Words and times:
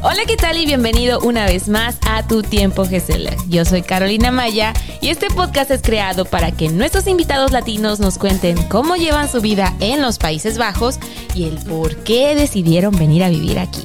Hola, 0.00 0.22
¿qué 0.28 0.36
tal? 0.36 0.56
Y 0.56 0.64
bienvenido 0.64 1.18
una 1.18 1.44
vez 1.44 1.68
más 1.68 1.98
a 2.06 2.24
Tu 2.24 2.42
Tiempo 2.42 2.84
GSL. 2.84 3.30
Yo 3.48 3.64
soy 3.64 3.82
Carolina 3.82 4.30
Maya 4.30 4.72
y 5.00 5.08
este 5.08 5.28
podcast 5.28 5.72
es 5.72 5.82
creado 5.82 6.24
para 6.24 6.52
que 6.52 6.68
nuestros 6.68 7.08
invitados 7.08 7.50
latinos 7.50 7.98
nos 7.98 8.16
cuenten 8.16 8.62
cómo 8.68 8.94
llevan 8.94 9.28
su 9.28 9.40
vida 9.40 9.74
en 9.80 10.00
los 10.00 10.18
Países 10.18 10.56
Bajos 10.56 11.00
y 11.34 11.48
el 11.48 11.56
por 11.64 11.96
qué 12.04 12.36
decidieron 12.36 12.96
venir 12.96 13.24
a 13.24 13.28
vivir 13.28 13.58
aquí. 13.58 13.84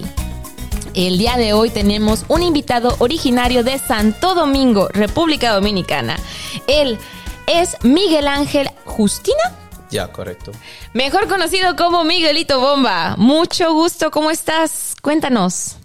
El 0.94 1.18
día 1.18 1.36
de 1.36 1.54
hoy 1.54 1.72
tenemos 1.72 2.26
un 2.28 2.44
invitado 2.44 2.96
originario 3.00 3.64
de 3.64 3.80
Santo 3.80 4.36
Domingo, 4.36 4.90
República 4.90 5.52
Dominicana. 5.52 6.18
Él 6.68 7.00
es 7.48 7.76
Miguel 7.82 8.28
Ángel 8.28 8.70
Justina. 8.86 9.42
Ya, 9.90 10.10
correcto. 10.10 10.52
Mejor 10.94 11.28
conocido 11.28 11.76
como 11.76 12.04
Miguelito 12.04 12.60
Bomba. 12.60 13.16
Mucho 13.18 13.74
gusto, 13.74 14.12
¿cómo 14.12 14.30
estás? 14.30 14.96
Cuéntanos. 15.02 15.78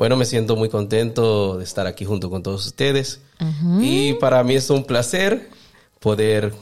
Bueno, 0.00 0.16
me 0.16 0.24
siento 0.24 0.56
muy 0.56 0.70
contento 0.70 1.58
de 1.58 1.64
estar 1.64 1.86
aquí 1.86 2.06
junto 2.06 2.30
con 2.30 2.42
todos 2.42 2.64
ustedes. 2.64 3.20
Y 3.82 4.14
para 4.14 4.42
mí 4.42 4.54
es 4.54 4.70
un 4.70 4.84
placer 4.84 5.50
poder 5.98 6.54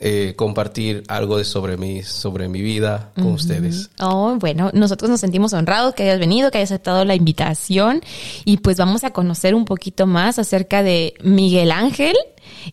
eh, 0.00 0.32
compartir 0.34 1.02
algo 1.06 1.36
de 1.36 1.44
sobre 1.44 1.76
mí, 1.76 2.02
sobre 2.02 2.48
mi 2.48 2.62
vida 2.62 3.12
con 3.14 3.32
ustedes. 3.32 3.90
Oh, 4.00 4.36
bueno, 4.40 4.70
nosotros 4.72 5.10
nos 5.10 5.20
sentimos 5.20 5.52
honrados 5.52 5.92
que 5.92 6.04
hayas 6.04 6.18
venido, 6.18 6.50
que 6.50 6.56
hayas 6.56 6.70
aceptado 6.72 7.04
la 7.04 7.14
invitación 7.14 8.00
y 8.46 8.56
pues 8.56 8.78
vamos 8.78 9.04
a 9.04 9.10
conocer 9.10 9.54
un 9.54 9.66
poquito 9.66 10.06
más 10.06 10.38
acerca 10.38 10.82
de 10.82 11.12
Miguel 11.22 11.72
Ángel 11.72 12.16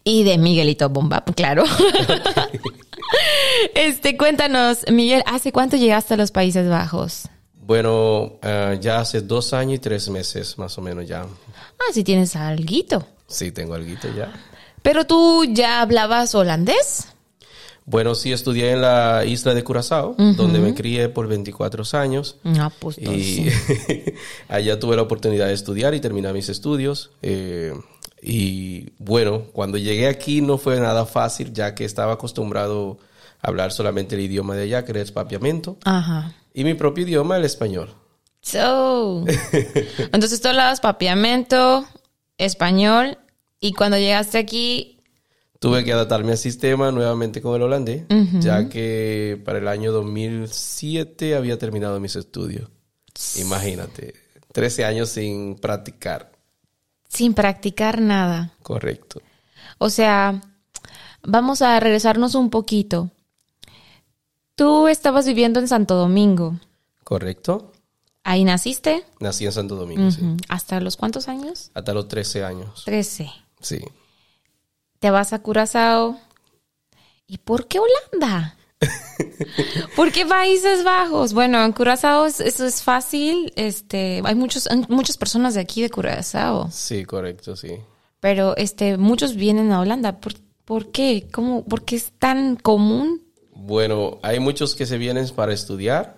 y 0.05 0.23
de 0.23 0.37
Miguelito 0.37 0.87
Bomba, 0.87 1.25
claro. 1.35 1.65
este, 3.75 4.15
cuéntanos, 4.15 4.85
Miguel, 4.89 5.21
¿hace 5.25 5.51
cuánto 5.51 5.75
llegaste 5.75 6.13
a 6.13 6.17
los 6.17 6.31
Países 6.31 6.69
Bajos? 6.69 7.27
Bueno, 7.65 8.33
eh, 8.41 8.77
ya 8.81 8.99
hace 8.99 9.21
dos 9.21 9.53
años 9.53 9.75
y 9.75 9.79
tres 9.79 10.09
meses 10.09 10.57
más 10.57 10.77
o 10.77 10.81
menos 10.81 11.07
ya. 11.07 11.21
Ah, 11.21 11.93
sí 11.93 12.03
tienes 12.03 12.35
alguito. 12.35 13.05
Sí, 13.27 13.51
tengo 13.51 13.73
algo 13.73 13.87
ya. 14.15 14.33
Pero 14.81 15.05
tú 15.05 15.45
ya 15.45 15.81
hablabas 15.81 16.35
holandés. 16.35 17.07
Bueno, 17.85 18.15
sí, 18.15 18.31
estudié 18.31 18.71
en 18.71 18.81
la 18.81 19.25
isla 19.25 19.53
de 19.53 19.63
Curazao, 19.63 20.15
donde 20.17 20.59
me 20.59 20.73
crié 20.73 21.09
por 21.09 21.27
24 21.27 21.83
años. 21.93 22.37
Ah, 22.45 22.71
pues 22.79 22.97
y 22.97 23.47
allá 24.47 24.79
tuve 24.79 24.95
la 24.95 25.01
oportunidad 25.01 25.47
de 25.47 25.53
estudiar 25.53 25.93
y 25.93 25.99
terminar 25.99 26.33
mis 26.33 26.47
estudios. 26.47 27.11
Eh, 27.21 27.73
y 28.21 28.91
bueno, 28.99 29.47
cuando 29.51 29.77
llegué 29.77 30.07
aquí 30.07 30.41
no 30.41 30.57
fue 30.57 30.79
nada 30.79 31.05
fácil, 31.05 31.51
ya 31.51 31.75
que 31.75 31.83
estaba 31.83 32.13
acostumbrado 32.13 32.99
a 33.41 33.49
hablar 33.49 33.73
solamente 33.73 34.15
el 34.15 34.21
idioma 34.21 34.55
de 34.55 34.63
allá, 34.63 34.85
que 34.85 34.91
era 34.91 35.01
el 35.01 35.11
papiamento. 35.11 35.77
Ajá. 35.83 36.33
Y 36.53 36.63
mi 36.63 36.73
propio 36.75 37.03
idioma, 37.03 37.37
el 37.37 37.45
español. 37.45 37.95
So. 38.41 39.25
Entonces 40.11 40.41
tú 40.41 40.49
hablabas 40.49 40.81
papiamento, 40.81 41.85
español, 42.37 43.17
y 43.59 43.73
cuando 43.73 43.97
llegaste 43.97 44.37
aquí. 44.37 44.99
Tuve 45.59 45.85
que 45.85 45.93
adaptarme 45.93 46.33
al 46.33 46.37
sistema 46.37 46.91
nuevamente 46.91 47.41
con 47.41 47.55
el 47.55 47.61
holandés, 47.61 48.03
ya 48.41 48.67
que 48.67 49.41
para 49.45 49.59
el 49.59 49.67
año 49.69 49.93
2007 49.93 51.35
había 51.35 51.57
terminado 51.57 52.01
mis 52.01 52.17
estudios. 52.17 52.69
Imagínate, 53.37 54.13
13 54.51 54.83
años 54.83 55.09
sin 55.09 55.55
practicar. 55.55 56.33
Sin 57.07 57.33
practicar 57.33 58.01
nada. 58.01 58.53
Correcto. 58.61 59.21
O 59.77 59.89
sea, 59.89 60.41
vamos 61.21 61.61
a 61.61 61.79
regresarnos 61.79 62.35
un 62.35 62.49
poquito. 62.49 63.11
Tú 64.55 64.87
estabas 64.87 65.25
viviendo 65.25 65.59
en 65.59 65.67
Santo 65.67 65.95
Domingo. 65.95 66.59
Correcto. 67.03 67.71
¿Ahí 68.23 68.43
naciste? 68.45 69.03
Nací 69.19 69.45
en 69.45 69.51
Santo 69.51 69.75
Domingo, 69.75 70.09
sí. 70.11 70.21
¿Hasta 70.47 70.79
los 70.79 70.95
cuántos 70.95 71.27
años? 71.27 71.71
Hasta 71.73 71.93
los 71.93 72.07
13 72.07 72.45
años. 72.45 72.83
13. 72.85 73.29
Sí. 73.59 73.79
Te 74.99 75.09
vas 75.11 75.33
a 75.33 75.39
Curazao. 75.39 76.17
¿Y 77.27 77.39
por 77.39 77.67
qué 77.67 77.79
Holanda? 77.79 78.55
¿Por 79.95 80.11
qué 80.11 80.25
Países 80.25 80.83
Bajos? 80.83 81.33
Bueno, 81.33 81.63
en 81.63 81.73
Curazao 81.73 82.25
eso 82.25 82.43
es 82.65 82.81
fácil. 82.81 83.51
Este, 83.55 84.21
hay 84.23 84.35
muchos, 84.35 84.69
muchas 84.87 85.17
personas 85.17 85.55
de 85.55 85.61
aquí 85.61 85.81
de 85.81 85.89
Curazao. 85.89 86.69
Sí, 86.71 87.03
correcto, 87.03 87.55
sí. 87.55 87.77
Pero 88.21 88.55
este, 88.55 88.97
muchos 88.97 89.35
vienen 89.35 89.73
a 89.73 89.81
Holanda. 89.81 90.21
¿Por, 90.21 90.35
por 90.63 90.91
qué? 90.91 91.27
¿Cómo, 91.33 91.65
¿Por 91.65 91.83
qué 91.83 91.97
es 91.97 92.13
tan 92.19 92.55
común? 92.55 93.22
Bueno, 93.65 94.19
hay 94.23 94.41
muchos 94.41 94.75
que 94.75 94.85
se 94.85 94.97
vienen 94.97 95.25
para 95.29 95.53
estudiar, 95.53 96.15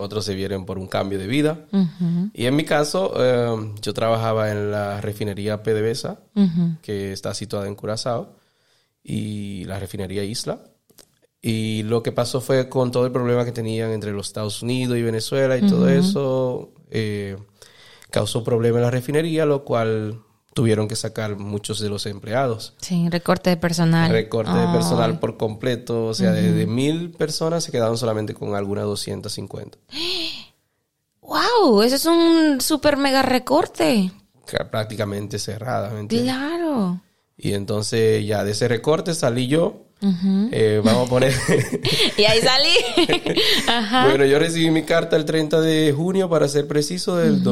otros 0.00 0.24
se 0.24 0.34
vienen 0.34 0.64
por 0.64 0.78
un 0.78 0.88
cambio 0.88 1.16
de 1.16 1.28
vida. 1.28 1.66
Y 2.34 2.46
en 2.46 2.56
mi 2.56 2.64
caso, 2.64 3.12
eh, 3.16 3.72
yo 3.80 3.94
trabajaba 3.94 4.50
en 4.50 4.72
la 4.72 5.00
refinería 5.00 5.62
PDVSA, 5.62 6.18
que 6.82 7.12
está 7.12 7.34
situada 7.34 7.68
en 7.68 7.76
Curazao, 7.76 8.34
y 9.04 9.64
la 9.66 9.78
refinería 9.78 10.24
Isla. 10.24 10.60
Y 11.40 11.84
lo 11.84 12.02
que 12.02 12.10
pasó 12.10 12.40
fue 12.40 12.68
con 12.68 12.90
todo 12.90 13.06
el 13.06 13.12
problema 13.12 13.44
que 13.44 13.52
tenían 13.52 13.92
entre 13.92 14.10
los 14.10 14.26
Estados 14.26 14.60
Unidos 14.60 14.98
y 14.98 15.02
Venezuela 15.02 15.56
y 15.56 15.68
todo 15.68 15.88
eso, 15.88 16.72
eh, 16.90 17.36
causó 18.10 18.42
problemas 18.42 18.78
en 18.78 18.82
la 18.82 18.90
refinería, 18.90 19.46
lo 19.46 19.64
cual 19.64 20.20
tuvieron 20.54 20.88
que 20.88 20.96
sacar 20.96 21.36
muchos 21.36 21.80
de 21.80 21.88
los 21.88 22.06
empleados. 22.06 22.74
Sí, 22.80 23.08
recorte 23.08 23.50
de 23.50 23.56
personal. 23.56 24.10
Recorte 24.10 24.52
de 24.52 24.66
personal 24.68 25.18
por 25.20 25.36
completo. 25.36 26.06
O 26.06 26.14
sea, 26.14 26.32
de, 26.32 26.66
mil 26.66 27.10
personas 27.10 27.64
se 27.64 27.72
quedaron 27.72 27.96
solamente 27.96 28.34
con 28.34 28.54
algunas 28.54 28.84
250. 28.84 29.78
¡Wow! 31.20 31.82
Eso 31.82 31.96
es 31.96 32.06
un 32.06 32.60
super 32.60 32.96
mega 32.96 33.22
recorte. 33.22 34.10
Prácticamente 34.70 35.38
cerrada, 35.38 35.90
¿me 35.90 36.06
Claro. 36.08 37.00
Y 37.36 37.52
entonces 37.52 38.26
ya 38.26 38.42
de 38.44 38.52
ese 38.52 38.66
recorte 38.66 39.14
salí 39.14 39.46
yo. 39.46 39.84
Eh, 40.52 40.80
vamos 40.84 41.06
a 41.06 41.10
poner. 41.10 41.32
y 42.16 42.24
ahí 42.24 42.40
salí. 42.40 43.40
Ajá. 43.68 44.08
Bueno, 44.08 44.24
yo 44.24 44.38
recibí 44.38 44.70
mi 44.70 44.84
carta 44.84 45.16
el 45.16 45.24
30 45.24 45.60
de 45.60 45.92
junio, 45.92 46.28
para 46.28 46.48
ser 46.48 46.66
preciso, 46.66 47.16
del 47.16 47.42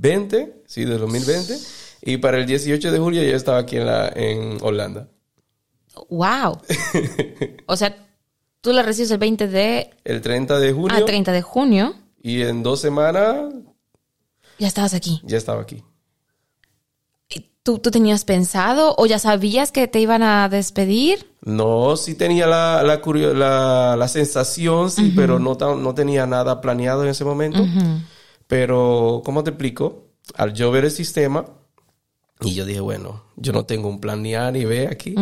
2020, 0.00 0.62
sí, 0.66 0.84
del 0.84 0.98
2020. 0.98 1.58
Y 2.02 2.16
para 2.16 2.38
el 2.38 2.46
18 2.46 2.90
de 2.90 2.98
julio 2.98 3.22
ya 3.22 3.36
estaba 3.36 3.58
aquí 3.58 3.76
en, 3.76 3.86
la, 3.86 4.08
en 4.08 4.58
Holanda. 4.62 5.08
¡Wow! 6.08 6.58
o 7.66 7.76
sea, 7.76 7.94
tú 8.60 8.72
la 8.72 8.82
recibes 8.82 9.10
el 9.10 9.18
20 9.18 9.48
de... 9.48 9.90
El 10.04 10.22
30 10.22 10.58
de 10.58 10.72
junio. 10.72 10.96
Ah, 10.98 11.04
30 11.04 11.32
de 11.32 11.42
junio. 11.42 11.94
Y 12.22 12.42
en 12.42 12.62
dos 12.62 12.80
semanas... 12.80 13.52
Ya 14.58 14.66
estabas 14.66 14.94
aquí. 14.94 15.20
Ya 15.24 15.36
estaba 15.36 15.62
aquí. 15.62 15.82
¿Tú, 17.62 17.78
¿Tú, 17.78 17.90
tenías 17.90 18.24
pensado 18.24 18.94
o 18.96 19.04
ya 19.04 19.18
sabías 19.18 19.70
que 19.70 19.86
te 19.86 20.00
iban 20.00 20.22
a 20.22 20.48
despedir? 20.48 21.30
No, 21.42 21.94
sí 21.96 22.14
tenía 22.14 22.46
la, 22.46 22.82
la, 22.82 23.96
la, 23.96 24.08
sensación, 24.08 24.90
sí, 24.90 25.12
pero 25.14 25.38
no, 25.38 25.54
no 25.54 25.94
tenía 25.94 26.26
nada 26.26 26.62
planeado 26.62 27.02
en 27.02 27.10
ese 27.10 27.22
momento. 27.22 27.62
Pero, 28.50 29.22
¿cómo 29.24 29.44
te 29.44 29.50
explico? 29.50 30.08
Al 30.34 30.52
yo 30.52 30.70
ver 30.72 30.84
el 30.84 30.90
sistema, 30.90 31.46
y 32.40 32.54
yo 32.54 32.64
dije, 32.64 32.80
bueno, 32.80 33.22
yo 33.36 33.52
no 33.52 33.64
tengo 33.64 33.88
un 33.88 34.00
plan 34.00 34.22
ni 34.22 34.34
A 34.34 34.50
ni 34.50 34.64
B 34.64 34.88
aquí. 34.88 35.14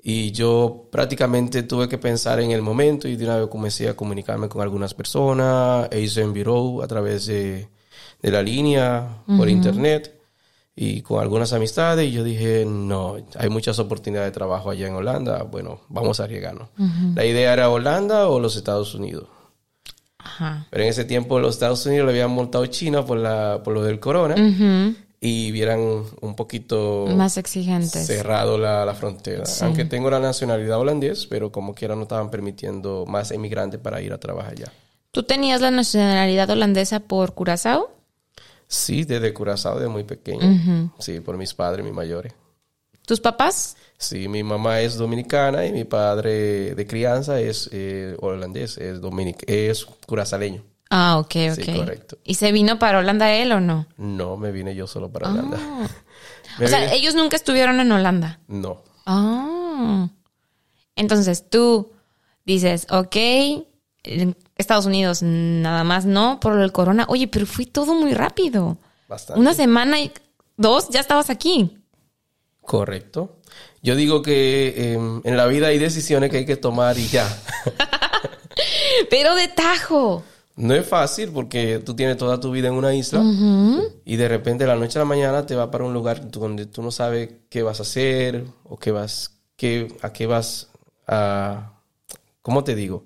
Y 0.00 0.30
yo 0.30 0.88
prácticamente 0.90 1.64
tuve 1.64 1.88
que 1.88 1.98
pensar 1.98 2.40
en 2.40 2.52
el 2.52 2.62
momento 2.62 3.08
y 3.08 3.16
de 3.16 3.24
una 3.24 3.36
vez 3.36 3.48
comencé 3.48 3.88
a 3.88 3.96
comunicarme 3.96 4.48
con 4.48 4.62
algunas 4.62 4.94
personas, 4.94 5.88
e 5.90 6.00
hice 6.00 6.22
en 6.22 6.32
Bureau 6.32 6.82
a 6.82 6.86
través 6.86 7.26
de, 7.26 7.68
de 8.22 8.30
la 8.30 8.42
línea, 8.42 9.22
por 9.36 9.48
internet 9.48 10.20
y 10.74 11.02
con 11.02 11.20
algunas 11.20 11.52
amistades 11.52 12.08
y 12.08 12.12
yo 12.12 12.22
dije, 12.24 12.64
no, 12.64 13.16
hay 13.36 13.48
muchas 13.48 13.78
oportunidades 13.78 14.28
de 14.28 14.34
trabajo 14.34 14.70
allá 14.70 14.86
en 14.86 14.94
Holanda, 14.94 15.42
bueno, 15.42 15.80
vamos 15.88 16.20
a 16.20 16.24
arriesgarnos. 16.24 16.68
La 17.14 17.26
idea 17.26 17.52
era 17.52 17.68
Holanda 17.70 18.28
o 18.28 18.38
los 18.38 18.56
Estados 18.56 18.94
Unidos. 18.94 19.26
Ajá. 20.24 20.66
Pero 20.70 20.84
en 20.84 20.90
ese 20.90 21.04
tiempo 21.04 21.38
los 21.40 21.54
Estados 21.54 21.84
Unidos 21.86 22.06
le 22.06 22.12
habían 22.12 22.30
montado 22.30 22.64
China 22.66 23.04
por, 23.04 23.18
la, 23.18 23.60
por 23.64 23.74
lo 23.74 23.82
del 23.82 24.00
corona 24.00 24.34
y 25.20 25.52
vieran 25.52 25.80
un 26.20 26.34
poquito 26.34 27.06
más 27.14 27.36
exigentes. 27.36 28.06
Cerrado 28.06 28.58
la, 28.58 28.84
la 28.84 28.94
frontera. 28.94 29.44
Aunque 29.60 29.84
tengo 29.84 30.10
la 30.10 30.18
nacionalidad 30.18 30.80
holandés, 30.80 31.26
pero 31.26 31.52
como 31.52 31.74
quiera 31.74 31.94
no 31.94 32.02
estaban 32.02 32.30
permitiendo 32.30 33.04
más 33.06 33.30
inmigrantes 33.30 33.80
para 33.80 34.00
ir 34.00 34.12
a 34.12 34.18
trabajar 34.18 34.52
allá. 34.52 34.72
¿Tú 35.12 35.22
tenías 35.22 35.60
la 35.60 35.70
nacionalidad 35.70 36.50
holandesa 36.50 37.00
por 37.00 37.34
Curazao? 37.34 37.90
Sí, 38.66 39.04
desde 39.04 39.34
Curazao, 39.34 39.78
de 39.78 39.86
muy 39.86 40.04
pequeño. 40.04 40.90
Sí, 40.98 41.20
por 41.20 41.36
mis 41.36 41.52
padres, 41.52 41.84
mis 41.84 41.94
mayores. 41.94 42.32
¿Tus 43.06 43.20
papás? 43.20 43.76
Sí, 43.98 44.28
mi 44.28 44.42
mamá 44.42 44.80
es 44.80 44.96
dominicana 44.96 45.64
y 45.64 45.72
mi 45.72 45.84
padre 45.84 46.74
de 46.74 46.86
crianza 46.86 47.40
es 47.40 47.68
eh, 47.72 48.16
holandés, 48.20 48.76
es, 48.78 49.00
dominic 49.00 49.44
es 49.46 49.84
curazaleño. 49.84 50.64
Ah, 50.90 51.18
ok, 51.18 51.34
ok. 51.52 51.64
Sí, 51.64 51.74
correcto. 51.74 52.18
¿Y 52.24 52.34
se 52.34 52.52
vino 52.52 52.78
para 52.78 52.98
Holanda 52.98 53.32
él 53.32 53.52
o 53.52 53.60
no? 53.60 53.86
No, 53.96 54.36
me 54.36 54.52
vine 54.52 54.74
yo 54.74 54.86
solo 54.86 55.10
para 55.10 55.30
Holanda. 55.30 55.56
o 56.62 56.66
sea, 56.66 56.92
ellos 56.92 57.14
nunca 57.14 57.36
estuvieron 57.36 57.80
en 57.80 57.90
Holanda. 57.92 58.40
No. 58.46 58.82
Ah. 59.06 60.08
Entonces 60.96 61.48
tú 61.48 61.92
dices, 62.44 62.86
ok, 62.90 63.16
En 64.04 64.36
Estados 64.56 64.84
Unidos 64.84 65.22
nada 65.22 65.84
más 65.84 66.04
no 66.04 66.40
por 66.40 66.60
el 66.60 66.72
corona. 66.72 67.06
Oye, 67.08 67.28
pero 67.28 67.46
fue 67.46 67.66
todo 67.66 67.94
muy 67.94 68.14
rápido. 68.14 68.76
Bastante. 69.08 69.40
Una 69.40 69.54
semana 69.54 70.00
y 70.00 70.12
dos 70.56 70.88
ya 70.90 71.00
estabas 71.00 71.30
aquí. 71.30 71.78
Correcto. 72.62 73.36
Yo 73.82 73.96
digo 73.96 74.22
que 74.22 74.92
em, 74.94 75.20
en 75.24 75.36
la 75.36 75.46
vida 75.46 75.66
hay 75.68 75.78
decisiones 75.78 76.30
que 76.30 76.38
hay 76.38 76.46
que 76.46 76.56
tomar 76.56 76.96
y 76.98 77.06
ya. 77.08 77.26
Pero 79.10 79.34
de 79.34 79.48
tajo. 79.48 80.22
No 80.54 80.74
es 80.74 80.86
fácil 80.86 81.30
porque 81.32 81.78
tú 81.78 81.94
tienes 81.96 82.18
toda 82.18 82.38
tu 82.38 82.50
vida 82.50 82.68
en 82.68 82.74
una 82.74 82.94
isla 82.94 83.22
y 84.04 84.16
de 84.16 84.28
repente 84.28 84.64
de 84.64 84.68
la 84.68 84.76
noche 84.76 84.98
a 84.98 85.00
la 85.00 85.06
mañana 85.06 85.46
te 85.46 85.54
vas 85.54 85.68
para 85.68 85.84
un 85.84 85.94
lugar 85.94 86.30
donde 86.30 86.66
tú 86.66 86.82
no 86.82 86.90
sabes 86.90 87.30
qué 87.48 87.62
vas 87.62 87.78
a 87.80 87.82
hacer 87.84 88.44
o 88.64 88.78
qué 88.78 88.90
vas, 88.90 89.30
qué, 89.56 89.96
a 90.02 90.12
qué 90.12 90.26
vas 90.26 90.68
a... 91.06 91.72
¿Cómo 92.42 92.64
te 92.64 92.74
digo? 92.74 93.04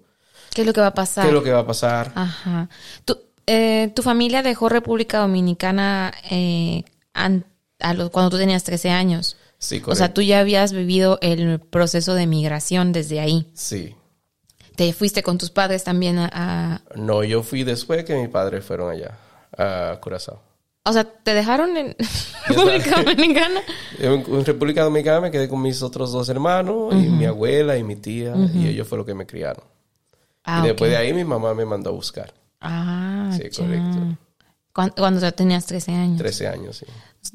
¿Qué 0.53 0.63
es 0.63 0.67
lo 0.67 0.73
que 0.73 0.81
va 0.81 0.89
a 0.89 0.95
pasar? 0.95 1.23
¿Qué 1.23 1.29
es 1.29 1.35
lo 1.35 1.43
que 1.45 1.53
va 1.53 1.61
a 1.61 1.67
pasar? 1.67 2.11
Ajá. 2.17 2.69
¿Tu, 3.05 3.17
eh, 3.47 3.93
¿tu 3.95 4.03
familia 4.03 4.43
dejó 4.43 4.69
República 4.69 5.19
Dominicana 5.19 6.13
eh, 6.31 6.83
an- 7.15 7.47
a 7.79 7.95
los, 7.95 8.11
cuando 8.11 8.31
tú 8.31 8.39
tenías 8.39 8.65
13 8.65 8.91
años? 8.91 9.37
Sí, 9.59 9.83
O 9.87 9.95
sea, 9.95 10.13
tú 10.13 10.21
ya 10.23 10.41
habías 10.41 10.73
vivido 10.73 11.19
el 11.23 11.59
proceso 11.61 12.15
de 12.15 12.27
migración 12.27 12.93
desde 12.93 13.21
ahí. 13.21 13.51
Sí. 13.55 13.95
Te 14.77 14.93
fuiste 14.93 15.23
con 15.23 15.39
tus 15.39 15.51
padres 15.51 15.83
también 15.85 16.19
a... 16.19 16.29
a- 16.33 16.83
No, 16.95 17.25
yo 17.25 17.43
fui 17.43 17.65
después 17.65 18.05
que 18.05 18.15
mis 18.15 18.29
padres 18.29 18.65
fueron 18.65 18.91
allá, 18.91 19.17
a 19.57 19.99
Curazao. 20.03 20.43
o 20.85 20.93
sea, 20.93 21.05
¿te 21.05 21.33
dejaron 21.33 21.75
en 21.79 21.97
República 22.47 23.03
Dominicana? 23.03 23.61
En, 23.99 24.13
en 24.29 24.45
República 24.45 24.85
Dominicana 24.85 25.21
me 25.23 25.31
quedé 25.31 25.49
con 25.49 25.63
mis 25.63 25.83
otros 25.83 26.13
dos 26.13 26.29
hermanos 26.29 26.93
y 26.93 27.09
mi 27.09 27.25
abuela 27.25 27.79
y 27.79 27.83
mi 27.83 27.97
tía 27.97 28.35
y 28.55 28.67
ellos 28.69 28.87
fue 28.87 28.99
lo 28.99 29.07
que 29.07 29.15
me 29.15 29.27
criaron. 29.27 29.65
Ah, 30.45 30.61
y 30.63 30.69
después 30.69 30.91
de 30.91 30.97
ahí 30.99 31.13
mi 31.15 31.25
mamá 31.25 31.55
me 31.55 31.65
mandó 31.65 31.91
a 31.91 31.93
buscar. 31.95 32.33
Ah, 32.61 33.31
Sí, 33.33 33.45
ya. 33.51 33.63
correcto. 33.65 34.19
Cuando, 34.77 34.95
cuando 34.95 35.21
ya 35.21 35.33
tenías 35.33 35.65
13 35.65 35.93
años. 35.93 36.19
13 36.19 36.49
años, 36.49 36.77
sí. 36.77 36.87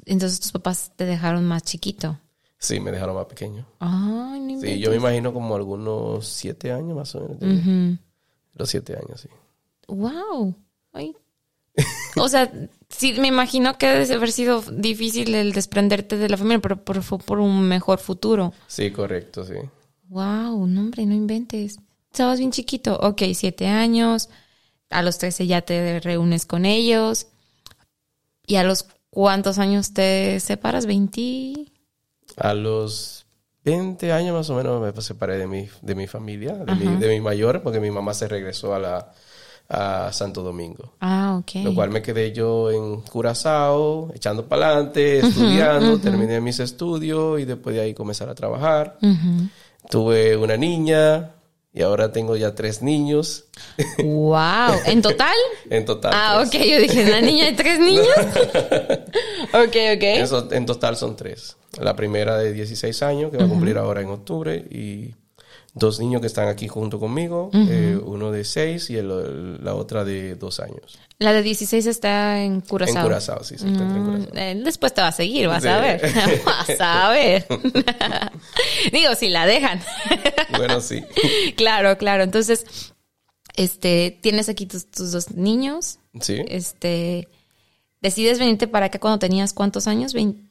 Entonces 0.06 0.40
tus 0.40 0.52
papás 0.52 0.92
te 0.96 1.06
dejaron 1.06 1.44
más 1.44 1.64
chiquito. 1.64 2.20
Sí, 2.60 2.80
me 2.80 2.92
dejaron 2.92 3.16
más 3.16 3.26
pequeño. 3.26 3.66
Ay, 3.80 4.40
no 4.42 4.62
Sí, 4.62 4.78
yo 4.78 4.92
me 4.92 4.98
imagino 4.98 5.34
como 5.34 5.56
algunos 5.56 6.28
siete 6.28 6.72
años 6.72 6.96
más 6.96 7.16
o 7.16 7.36
menos. 7.40 7.98
Los 8.54 8.70
siete 8.70 8.96
años, 8.96 9.22
sí. 9.22 9.30
Wow. 9.88 10.54
Ay. 10.94 11.16
O 12.18 12.30
sea, 12.30 12.52
sí, 12.90 13.14
me 13.20 13.30
imagino 13.30 13.76
que 13.80 13.88
debe 13.88 14.14
haber 14.14 14.32
sido 14.32 14.62
difícil 14.62 15.34
el 15.34 15.52
desprenderte 15.52 16.18
de 16.18 16.30
la 16.30 16.38
familia, 16.38 16.60
pero 16.62 16.84
por, 16.84 17.02
fue 17.02 17.18
por 17.18 17.40
un 17.40 17.64
mejor 17.64 17.98
futuro. 17.98 18.54
Sí, 18.68 18.92
correcto, 18.92 19.44
sí. 19.46 19.56
Wow, 20.10 20.68
no 20.68 20.82
hombre, 20.82 21.08
no 21.08 21.16
inventes. 21.16 21.80
Estabas 22.12 22.38
bien 22.38 22.52
chiquito. 22.52 23.00
Ok, 23.02 23.24
siete 23.34 23.66
años. 23.66 24.30
A 24.92 25.02
los 25.02 25.18
13 25.18 25.48
ya 25.48 25.62
te 25.62 26.00
reúnes 26.02 26.46
con 26.46 26.66
ellos. 26.66 27.31
¿Y 28.52 28.58
a 28.58 28.66
los 28.66 28.86
cuántos 29.10 29.60
años 29.60 29.94
te 29.94 30.38
separas? 30.42 30.86
¿20? 30.86 31.72
A 32.36 32.54
los 32.54 33.26
20 33.64 34.12
años 34.12 34.36
más 34.36 34.50
o 34.50 34.56
menos 34.56 34.82
me 34.82 35.02
separé 35.02 35.38
de 35.38 35.48
mi, 35.48 35.70
de 35.82 35.96
mi 35.96 36.06
familia, 36.06 36.56
de 36.56 36.76
mi, 36.76 36.98
de 36.98 37.08
mi 37.08 37.22
mayor, 37.22 37.62
porque 37.62 37.80
mi 37.80 37.92
mamá 37.92 38.14
se 38.14 38.28
regresó 38.28 38.76
a, 38.76 38.80
la, 38.80 39.14
a 39.70 40.12
Santo 40.12 40.44
Domingo. 40.44 40.96
Ah, 41.00 41.38
ok. 41.40 41.64
Lo 41.64 41.74
cual 41.74 41.92
me 41.92 42.02
quedé 42.02 42.34
yo 42.34 42.70
en 42.72 43.00
Curazao, 43.04 44.12
echando 44.14 44.46
para 44.46 44.68
adelante, 44.68 45.20
estudiando, 45.20 45.98
terminé 46.00 46.42
mis 46.42 46.60
estudios 46.60 47.40
y 47.40 47.46
después 47.46 47.74
de 47.74 47.84
ahí 47.84 47.94
comenzar 47.94 48.28
a 48.28 48.36
trabajar. 48.36 48.98
Tuve 49.90 50.36
una 50.36 50.58
niña 50.58 51.36
y 51.74 51.82
ahora 51.84 52.12
tengo 52.12 52.36
ya 52.36 52.54
tres 52.56 52.82
niños 52.82 53.46
Wow. 54.04 54.82
¿En 54.86 55.02
total? 55.02 55.36
en 55.70 55.86
total. 55.86 56.12
Ah, 56.14 56.44
tres. 56.50 56.62
ok. 56.62 56.68
Yo 56.68 56.80
dije, 56.80 57.04
¿una 57.06 57.22
niña 57.22 57.50
y 57.50 57.56
tres 57.56 57.80
niños? 57.80 58.08
ok, 59.54 59.76
ok. 59.96 60.04
Eso, 60.04 60.48
en 60.52 60.66
total 60.66 60.96
son 60.98 61.16
tres. 61.16 61.58
La 61.80 61.96
primera 61.96 62.38
de 62.38 62.52
16 62.54 63.02
años, 63.04 63.32
que 63.32 63.38
va 63.38 63.46
a 63.46 63.48
cumplir 63.50 63.78
ahora 63.78 64.02
en 64.02 64.10
octubre, 64.10 64.56
y 64.70 65.16
dos 65.74 66.00
niños 66.00 66.20
que 66.22 66.28
están 66.28 66.48
aquí 66.50 66.68
junto 66.68 67.00
conmigo, 67.00 67.50
eh, 67.54 67.98
uno 68.04 68.32
de 68.32 68.44
6 68.44 68.90
y 68.90 68.98
el- 68.98 69.64
la 69.64 69.74
otra 69.76 70.04
de 70.04 70.36
2 70.36 70.60
años. 70.60 71.00
La 71.22 71.34
de 71.34 71.44
16 71.44 71.86
está 71.86 72.42
en 72.42 72.62
Curazao. 72.62 72.98
En 72.98 73.04
Curazao, 73.04 73.44
sí, 73.44 73.56
en 73.60 73.76
Curazao. 73.76 74.00
Mm, 74.00 74.38
eh, 74.38 74.62
Después 74.64 74.92
te 74.94 75.02
va 75.02 75.10
a 75.10 75.12
seguir, 75.12 75.48
vas 75.48 75.62
Sí. 75.62 75.70
a 75.70 75.78
ver. 75.80 76.02
vas 76.46 76.70
a 76.80 77.10
ver. 77.12 77.46
Digo, 78.92 79.14
si 79.16 79.30
la 79.30 79.46
dejan. 79.46 79.80
Bueno, 80.58 80.82
sí. 80.82 81.04
claro, 81.56 81.98
claro. 82.00 82.24
Entonces, 82.24 82.66
este, 83.56 84.18
tienes 84.22 84.50
aquí 84.50 84.66
tus, 84.66 84.90
tus 84.90 85.12
dos 85.12 85.32
niños. 85.32 86.00
Sí. 86.20 86.42
Este, 86.48 87.28
decides 88.02 88.40
venirte 88.40 88.68
para 88.68 88.88
acá 88.88 89.00
cuando 89.00 89.20
tenías 89.20 89.54
cuántos 89.54 89.86
años? 89.88 90.14
Vein- 90.14 90.50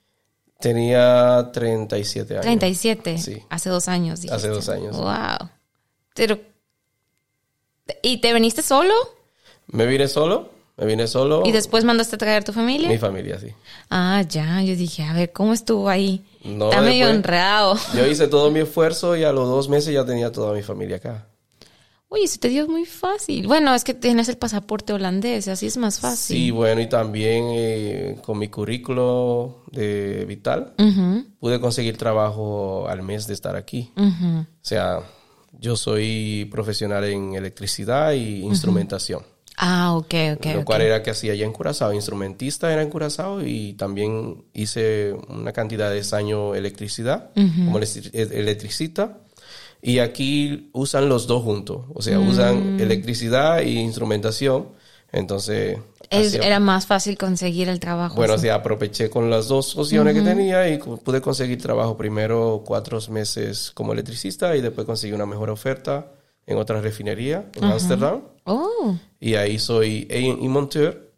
Tenía 0.61 1.51
37 1.53 2.35
años. 2.35 2.45
37. 2.45 3.19
Sí. 3.19 3.43
Hace 3.49 3.71
dos 3.71 3.89
años. 3.89 4.21
Hace 4.31 4.49
dos 4.49 4.69
años. 4.69 4.97
Wow. 4.97 5.49
Pero, 6.15 6.39
¿y 8.03 8.19
te 8.19 8.33
viniste 8.33 8.63
solo? 8.63 8.95
Me 9.67 9.87
vine 9.87 10.07
solo, 10.07 10.51
me 10.81 10.87
vine 10.87 11.07
solo. 11.07 11.43
¿Y 11.45 11.53
después 11.53 11.85
mandaste 11.85 12.17
a 12.17 12.19
traer 12.19 12.43
tu 12.43 12.53
familia? 12.53 12.89
Mi 12.89 12.99
familia, 12.99 13.39
sí. 13.39 13.49
Ah, 13.91 14.25
ya, 14.29 14.63
yo 14.63 14.75
dije, 14.75 15.03
a 15.05 15.13
ver, 15.13 15.31
¿cómo 15.33 15.53
estuvo 15.53 15.89
ahí? 15.89 16.25
No, 16.43 16.71
Está 16.71 16.81
medio 16.81 17.09
enredado. 17.09 17.77
Yo 17.95 18.07
hice 18.07 18.27
todo 18.27 18.51
mi 18.51 18.61
esfuerzo 18.61 19.15
y 19.15 19.25
a 19.25 19.33
los 19.33 19.47
dos 19.47 19.69
meses 19.69 19.93
ya 19.93 20.05
tenía 20.07 20.33
toda 20.33 20.55
mi 20.55 20.63
familia 20.63 20.97
acá. 20.97 21.27
Oye, 22.13 22.27
se 22.27 22.39
te 22.39 22.49
dio 22.49 22.67
muy 22.67 22.87
fácil. 22.87 23.47
Bueno, 23.47 23.73
es 23.73 23.85
que 23.85 23.95
tienes 23.95 24.29
el 24.29 24.37
pasaporte 24.37 24.93
holandés, 24.93 25.47
así 25.47 25.67
es 25.67 25.77
más 25.77 25.95
Sí, 25.95 26.01
fácil. 26.01 26.53
bueno, 26.55 26.81
y 26.81 26.89
también 26.89 27.45
eh, 27.53 28.17
con 28.25 28.37
mi 28.39 28.49
currículo 28.49 29.63
de 29.71 30.25
Vital 30.27 30.75
pude 31.39 31.61
conseguir 31.61 31.97
trabajo 31.99 32.89
al 32.89 33.03
mes 33.03 33.29
de 33.29 33.35
estar 33.35 33.55
aquí. 33.55 33.93
O 33.97 34.45
sea, 34.61 35.01
yo 35.61 35.77
soy 35.77 36.49
profesional 36.51 37.05
en 37.05 37.35
electricidad 37.35 38.13
y 38.13 38.43
instrumentación. 38.43 39.23
Ah, 39.63 39.95
ok, 39.95 40.15
ok. 40.37 40.47
lo 40.55 40.65
cual 40.65 40.81
era 40.83 41.03
que 41.03 41.11
hacía 41.11 41.33
allá 41.33 41.45
en 41.45 41.53
Curazao. 41.53 41.93
Instrumentista 41.93 42.73
era 42.73 42.81
en 42.83 42.89
Curazao 42.89 43.43
y 43.45 43.75
también 43.75 44.45
hice 44.55 45.15
una 45.29 45.53
cantidad 45.53 45.91
de 45.91 46.03
años 46.17 46.57
electricidad, 46.57 47.31
como 47.35 47.79
electri- 47.79 48.11
electricista. 48.33 49.19
Y 49.83 49.99
aquí 49.99 50.71
usan 50.73 51.09
los 51.09 51.27
dos 51.27 51.43
juntos. 51.43 51.85
O 51.95 52.03
sea, 52.03 52.19
Mm. 52.19 52.29
usan 52.29 52.81
electricidad 52.81 53.61
y 53.63 53.79
instrumentación. 53.79 54.69
Entonces, 55.13 55.79
Es- 56.11 56.29
hacía- 56.35 56.47
era 56.47 56.61
más 56.61 56.87
fácil 56.87 57.19
conseguir 57.19 57.69
el 57.69 57.81
trabajo. 57.81 58.15
bueno, 58.17 58.35
o 58.35 58.37
sí. 58.39 58.43
sea, 58.43 58.57
aproveché 58.57 59.11
con 59.11 59.29
las 59.31 59.49
dos 59.49 59.77
opciones 59.77 60.15
que 60.15 60.23
tenía 60.23 60.69
y 60.69 60.79
pude 60.79 61.21
conseguir 61.21 61.61
trabajo 61.61 61.97
primero 61.97 62.63
cuatro 62.65 62.99
meses 63.11 63.73
como 63.75 63.93
electricista 63.93 64.55
y 64.57 64.61
después 64.61 64.87
conseguí 64.87 65.13
una 65.13 65.27
mejor 65.27 65.51
oferta 65.51 66.13
en 66.47 66.59
otra 66.59 66.81
refinería 66.81 67.47
en 67.55 67.65
Ámsterdam. 67.65 68.23
Oh. 68.45 68.97
Y 69.19 69.35
ahí 69.35 69.59
soy 69.59 70.07
y 70.11 70.49
monteur. 70.49 71.11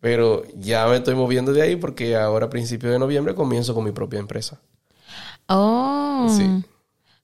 Pero 0.00 0.42
ya 0.56 0.86
me 0.86 0.96
estoy 0.96 1.14
moviendo 1.14 1.52
de 1.52 1.62
ahí 1.62 1.76
porque 1.76 2.16
ahora 2.16 2.46
a 2.46 2.50
principios 2.50 2.92
de 2.92 2.98
noviembre 2.98 3.34
comienzo 3.34 3.74
con 3.74 3.84
mi 3.84 3.92
propia 3.92 4.18
empresa. 4.18 4.60
Oh. 5.46 6.26
Sí. 6.28 6.64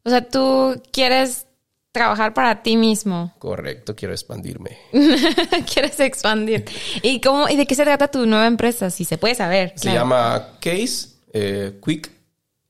O 0.05 0.11
sea, 0.11 0.27
tú 0.27 0.81
quieres 0.93 1.47
trabajar 1.93 2.35
para 2.35 2.63
ti 2.63 2.77
mismo. 2.77 3.35
Correcto, 3.39 3.97
quiero 3.97 4.15
expandirme. 4.15 4.79
quieres 5.73 5.99
expandir. 6.01 6.65
¿Y 7.03 7.21
cómo 7.21 7.49
y 7.49 7.57
de 7.57 7.67
qué 7.67 7.75
se 7.75 7.85
trata 7.85 8.09
tu 8.09 8.25
nueva 8.27 8.47
empresa? 8.47 8.91
Si 8.91 9.05
se 9.05 9.19
puede 9.19 9.35
saber. 9.35 9.73
Se 9.75 9.83
claro. 9.83 9.99
llama 9.99 10.59
Case 10.61 11.09
eh, 11.33 11.79
Quick 11.85 12.11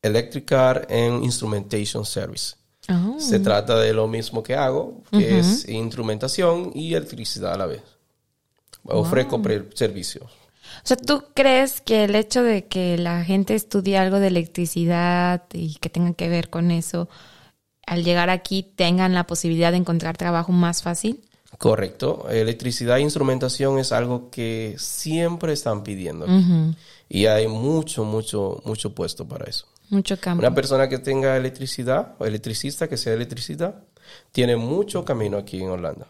Electrical 0.02 0.86
and 0.88 1.22
Instrumentation 1.22 2.04
Service. 2.04 2.54
Oh. 2.88 3.16
Se 3.18 3.38
trata 3.40 3.78
de 3.78 3.92
lo 3.92 4.08
mismo 4.08 4.42
que 4.42 4.54
hago, 4.54 5.02
que 5.10 5.38
es 5.38 5.68
instrumentación 5.68 6.72
y 6.74 6.94
electricidad 6.94 7.54
a 7.54 7.58
la 7.58 7.66
vez. 7.66 7.82
Ofrezco 8.84 9.42
servicios. 9.74 10.24
O 10.24 10.86
sea, 10.86 10.96
¿tú 10.96 11.24
crees 11.34 11.80
que 11.80 12.04
el 12.04 12.14
hecho 12.14 12.42
de 12.42 12.66
que 12.66 12.96
la 12.98 13.24
gente 13.24 13.54
estudie 13.54 13.98
algo 13.98 14.20
de 14.20 14.28
electricidad 14.28 15.44
y 15.52 15.74
que 15.76 15.90
tenga 15.90 16.14
que 16.14 16.28
ver 16.28 16.50
con 16.50 16.70
eso, 16.70 17.08
al 17.86 18.04
llegar 18.04 18.30
aquí 18.30 18.62
tengan 18.62 19.14
la 19.14 19.26
posibilidad 19.26 19.72
de 19.72 19.78
encontrar 19.78 20.16
trabajo 20.16 20.52
más 20.52 20.82
fácil? 20.82 21.24
Correcto. 21.56 22.28
Electricidad 22.30 22.98
e 22.98 23.02
instrumentación 23.02 23.78
es 23.78 23.92
algo 23.92 24.30
que 24.30 24.76
siempre 24.78 25.52
están 25.52 25.82
pidiendo. 25.82 26.26
Y 27.08 27.26
hay 27.26 27.48
mucho, 27.48 28.04
mucho, 28.04 28.62
mucho 28.64 28.94
puesto 28.94 29.26
para 29.26 29.46
eso. 29.46 29.66
Mucho 29.90 30.18
campo. 30.18 30.40
Una 30.40 30.54
persona 30.54 30.88
que 30.88 30.98
tenga 30.98 31.36
electricidad 31.36 32.14
o 32.18 32.26
electricista, 32.26 32.88
que 32.88 32.96
sea 32.96 33.14
electricista, 33.14 33.82
tiene 34.32 34.56
mucho 34.56 35.04
camino 35.04 35.36
aquí 35.38 35.62
en 35.62 35.70
Holanda 35.70 36.06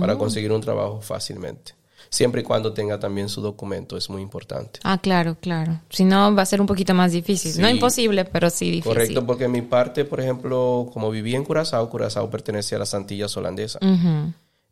para 0.00 0.18
conseguir 0.18 0.52
un 0.52 0.60
trabajo 0.60 1.00
fácilmente. 1.00 1.74
Siempre 2.10 2.42
y 2.42 2.44
cuando 2.44 2.74
tenga 2.74 2.98
también 2.98 3.28
su 3.28 3.40
documento, 3.40 3.96
es 3.96 4.10
muy 4.10 4.20
importante. 4.20 4.80
Ah, 4.82 4.98
claro, 4.98 5.36
claro. 5.40 5.80
Si 5.88 6.04
no, 6.04 6.34
va 6.34 6.42
a 6.42 6.46
ser 6.46 6.60
un 6.60 6.66
poquito 6.66 6.92
más 6.92 7.12
difícil. 7.12 7.58
No 7.60 7.70
imposible, 7.70 8.26
pero 8.26 8.50
sí 8.50 8.66
difícil. 8.66 8.92
Correcto, 8.92 9.24
porque 9.24 9.44
en 9.44 9.52
mi 9.52 9.62
parte, 9.62 10.04
por 10.04 10.20
ejemplo, 10.20 10.90
como 10.92 11.10
viví 11.10 11.34
en 11.34 11.44
Curazao, 11.44 11.88
Curazao 11.88 12.28
pertenece 12.28 12.74
a 12.74 12.80
las 12.80 12.92
Antillas 12.92 13.34
holandesas. 13.36 13.80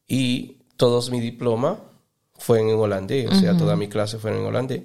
Y 0.07 0.59
todos 0.77 1.11
mi 1.11 1.21
diploma 1.21 1.79
fue 2.37 2.61
en 2.61 2.71
holandés, 2.71 3.31
o 3.31 3.35
sea, 3.35 3.57
toda 3.57 3.77
mi 3.77 3.89
clase 3.89 4.19
fue 4.19 4.37
en 4.37 4.45
holandés. 4.45 4.83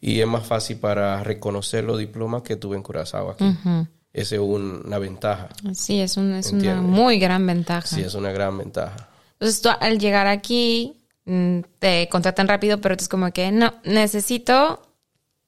Y 0.00 0.20
es 0.20 0.26
más 0.26 0.46
fácil 0.46 0.78
para 0.78 1.22
reconocer 1.24 1.84
los 1.84 1.98
diplomas 1.98 2.42
que 2.42 2.56
tuve 2.56 2.76
en 2.76 2.82
Curazao 2.82 3.30
aquí. 3.30 3.44
Esa 4.12 4.36
es 4.36 4.40
una 4.40 4.98
ventaja. 4.98 5.48
Sí, 5.74 6.00
es, 6.00 6.16
un, 6.16 6.34
es 6.34 6.52
una 6.52 6.76
muy 6.76 7.18
gran 7.18 7.46
ventaja. 7.46 7.86
Sí, 7.86 8.00
es 8.00 8.14
una 8.14 8.32
gran 8.32 8.56
ventaja. 8.56 9.10
Entonces 9.32 9.60
tú 9.60 9.68
al 9.78 9.98
llegar 9.98 10.26
aquí 10.26 11.04
mm, 11.26 11.60
te 11.78 12.08
contratan 12.08 12.48
rápido, 12.48 12.80
pero 12.80 12.96
tú 12.96 13.02
es 13.02 13.08
como 13.08 13.30
que 13.32 13.52
no, 13.52 13.74
necesito 13.84 14.80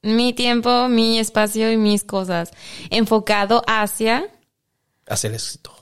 mi 0.01 0.33
tiempo, 0.33 0.87
mi 0.87 1.19
espacio 1.19 1.71
y 1.71 1.77
mis 1.77 2.03
cosas 2.03 2.51
enfocado 2.89 3.63
hacia... 3.67 4.27
Hacia 5.07 5.29
el 5.29 5.33
éxito. 5.35 5.73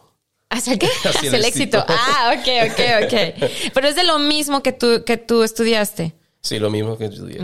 ¿Hacia 0.50 0.78
qué? 0.78 0.88
Hacia, 1.04 1.36
el, 1.36 1.46
éxito. 1.46 1.84
Ah, 1.88 2.34
ok, 2.38 2.72
ok, 2.72 2.80
ok. 3.04 3.50
Pero 3.74 3.88
es 3.88 3.96
de 3.96 4.04
lo 4.06 4.20
mismo 4.20 4.64
que 4.64 4.72
tú, 4.72 5.04
que 5.06 5.18
tú 5.18 5.44
estudiaste. 5.44 6.14
Sí, 6.48 6.60
lo 6.60 6.70
mismo 6.70 6.98
que 6.98 7.06
estudié. 7.06 7.42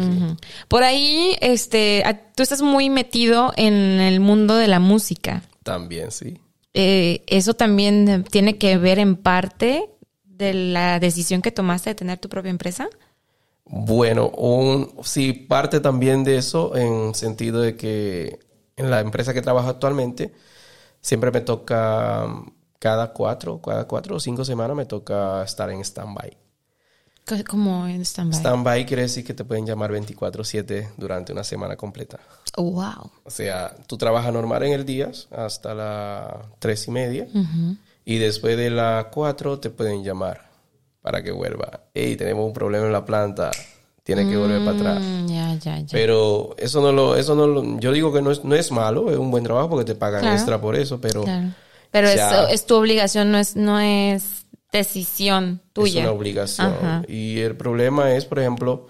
Por 0.69 0.83
ahí, 0.83 1.35
este, 1.41 2.03
tú 2.35 2.43
estás 2.43 2.61
muy 2.61 2.89
metido 2.89 3.51
en 3.57 3.73
el 3.73 4.21
mundo 4.21 4.55
de 4.55 4.69
la 4.69 4.79
música. 4.79 5.43
También, 5.61 6.09
sí. 6.09 6.39
Eh, 6.73 7.21
eso 7.27 7.53
también 7.53 8.23
tiene 8.31 8.57
que 8.57 8.77
ver 8.77 8.99
en 8.99 9.17
parte 9.17 9.89
de 10.23 10.53
la 10.53 11.01
decisión 11.01 11.41
que 11.41 11.51
tomaste 11.51 11.89
de 11.89 11.95
tener 11.95 12.17
tu 12.17 12.29
propia 12.29 12.49
empresa. 12.49 12.87
Bueno, 13.65 14.29
un, 14.29 14.93
sí, 15.03 15.33
parte 15.33 15.81
también 15.81 16.23
de 16.23 16.37
eso 16.37 16.73
en 16.77 17.13
sentido 17.13 17.59
de 17.59 17.75
que 17.75 18.39
en 18.77 18.89
la 18.89 19.01
empresa 19.01 19.33
que 19.33 19.41
trabajo 19.41 19.67
actualmente 19.67 20.33
siempre 21.01 21.29
me 21.29 21.41
toca 21.41 22.25
cada 22.79 23.11
cuatro, 23.11 23.61
cada 23.61 23.85
cuatro 23.85 24.15
o 24.15 24.19
cinco 24.21 24.45
semanas 24.45 24.77
me 24.77 24.85
toca 24.85 25.43
estar 25.43 25.69
en 25.69 25.81
stand-by. 25.81 26.37
¿Cómo 27.47 27.87
en 27.87 28.01
stand-by? 28.01 28.39
Stand-by 28.39 28.85
quiere 28.85 29.03
decir 29.03 29.23
que 29.23 29.33
te 29.33 29.45
pueden 29.45 29.65
llamar 29.65 29.91
24/7 29.91 30.89
durante 30.97 31.31
una 31.31 31.43
semana 31.43 31.75
completa. 31.75 32.19
Oh, 32.55 32.71
wow. 32.71 33.11
O 33.23 33.29
sea, 33.29 33.75
tú 33.87 33.97
trabajas 33.97 34.33
normal 34.33 34.63
en 34.63 34.73
el 34.73 34.85
día 34.85 35.11
hasta 35.31 35.73
las 35.73 36.33
tres 36.59 36.87
y 36.87 36.91
media 36.91 37.27
y 38.05 38.17
después 38.17 38.57
de 38.57 38.69
las 38.69 39.05
cuatro 39.05 39.59
te 39.59 39.69
pueden 39.69 40.03
llamar 40.03 40.49
para 41.01 41.23
que 41.23 41.31
vuelva. 41.31 41.81
Hey, 41.93 42.15
tenemos 42.17 42.45
un 42.45 42.53
problema 42.53 42.85
en 42.85 42.91
la 42.91 43.05
planta. 43.05 43.51
Tienes 44.03 44.27
que 44.27 44.35
volver 44.35 44.59
para 44.65 44.77
atrás. 44.77 44.99
Mm, 45.01 45.27
ya, 45.27 45.55
ya, 45.55 45.79
ya. 45.79 45.87
Pero 45.89 46.55
eso 46.57 46.81
no 46.81 46.91
lo, 46.91 47.15
eso 47.15 47.35
no 47.35 47.47
lo, 47.47 47.79
yo 47.79 47.93
digo 47.93 48.11
que 48.11 48.21
no 48.21 48.31
es, 48.31 48.43
no 48.43 48.53
es 48.53 48.69
malo, 48.69 49.09
es 49.09 49.17
un 49.17 49.31
buen 49.31 49.45
trabajo 49.45 49.69
porque 49.69 49.85
te 49.85 49.95
pagan 49.95 50.25
extra 50.25 50.59
por 50.59 50.75
eso, 50.75 50.99
pero. 50.99 51.23
Pero 51.89 52.09
eso 52.09 52.47
es 52.49 52.65
tu 52.65 52.75
obligación, 52.75 53.31
no 53.31 53.37
es, 53.37 53.55
no 53.55 53.79
es 53.79 54.42
decisión 54.79 55.61
tuya. 55.73 56.01
Es 56.01 56.07
una 56.07 56.17
obligación. 56.17 57.05
Y 57.07 57.39
el 57.39 57.55
problema 57.55 58.11
es, 58.13 58.25
por 58.25 58.39
ejemplo, 58.39 58.87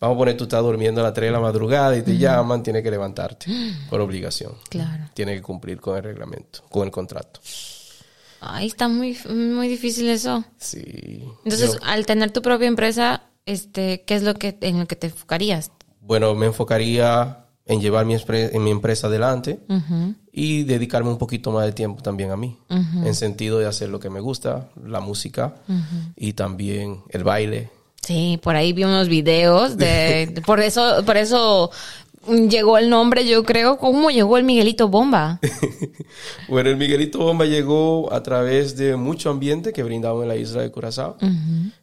vamos 0.00 0.16
a 0.16 0.18
poner, 0.18 0.36
tú 0.36 0.44
estás 0.44 0.62
durmiendo 0.62 1.00
a 1.00 1.04
las 1.04 1.14
3 1.14 1.28
de 1.28 1.32
la 1.32 1.40
madrugada 1.40 1.96
y 1.96 2.02
te 2.02 2.16
llaman, 2.16 2.62
tienes 2.62 2.82
que 2.82 2.90
levantarte 2.90 3.46
por 3.90 4.00
obligación. 4.00 4.52
Claro. 4.68 5.04
Tienes 5.14 5.36
que 5.36 5.42
cumplir 5.42 5.80
con 5.80 5.96
el 5.96 6.02
reglamento, 6.02 6.62
con 6.70 6.84
el 6.84 6.90
contrato. 6.90 7.40
Ay, 8.40 8.66
está 8.66 8.88
muy, 8.88 9.16
muy 9.28 9.68
difícil 9.68 10.08
eso. 10.10 10.44
Sí. 10.58 11.24
Entonces, 11.44 11.78
al 11.82 12.04
tener 12.04 12.30
tu 12.30 12.42
propia 12.42 12.68
empresa, 12.68 13.22
este, 13.46 14.02
¿qué 14.02 14.16
es 14.16 14.22
lo 14.22 14.34
que 14.34 14.58
en 14.60 14.80
lo 14.80 14.86
que 14.86 14.96
te 14.96 15.06
enfocarías? 15.06 15.70
Bueno, 16.00 16.34
me 16.34 16.46
enfocaría 16.46 17.43
en 17.66 17.80
llevar 17.80 18.04
mi, 18.04 18.16
en 18.28 18.64
mi 18.64 18.70
empresa 18.70 19.06
adelante 19.06 19.60
y 20.32 20.64
dedicarme 20.64 21.10
un 21.10 21.18
poquito 21.18 21.50
más 21.50 21.64
de 21.64 21.72
tiempo 21.72 22.02
también 22.02 22.30
a 22.30 22.36
mí, 22.36 22.58
en 22.68 23.14
sentido 23.14 23.58
de 23.58 23.66
hacer 23.66 23.88
lo 23.88 24.00
que 24.00 24.10
me 24.10 24.20
gusta, 24.20 24.68
la 24.84 25.00
música 25.00 25.54
y 26.16 26.34
también 26.34 27.02
el 27.10 27.24
baile. 27.24 27.70
Sí, 28.02 28.38
por 28.42 28.54
ahí 28.54 28.74
vi 28.74 28.84
unos 28.84 29.08
videos 29.08 29.78
de, 29.78 30.42
por 30.46 30.60
eso, 30.60 31.02
por 31.06 31.16
eso 31.16 31.70
llegó 32.26 32.76
el 32.76 32.90
nombre, 32.90 33.26
yo 33.26 33.44
creo. 33.44 33.78
¿Cómo 33.78 34.10
llegó 34.10 34.36
el 34.36 34.44
Miguelito 34.44 34.88
Bomba? 34.88 35.40
bueno, 36.48 36.68
el 36.68 36.76
Miguelito 36.76 37.18
Bomba 37.18 37.46
llegó 37.46 38.12
a 38.12 38.22
través 38.22 38.76
de 38.76 38.96
mucho 38.96 39.30
ambiente 39.30 39.72
que 39.72 39.82
brindaba 39.82 40.22
en 40.22 40.28
la 40.28 40.36
isla 40.36 40.62
de 40.62 40.70
Curazao. 40.70 41.16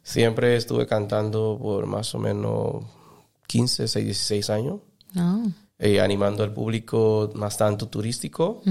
Siempre 0.04 0.56
estuve 0.56 0.86
cantando 0.86 1.58
por 1.60 1.86
más 1.86 2.14
o 2.14 2.18
menos 2.18 2.84
15, 3.48 3.82
16, 3.82 4.04
16 4.06 4.50
años. 4.50 4.80
No. 5.14 5.52
Eh, 5.84 6.00
animando 6.00 6.44
al 6.44 6.52
público 6.52 7.32
más 7.34 7.58
tanto 7.58 7.88
turístico 7.88 8.62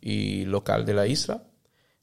y 0.00 0.44
local 0.44 0.86
de 0.86 0.94
la 0.94 1.08
isla. 1.08 1.42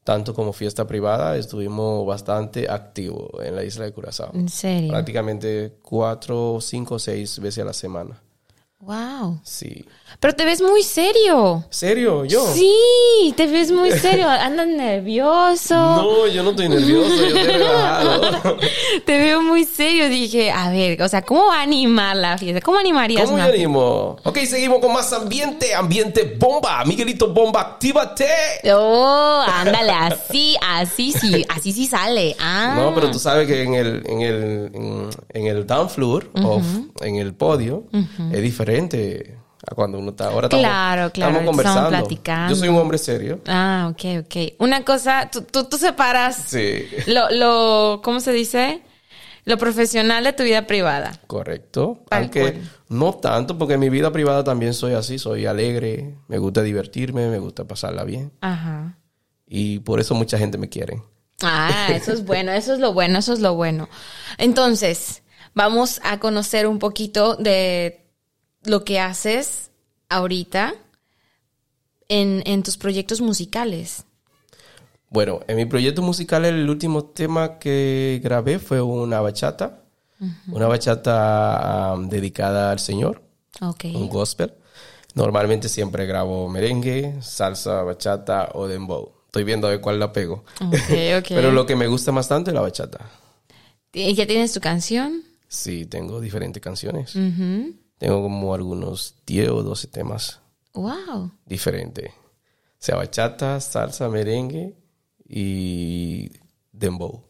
Tanto 0.04 0.34
como 0.34 0.52
fiesta 0.52 0.86
privada, 0.86 1.34
estuvimos 1.38 2.06
bastante 2.06 2.68
activos 2.68 3.30
en 3.42 3.56
la 3.56 3.64
isla 3.64 3.86
de 3.86 3.92
Curazao. 3.94 4.32
¿En 4.34 4.50
serio? 4.50 4.90
Prácticamente 4.90 5.78
cuatro, 5.80 6.58
cinco, 6.60 6.98
seis 6.98 7.38
veces 7.38 7.62
a 7.62 7.64
la 7.64 7.72
semana. 7.72 8.22
Wow. 8.82 9.40
Sí. 9.44 9.84
Pero 10.20 10.34
te 10.34 10.46
ves 10.46 10.62
muy 10.62 10.82
serio. 10.82 11.64
¿Serio? 11.68 12.24
¿Yo? 12.24 12.46
Sí, 12.54 13.34
te 13.36 13.46
ves 13.46 13.70
muy 13.70 13.92
serio. 13.92 14.26
Andas 14.28 14.68
nervioso. 14.68 15.74
No, 15.74 16.26
yo 16.26 16.42
no 16.42 16.50
estoy 16.50 16.70
nervioso, 16.70 17.14
yo 17.14 17.26
estoy 17.26 17.42
relajado. 17.42 18.56
te 19.04 19.18
veo 19.18 19.42
muy 19.42 19.64
serio. 19.64 20.08
Dije, 20.08 20.50
a 20.50 20.70
ver, 20.70 21.02
o 21.02 21.08
sea, 21.08 21.20
¿cómo 21.20 21.48
va 21.48 21.58
a 21.58 21.62
animar 21.62 22.16
la 22.16 22.38
fiesta? 22.38 22.62
¿Cómo 22.62 22.78
animarías 22.78 23.26
¿Cómo 23.26 23.36
yo 23.36 23.44
animo? 23.44 24.16
Ok, 24.24 24.38
seguimos 24.46 24.78
con 24.80 24.94
más 24.94 25.12
ambiente. 25.12 25.74
Ambiente 25.74 26.36
bomba. 26.38 26.82
Miguelito 26.86 27.34
Bomba, 27.34 27.60
actívate. 27.60 28.26
Oh, 28.72 29.44
ándale, 29.46 29.92
así, 29.92 30.56
así 30.66 31.12
sí, 31.12 31.44
así 31.50 31.72
sí 31.72 31.86
sale. 31.86 32.34
Ah. 32.40 32.74
No, 32.76 32.94
pero 32.94 33.10
tú 33.10 33.18
sabes 33.18 33.46
que 33.46 33.62
en 33.62 33.74
el, 33.74 34.02
en 34.06 34.20
el, 34.22 35.10
en, 35.34 35.46
el 35.46 35.66
down 35.66 35.90
floor, 35.90 36.30
en 37.02 37.16
el 37.16 37.34
podio, 37.34 37.84
es 38.32 38.42
diferente 38.42 38.69
a 38.78 39.74
cuando 39.74 39.98
uno 39.98 40.10
está. 40.10 40.28
Ahora 40.28 40.48
claro, 40.48 41.06
estamos, 41.06 41.12
claro, 41.12 41.30
estamos 41.32 41.50
conversando. 41.50 41.88
platicando. 41.90 42.54
Yo 42.54 42.58
soy 42.58 42.68
un 42.68 42.76
hombre 42.76 42.98
serio. 42.98 43.40
Ah, 43.46 43.90
ok, 43.92 44.24
ok. 44.24 44.54
Una 44.58 44.84
cosa, 44.84 45.30
tú, 45.30 45.42
tú, 45.42 45.76
separas 45.76 46.44
sí. 46.46 46.86
lo, 47.06 47.30
lo, 47.30 48.00
¿cómo 48.02 48.20
se 48.20 48.32
dice? 48.32 48.82
Lo 49.44 49.58
profesional 49.58 50.24
de 50.24 50.32
tu 50.32 50.42
vida 50.42 50.66
privada. 50.66 51.12
Correcto. 51.26 52.04
Aunque 52.10 52.60
no 52.88 53.14
tanto, 53.14 53.58
porque 53.58 53.74
en 53.74 53.80
mi 53.80 53.88
vida 53.88 54.12
privada 54.12 54.44
también 54.44 54.74
soy 54.74 54.94
así, 54.94 55.18
soy 55.18 55.46
alegre, 55.46 56.14
me 56.28 56.38
gusta 56.38 56.62
divertirme, 56.62 57.28
me 57.28 57.38
gusta 57.38 57.64
pasarla 57.64 58.04
bien. 58.04 58.32
Ajá. 58.40 58.98
Y 59.46 59.80
por 59.80 59.98
eso 59.98 60.14
mucha 60.14 60.38
gente 60.38 60.58
me 60.58 60.68
quiere. 60.68 61.02
Ah, 61.42 61.88
eso 61.94 62.12
es 62.12 62.24
bueno, 62.24 62.52
eso 62.52 62.72
es 62.72 62.80
lo 62.80 62.92
bueno, 62.92 63.18
eso 63.18 63.32
es 63.32 63.40
lo 63.40 63.54
bueno. 63.54 63.88
Entonces, 64.38 65.22
vamos 65.54 66.00
a 66.04 66.20
conocer 66.20 66.66
un 66.66 66.78
poquito 66.78 67.34
de 67.36 68.09
lo 68.64 68.84
que 68.84 69.00
haces 69.00 69.70
ahorita 70.08 70.74
en, 72.08 72.62
tus 72.62 72.76
proyectos 72.76 73.20
musicales. 73.20 74.04
Bueno, 75.08 75.40
en 75.46 75.56
mi 75.56 75.66
proyecto 75.66 76.02
musical 76.02 76.44
el 76.44 76.68
último 76.68 77.04
tema 77.04 77.58
que 77.58 78.20
grabé 78.22 78.58
fue 78.58 78.80
una 78.80 79.20
bachata, 79.20 79.84
una 80.48 80.66
bachata 80.66 81.96
dedicada 82.08 82.72
al 82.72 82.78
Señor, 82.78 83.22
un 83.60 84.08
gospel. 84.08 84.54
Normalmente 85.14 85.68
siempre 85.68 86.06
grabo 86.06 86.48
merengue, 86.48 87.16
salsa, 87.20 87.82
bachata 87.82 88.50
o 88.54 88.68
dembow. 88.68 89.12
Estoy 89.26 89.44
viendo 89.44 89.66
a 89.66 89.70
ver 89.70 89.80
cuál 89.80 89.98
la 89.98 90.12
pego. 90.12 90.44
Pero 91.28 91.50
lo 91.52 91.66
que 91.66 91.76
me 91.76 91.86
gusta 91.86 92.12
bastante 92.12 92.50
es 92.50 92.54
la 92.54 92.60
bachata. 92.60 93.10
¿Y 93.92 94.14
ya 94.14 94.26
tienes 94.26 94.52
tu 94.52 94.60
canción? 94.60 95.22
Sí, 95.48 95.86
tengo 95.86 96.20
diferentes 96.20 96.62
canciones. 96.62 97.16
Tengo 98.00 98.22
como 98.22 98.54
algunos 98.54 99.14
10 99.26 99.50
o 99.50 99.62
12 99.62 99.88
temas. 99.88 100.40
Wow. 100.72 101.32
Diferentes. 101.44 102.10
O 102.10 102.78
sea, 102.78 102.96
bachata, 102.96 103.60
salsa, 103.60 104.08
merengue 104.08 104.74
y 105.28 106.30
dembow. 106.72 107.22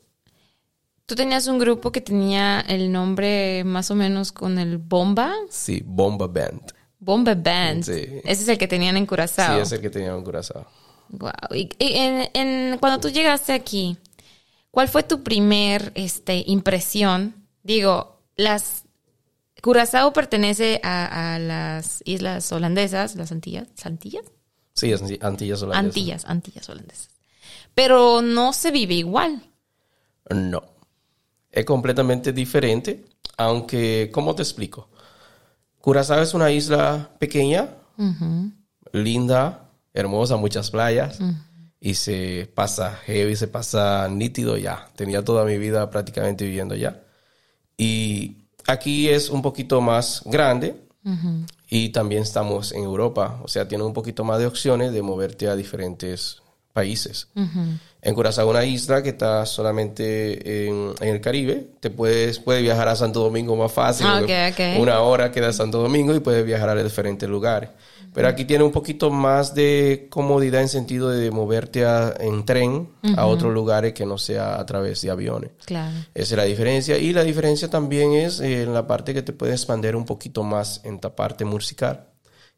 ¿Tú 1.07 1.17
tenías 1.17 1.49
un 1.49 1.59
grupo 1.59 1.91
que 1.91 2.01
tenía 2.01 2.61
el 2.61 2.93
nombre 2.93 3.65
más 3.65 3.91
o 3.91 3.97
menos 3.97 4.31
con 4.31 4.61
el 4.61 4.79
Bomba? 4.79 5.35
Sí, 5.49 5.83
Bomba 5.85 6.29
Band. 6.29 6.73
Bomba 7.01 7.35
Band. 7.35 7.83
Sí. 7.83 8.21
Ese 8.23 8.43
es 8.43 8.49
el 8.49 8.57
que 8.57 8.69
tenían 8.69 8.97
en 8.97 9.07
Curazao. 9.07 9.57
Sí, 9.57 9.63
es 9.63 9.73
el 9.73 9.81
que 9.81 9.91
tenían 9.91 10.19
en 10.19 10.23
Curazao. 10.23 10.69
Wow. 11.09 11.33
Y, 11.53 11.69
en, 11.81 12.79
cuando 12.79 13.01
tú 13.01 13.09
llegaste 13.09 13.55
aquí, 13.55 13.99
¿cuál 14.71 14.87
fue 14.87 15.03
tu 15.03 15.25
primer 15.25 15.91
este, 15.97 16.45
impresión? 16.47 17.35
Digo, 17.65 18.21
las 18.37 18.85
Curazao 19.63 20.13
pertenece 20.13 20.81
a, 20.83 21.39
las 21.41 22.03
islas 22.05 22.51
holandesas, 22.53 23.17
las 23.17 23.33
Antillas. 23.33 23.69
¿Antillas? 23.85 24.25
Sí, 24.75 24.93
Antillas 25.21 25.63
holandesas. 25.63 25.85
Antillas, 25.85 26.25
Antillas 26.25 26.69
holandesas. 26.69 27.11
Pero 27.75 28.23
no 28.23 28.53
se 28.53 28.71
vive 28.71 28.95
igual. 28.95 29.43
No. 30.31 30.63
Es 31.51 31.65
completamente 31.65 32.33
diferente, 32.33 33.05
aunque, 33.37 34.11
¿cómo 34.13 34.35
te 34.35 34.43
explico? 34.43 34.89
Curazao 35.81 36.23
es 36.23 36.35
una 36.35 36.51
isla 36.51 37.11
pequeña, 37.19 37.71
linda, 38.93 39.71
hermosa, 39.93 40.37
muchas 40.37 40.71
playas. 40.71 41.19
y 41.81 41.95
se 41.95 42.51
pasa 42.55 42.95
heavy, 43.07 43.37
se 43.37 43.49
pasa 43.49 44.07
nítido 44.09 44.57
ya. 44.57 44.89
Tenía 44.95 45.25
toda 45.25 45.45
mi 45.45 45.57
vida 45.59 45.91
prácticamente 45.91 46.45
viviendo 46.45 46.75
allá. 46.75 47.03
Y 47.77 48.40
aquí 48.67 49.09
es 49.09 49.31
un 49.31 49.43
poquito 49.43 49.81
más 49.81 50.23
grande 50.25 50.77
y 51.69 51.91
también 51.91 52.23
estamos 52.23 52.73
en 52.73 52.85
Europa, 52.85 53.41
o 53.43 53.49
sea, 53.49 53.67
tiene 53.67 53.85
un 53.85 53.93
poquito 53.93 54.25
más 54.25 54.39
de 54.39 54.47
opciones 54.47 54.93
de 54.93 55.03
moverte 55.03 55.49
a 55.49 55.57
diferentes 55.57 56.43
países. 56.73 57.29
En 58.03 58.15
Curazao, 58.15 58.49
una 58.49 58.65
isla 58.65 59.03
que 59.03 59.11
está 59.11 59.45
solamente 59.45 60.69
en, 60.69 60.95
el 61.01 61.21
Caribe, 61.21 61.69
te 61.81 61.91
puedes, 61.91 62.39
puedes 62.39 62.63
viajar 62.63 62.89
a 62.89 62.97
Santo 62.97 63.21
Domingo 63.21 63.57
más 63.57 63.73
fácil. 63.73 64.07
Ah, 64.09 64.53
una 64.79 65.01
hora 65.01 65.31
queda 65.31 65.53
Santo 65.53 65.83
Domingo 65.83 66.15
y 66.15 66.21
puedes 66.21 66.45
viajar 66.45 66.69
a 66.71 66.83
diferentes 66.83 67.29
lugares. 67.29 67.71
Pero 68.13 68.29
aquí 68.29 68.45
tiene 68.45 68.65
un 68.65 68.73
poquito 68.73 69.11
más 69.11 69.55
de 69.55 70.09
comodidad 70.11 70.61
en 70.61 70.69
sentido 70.69 71.11
de 71.11 71.31
moverte 71.31 71.85
en 72.19 72.45
tren 72.45 72.89
a 73.17 73.27
otros 73.27 73.55
lugares 73.55 73.93
que 73.93 74.05
no 74.05 74.19
sea 74.19 74.59
a 74.59 74.67
través 74.67 75.01
de 75.03 75.11
aviones. 75.11 75.53
Claro. 75.65 75.97
Esa 76.15 76.35
es 76.35 76.37
la 76.37 76.45
diferencia. 76.45 76.99
Y 76.99 77.13
la 77.13 77.23
diferencia 77.23 77.71
también 77.71 78.13
es 78.13 78.41
en 78.41 78.75
la 78.75 78.87
parte 78.87 79.15
que 79.15 79.23
te 79.23 79.33
puedes 79.33 79.55
expandir 79.55 79.95
un 79.95 80.05
poquito 80.05 80.43
más 80.43 80.81
en 80.85 80.99
la 81.03 81.15
parte 81.15 81.45
musical 81.45 82.09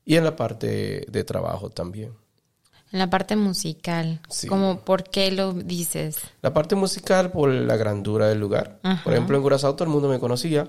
y 0.05 0.17
en 0.17 0.25
la 0.25 0.37
parte 0.37 1.05
de 1.09 1.25
trabajo 1.25 1.71
también. 1.71 2.13
En 2.91 2.99
la 2.99 3.09
parte 3.09 3.37
musical, 3.37 4.21
sí. 4.29 4.47
¿cómo 4.47 4.81
por 4.81 5.05
qué 5.05 5.31
lo 5.31 5.55
dices? 5.55 6.19
La 6.43 6.53
parte 6.53 6.75
musical 6.75 7.31
por 7.31 7.49
la 7.51 7.77
grandura 7.77 8.29
del 8.29 8.39
lugar. 8.39 8.81
Por 9.03 9.15
ejemplo, 9.15 9.37
en 9.37 9.43
Curazao 9.43 9.75
todo 9.75 9.85
el 9.85 9.91
mundo 9.91 10.09
me 10.09 10.19
conocía. 10.19 10.69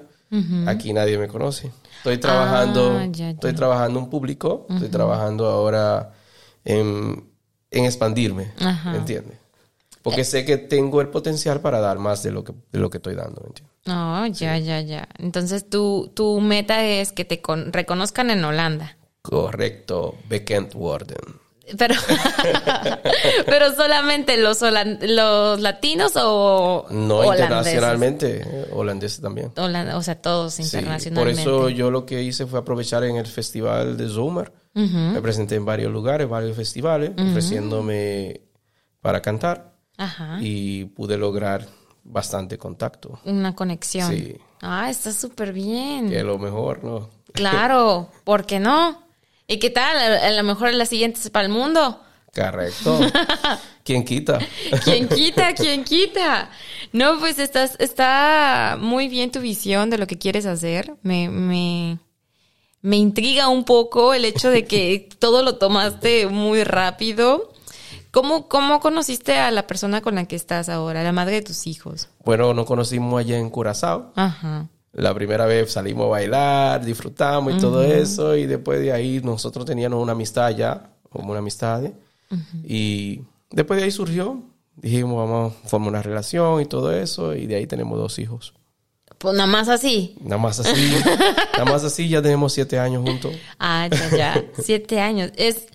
Aquí 0.66 0.94
nadie 0.94 1.18
me 1.18 1.28
conoce. 1.28 1.72
Estoy 2.04 2.18
trabajando, 2.18 2.98
ah, 3.00 3.06
estoy 3.06 3.54
trabajando 3.54 3.98
en 4.00 4.08
público, 4.08 4.68
estoy 4.70 4.90
trabajando 4.90 5.48
ahora 5.48 6.12
en, 6.66 7.30
expandirme, 7.72 8.52
¿me 8.60 8.98
entiendes? 8.98 9.38
Porque 10.02 10.22
eh. 10.22 10.26
sé 10.26 10.44
que 10.44 10.58
tengo 10.58 11.00
el 11.00 11.08
potencial 11.08 11.62
para 11.62 11.80
dar 11.80 12.00
más 12.00 12.22
de 12.22 12.32
lo 12.32 12.44
que, 12.44 12.54
de 12.74 12.80
lo 12.80 12.90
que 12.90 12.98
estoy 12.98 13.16
dando, 13.16 13.40
¿me 13.40 13.48
entiendes? 13.48 13.74
Oh, 13.88 14.26
ya, 14.26 14.58
ya, 14.58 14.82
ya. 14.82 15.08
Entonces 15.18 15.70
tu, 15.70 16.12
tu 16.14 16.42
meta 16.42 16.84
es 16.84 17.14
que 17.14 17.24
te 17.24 17.42
reconozcan 17.68 18.32
en 18.32 18.44
Holanda. 18.44 18.98
Correcto, 19.22 20.18
Bekend 20.28 20.76
Worden. 20.76 21.40
Pero, 21.78 21.96
pero 23.46 23.74
solamente 23.74 24.38
los, 24.38 24.62
los 25.02 25.60
latinos 25.62 26.12
o 26.18 26.86
no 26.90 27.24
internacionalmente 27.24 28.46
holandeses 28.72 29.22
también. 29.22 29.52
O 29.56 30.04
sea 30.04 30.22
todos 30.22 30.60
internacionalmente. 30.60 31.44
por 31.44 31.64
eso 31.64 31.70
yo 31.70 31.90
lo 31.90 32.06
que 32.06 32.22
hice 32.22 32.46
fue 32.46 32.60
aprovechar 32.60 33.06
en 33.06 33.16
el 33.16 33.28
festival 33.28 33.96
de 33.98 34.10
Zoomer 34.10 34.52
me 34.74 35.22
presenté 35.22 35.56
en 35.56 35.66
varios 35.66 35.92
lugares 35.92 36.28
varios 36.28 36.56
festivales 36.56 37.12
ofreciéndome 37.18 38.42
para 39.02 39.22
cantar. 39.22 39.74
Y 40.42 40.86
pude 40.86 41.18
lograr 41.18 41.66
bastante 42.04 42.58
contacto. 42.58 43.20
Una 43.24 43.56
conexión. 43.56 44.12
Sí. 44.12 44.36
Ah 44.62 44.90
está 44.90 45.14
súper 45.14 45.54
bien. 45.54 46.10
Que 46.10 46.24
lo 46.24 46.38
mejor 46.38 46.84
no 46.84 47.10
claro 47.34 48.10
¿por 48.24 48.46
qué 48.46 48.60
no 48.60 49.02
¿Y 49.48 49.58
qué 49.58 49.70
tal? 49.70 49.98
A, 49.98 50.32
lo 50.32 50.44
mejor 50.44 50.74
la 50.74 50.86
siguiente 50.86 51.20
es 51.20 51.30
para 51.30 51.46
el 51.46 51.52
mundo. 51.52 52.00
Correcto. 52.34 53.00
¿Quién 53.84 54.06
quita? 54.06 54.40
¿Quién 54.84 55.08
quita? 55.08 55.54
¿Quién 55.56 55.84
quita? 55.84 56.50
No, 56.92 57.20
pues 57.20 57.38
estás, 57.38 57.76
está 57.80 58.78
muy 58.80 59.08
bien 59.08 59.32
tu 59.32 59.40
visión 59.40 59.90
de 59.90 59.98
lo 59.98 60.08
que 60.08 60.18
quieres 60.18 60.46
hacer. 60.46 60.96
Me, 61.04 61.30
me, 61.30 62.00
me 62.82 62.98
intriga 62.98 63.50
un 63.50 63.66
poco 63.66 64.14
el 64.14 64.26
hecho 64.26 64.50
de 64.50 64.66
que 64.66 65.10
todo 65.20 65.44
lo 65.44 65.58
tomaste 65.58 66.28
muy 66.28 66.64
rápido. 66.64 67.52
¿Cómo, 68.12 68.48
¿Cómo 68.48 68.80
conociste 68.80 69.40
a 69.40 69.50
la 69.52 69.66
persona 69.66 70.02
con 70.02 70.16
la 70.16 70.26
que 70.26 70.36
estás 70.36 70.70
ahora, 70.70 71.04
la 71.04 71.12
madre 71.12 71.36
de 71.36 71.42
tus 71.42 71.66
hijos? 71.66 72.10
Bueno, 72.24 72.54
nos 72.54 72.68
conocimos 72.68 73.20
allá 73.20 73.38
en 73.38 73.50
Curazao. 73.50 74.14
Ajá. 74.16 74.70
La 74.94 75.14
primera 75.14 75.46
vez 75.46 75.72
salimos 75.72 76.06
a 76.06 76.10
bailar, 76.10 76.86
disfrutamos 76.86 77.56
y 77.56 77.58
todo 77.58 77.84
eso, 77.84 78.36
y 78.36 78.46
después 78.46 78.80
de 78.80 78.92
ahí 78.92 79.22
nosotros 79.24 79.66
teníamos 79.66 80.02
una 80.02 80.12
amistad 80.12 80.56
ya, 80.56 80.92
como 81.10 81.32
una 81.32 81.40
amistad, 81.40 81.84
y 82.64 83.22
después 83.50 83.80
de 83.80 83.86
ahí 83.86 83.92
surgió, 83.92 84.44
dijimos, 84.76 85.18
vamos 85.18 85.54
a 85.64 85.68
formar 85.68 85.90
una 85.90 86.02
relación 86.04 86.62
y 86.62 86.66
todo 86.66 86.92
eso, 86.92 87.34
y 87.34 87.48
de 87.48 87.56
ahí 87.56 87.66
tenemos 87.66 87.98
dos 87.98 88.20
hijos. 88.20 88.54
Pues 89.18 89.36
nada 89.36 89.48
más 89.48 89.70
así. 89.70 90.16
Nada 90.22 90.38
más 90.38 90.60
así. 90.60 90.92
nada 91.54 91.66
más 91.66 91.84
así, 91.84 92.10
ya 92.10 92.22
tenemos 92.22 92.52
siete 92.52 92.78
años 92.78 93.04
juntos. 93.04 93.34
Ah, 93.58 93.88
ya, 93.90 94.18
ya. 94.18 94.46
siete 94.62 95.00
años. 95.00 95.32
Es, 95.38 95.68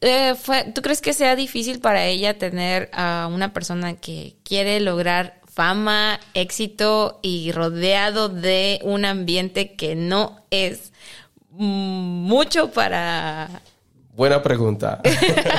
eh, 0.00 0.34
fue, 0.34 0.64
¿Tú 0.74 0.82
crees 0.82 1.00
que 1.00 1.12
sea 1.12 1.36
difícil 1.36 1.80
para 1.80 2.04
ella 2.06 2.36
tener 2.36 2.90
a 2.92 3.30
una 3.32 3.52
persona 3.52 3.94
que 3.94 4.36
quiere 4.42 4.80
lograr 4.80 5.40
fama, 5.58 6.20
éxito 6.34 7.18
y 7.20 7.50
rodeado 7.50 8.28
de 8.28 8.78
un 8.84 9.04
ambiente 9.04 9.74
que 9.74 9.96
no 9.96 10.44
es 10.52 10.92
mucho 11.50 12.70
para... 12.70 13.60
Buena 14.14 14.40
pregunta. 14.40 15.02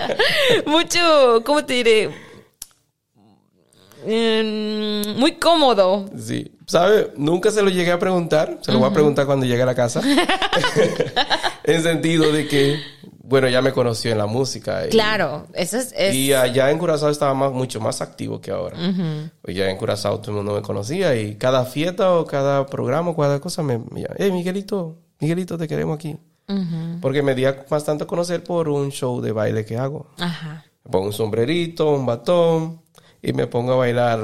mucho, 0.65 1.43
¿cómo 1.45 1.65
te 1.65 1.73
diré? 1.73 2.09
Mm, 4.05 5.19
muy 5.19 5.33
cómodo. 5.33 6.09
Sí. 6.17 6.49
¿Sabe? 6.65 7.11
Nunca 7.17 7.51
se 7.51 7.61
lo 7.61 7.69
llegué 7.69 7.91
a 7.91 7.99
preguntar. 7.99 8.57
Se 8.61 8.71
lo 8.71 8.79
voy 8.79 8.89
a 8.89 8.93
preguntar 8.93 9.25
cuando 9.25 9.45
llegue 9.45 9.63
a 9.63 9.65
la 9.65 9.75
casa. 9.75 10.01
en 11.65 11.83
sentido 11.83 12.31
de 12.31 12.47
que 12.47 12.79
bueno, 13.29 13.47
ya 13.47 13.61
me 13.61 13.71
conoció 13.71 14.11
en 14.11 14.17
la 14.17 14.25
música. 14.25 14.87
claro, 14.89 15.45
eso 15.53 15.77
es, 15.77 15.93
Y 16.13 16.33
allá 16.33 16.71
en 16.71 16.79
Curazao 16.79 17.09
estaba 17.09 17.33
más, 17.35 17.51
mucho 17.51 17.79
más 17.79 18.01
activo 18.01 18.41
que 18.41 18.51
ahora. 18.51 18.77
Ya 19.45 19.69
en 19.69 19.77
Curazao 19.77 20.19
todo 20.19 20.31
el 20.31 20.37
mundo 20.37 20.55
me 20.55 20.61
conocía 20.61 21.15
y 21.15 21.35
cada 21.35 21.65
fiesta 21.65 22.13
o 22.13 22.25
cada 22.25 22.65
programa 22.65 23.11
o 23.11 23.15
cada 23.15 23.39
cosa 23.39 23.61
me, 23.61 23.77
me 23.77 24.05
hey 24.17 24.31
Miguelito, 24.31 24.97
Miguelito, 25.19 25.57
te 25.57 25.67
queremos 25.67 25.95
aquí. 25.95 26.17
Porque 26.99 27.21
me 27.21 27.35
di 27.35 27.45
bastante 27.69 28.05
a 28.05 28.07
conocer 28.07 28.43
por 28.43 28.67
un 28.67 28.91
show 28.91 29.21
de 29.21 29.31
baile 29.31 29.63
que 29.63 29.77
hago. 29.77 30.07
Ajá. 30.17 30.65
Me 30.83 30.91
pongo 30.91 31.05
un 31.05 31.13
sombrerito, 31.13 31.91
un 31.91 32.07
batón 32.07 32.81
y 33.21 33.33
me 33.33 33.45
pongo 33.45 33.73
a 33.73 33.75
bailar 33.75 34.19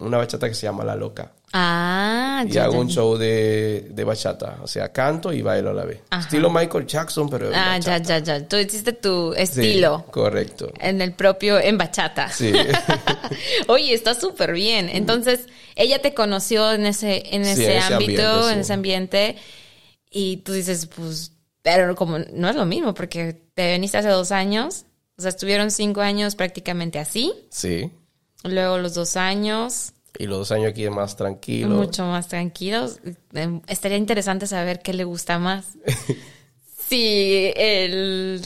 una 0.00 0.18
bachata 0.18 0.48
que 0.48 0.54
se 0.54 0.66
llama 0.66 0.84
La 0.84 0.96
Loca. 0.96 1.32
Ah, 1.52 2.44
y 2.48 2.56
hago 2.58 2.78
un 2.78 2.88
show 2.88 3.16
de, 3.16 3.88
de, 3.90 4.04
bachata, 4.04 4.58
o 4.62 4.68
sea, 4.68 4.92
canto 4.92 5.32
y 5.32 5.42
bailo 5.42 5.70
a 5.70 5.72
la 5.72 5.84
vez. 5.84 6.00
Estilo 6.16 6.48
Michael 6.48 6.86
Jackson, 6.86 7.28
pero. 7.28 7.50
Ah, 7.52 7.76
ya, 7.78 7.98
ya, 7.98 8.18
ya. 8.18 8.46
Tú 8.46 8.56
hiciste 8.56 8.92
tu 8.92 9.32
estilo. 9.34 10.06
correcto. 10.12 10.72
En 10.78 11.00
el 11.00 11.12
propio, 11.12 11.58
en 11.58 11.76
bachata. 11.76 12.30
Sí. 12.30 12.52
Oye, 13.66 13.94
está 13.94 14.14
súper 14.14 14.52
bien. 14.52 14.88
Entonces, 14.88 15.46
ella 15.74 16.00
te 16.00 16.14
conoció 16.14 16.72
en 16.72 16.86
ese, 16.86 17.34
en 17.34 17.42
ese, 17.42 17.78
ámbito, 17.80 18.48
en 18.48 18.60
ese 18.60 18.72
ambiente, 18.72 19.36
y 20.08 20.38
tú 20.38 20.52
dices, 20.52 20.86
pues, 20.86 21.32
pero 21.62 21.96
como 21.96 22.18
no 22.18 22.48
es 22.48 22.54
lo 22.54 22.64
mismo, 22.64 22.94
porque 22.94 23.42
te 23.54 23.72
veniste 23.72 23.98
hace 23.98 24.08
dos 24.08 24.30
años, 24.30 24.84
o 25.18 25.22
sea, 25.22 25.30
estuvieron 25.30 25.72
cinco 25.72 26.00
años 26.00 26.36
prácticamente 26.36 27.00
así. 27.00 27.32
Sí. 27.50 27.90
Luego 28.44 28.78
los 28.78 28.94
dos 28.94 29.16
años 29.16 29.92
y 30.18 30.26
los 30.26 30.38
dos 30.38 30.52
años 30.52 30.70
aquí 30.70 30.84
es 30.84 30.90
más 30.90 31.16
tranquilo. 31.16 31.68
Mucho 31.68 32.04
más 32.04 32.28
tranquilos. 32.28 32.98
Em, 33.32 33.60
estaría 33.66 33.96
interesante 33.96 34.46
saber 34.46 34.80
qué 34.80 34.92
le 34.92 35.04
gusta 35.04 35.38
más. 35.38 35.66
sí, 36.88 37.52
el... 37.56 38.42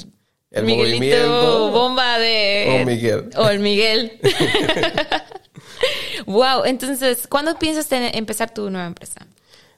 El 0.50 0.64
Miguelito 0.64 1.72
bomba 1.72 2.18
de... 2.18 2.80
O 2.80 2.86
Miguel. 2.86 3.30
O 3.36 3.48
el 3.48 3.58
Miguel. 3.58 4.20
wow, 6.26 6.64
entonces, 6.64 7.26
¿cuándo 7.26 7.58
piensas 7.58 7.88
empezar 7.90 8.54
tu 8.54 8.70
nueva 8.70 8.86
empresa? 8.86 9.26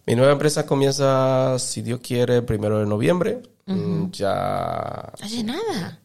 Mi 0.04 0.14
nueva 0.14 0.32
empresa 0.32 0.66
comienza, 0.66 1.58
si 1.58 1.80
Dios 1.80 2.00
quiere, 2.00 2.36
el 2.36 2.44
primero 2.44 2.78
de 2.78 2.84
noviembre. 2.84 3.40
Mm, 3.64 4.10
ya... 4.10 5.12
Hace 5.20 5.42
nada. 5.42 5.98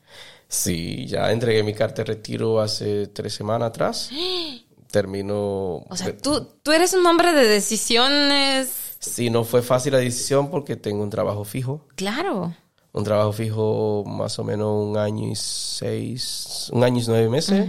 Sí, 0.48 1.06
ya 1.06 1.32
entregué 1.32 1.64
mi 1.64 1.74
carta 1.74 2.04
de 2.04 2.14
retiro 2.14 2.60
hace 2.60 3.08
tres 3.08 3.34
semanas 3.34 3.70
atrás. 3.70 4.10
terminó... 4.92 5.78
O 5.90 5.96
sea, 5.96 6.16
tú, 6.16 6.48
tú 6.62 6.72
eres 6.72 6.94
un 6.94 7.06
hombre 7.06 7.34
de 7.34 7.48
decisiones. 7.48 8.70
Sí, 9.00 9.30
no 9.30 9.44
fue 9.44 9.62
fácil 9.62 9.94
la 9.94 10.00
decisión 10.00 10.52
porque 10.52 10.76
tengo 10.76 11.02
un 11.02 11.10
trabajo 11.10 11.44
fijo. 11.44 11.88
Claro. 11.96 12.56
Un 12.94 13.04
trabajo 13.04 13.32
fijo 13.32 14.04
más 14.06 14.38
o 14.38 14.44
menos 14.44 14.86
un 14.86 14.98
año 14.98 15.32
y 15.32 15.36
seis, 15.36 16.70
un 16.74 16.84
año 16.84 17.02
y 17.02 17.06
nueve 17.08 17.30
meses. 17.30 17.66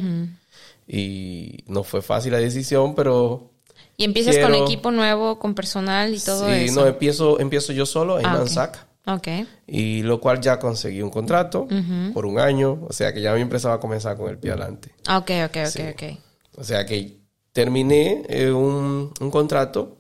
Y 0.87 1.65
no 1.69 1.85
fue 1.85 2.03
fácil 2.03 2.33
la 2.33 2.39
decisión, 2.39 2.95
pero... 2.95 3.51
¿Y 3.97 4.05
empiezas 4.05 4.39
con 4.39 4.55
equipo 4.55 4.91
nuevo, 4.91 5.39
con 5.39 5.55
personal 5.55 6.15
y 6.15 6.19
todo 6.19 6.49
eso? 6.49 6.69
Sí, 6.69 6.75
no, 6.75 6.87
empiezo, 6.87 7.39
empiezo 7.39 7.73
yo 7.73 7.87
solo 7.87 8.19
en 8.19 8.27
ah, 8.27 8.33
Mansac. 8.35 8.87
Okay. 9.05 9.49
Y 9.67 10.03
lo 10.03 10.21
cual 10.21 10.41
ya 10.41 10.59
conseguí 10.59 11.03
un 11.03 11.11
contrato 11.11 11.67
por 12.15 12.25
un 12.27 12.39
año, 12.39 12.81
o 12.89 12.93
sea 12.93 13.13
que 13.13 13.21
ya 13.21 13.35
mi 13.35 13.41
empresa 13.41 13.69
va 13.69 13.75
a 13.75 13.81
comenzar 13.81 14.17
con 14.17 14.29
el 14.29 14.39
pie 14.39 14.53
adelante. 14.53 14.93
Ah, 15.07 15.19
ok, 15.19 15.31
ok, 15.47 15.57
ok, 15.69 15.81
ok. 15.93 16.19
O 16.57 16.65
sea 16.65 16.85
que 16.85 17.23
terminé 17.53 18.25
eh, 18.29 18.51
un, 18.51 19.13
contrato, 19.31 19.99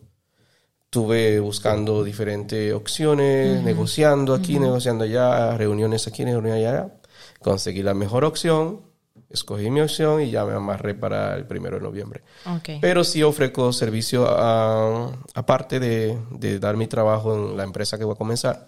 tuve 0.90 1.40
buscando 1.40 2.04
diferentes 2.04 2.72
opciones, 2.72 3.62
negociando 3.62 4.34
aquí, 4.34 4.58
negociando 4.58 5.04
allá, 5.04 5.56
reuniones 5.56 6.06
aquí, 6.06 6.24
reuniones 6.24 6.66
allá, 6.66 6.94
conseguí 7.40 7.82
la 7.82 7.94
mejor 7.94 8.24
opción, 8.24 8.82
escogí 9.30 9.70
mi 9.70 9.80
opción 9.80 10.20
y 10.22 10.30
ya 10.30 10.44
me 10.44 10.52
amarré 10.52 10.94
para 10.94 11.34
el 11.34 11.46
primero 11.46 11.76
de 11.78 11.82
noviembre. 11.82 12.22
Ok. 12.46 12.80
Pero 12.80 13.04
sí 13.04 13.22
ofrezco 13.22 13.72
servicio 13.72 14.26
aparte 14.28 15.80
de, 15.80 16.18
de 16.30 16.58
dar 16.58 16.76
mi 16.76 16.86
trabajo 16.86 17.34
en 17.34 17.56
la 17.56 17.64
empresa 17.64 17.96
que 17.96 18.04
voy 18.04 18.14
a 18.14 18.18
comenzar. 18.18 18.66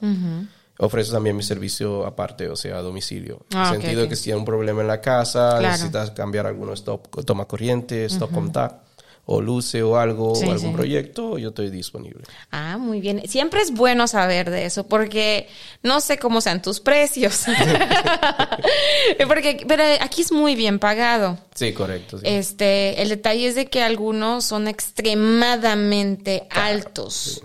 Ofrezco 0.79 1.13
también 1.15 1.37
mi 1.37 1.43
servicio 1.45 2.05
aparte, 2.05 2.49
o 2.49 2.57
sea, 2.57 2.79
a 2.79 2.83
domicilio. 2.83 3.45
Ah, 3.55 3.69
en 3.69 3.75
el 3.77 3.81
sentido 3.83 4.01
ok. 4.03 4.05
de 4.05 4.09
que 4.09 4.17
si 4.17 4.31
hay 4.33 4.37
un 4.37 4.45
problema 4.45 4.81
en 4.83 4.89
la 4.89 5.01
casa, 5.01 5.51
Claro. 5.59 5.69
necesitas 5.69 6.11
cambiar 6.11 6.47
algunos 6.47 6.81
stop, 6.81 7.25
toma 7.25 7.45
corriente, 7.45 8.05
stop 8.07 8.33
contact, 8.33 8.83
o 9.27 9.41
luce 9.41 9.83
o 9.83 9.97
algo, 9.97 10.35
Sí, 10.35 10.45
o 10.47 10.51
algún 10.53 10.71
sí. 10.73 10.77
proyecto, 10.77 11.39
yo 11.39 11.49
estoy 11.51 11.71
disponible. 11.71 12.25
Ah, 12.51 12.77
muy 12.77 13.01
bien. 13.01 13.23
Siempre 13.27 13.63
es 13.63 13.73
bueno 13.73 14.07
saber 14.09 14.51
de 14.51 14.67
eso 14.67 14.87
porque 14.87 15.49
no 15.83 16.01
sé 16.01 16.19
cómo 16.19 16.41
sean 16.43 16.61
tus 16.61 16.81
precios. 16.81 17.45
porque, 19.29 19.65
pero 19.67 19.83
aquí 20.01 20.23
es 20.23 20.33
muy 20.33 20.57
bien 20.57 20.79
pagado. 20.79 21.39
Sí, 21.55 21.73
correcto. 21.73 22.19
sí. 22.19 22.25
Este, 22.27 23.01
el 23.01 23.09
detalle 23.09 23.47
es 23.47 23.55
de 23.55 23.67
que 23.67 23.83
algunos 23.83 24.45
son 24.45 24.69
extremadamente 24.69 26.47
altos. 26.51 27.43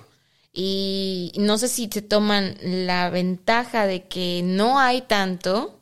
Y 0.51 1.31
no 1.37 1.57
sé 1.57 1.67
si 1.67 1.89
se 1.91 2.01
toman 2.01 2.55
la 2.63 3.09
ventaja 3.09 3.85
de 3.85 4.07
que 4.07 4.41
no 4.43 4.79
hay 4.79 5.01
tanto 5.01 5.79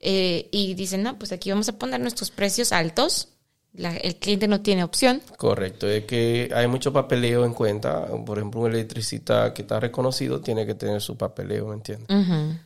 eh, 0.00 0.48
y 0.52 0.74
dicen, 0.74 1.02
no, 1.02 1.18
pues 1.18 1.32
aquí 1.32 1.50
vamos 1.50 1.68
a 1.68 1.78
poner 1.78 2.00
nuestros 2.00 2.30
precios 2.30 2.72
altos. 2.72 3.28
La- 3.72 3.96
el 3.96 4.16
cliente 4.16 4.46
no 4.46 4.60
tiene 4.60 4.84
opción. 4.84 5.20
Correcto, 5.36 5.88
es 5.88 6.04
que 6.04 6.48
hay 6.54 6.68
mucho 6.68 6.92
papeleo 6.92 7.44
en 7.44 7.54
cuenta. 7.54 8.06
Por 8.24 8.38
ejemplo, 8.38 8.60
un 8.60 8.70
electricista 8.70 9.52
que 9.52 9.62
está 9.62 9.80
reconocido 9.80 10.40
tiene 10.40 10.64
que 10.66 10.74
tener 10.74 11.00
su 11.00 11.16
papeleo, 11.16 11.68
¿me 11.68 11.74
entiendes? 11.74 12.06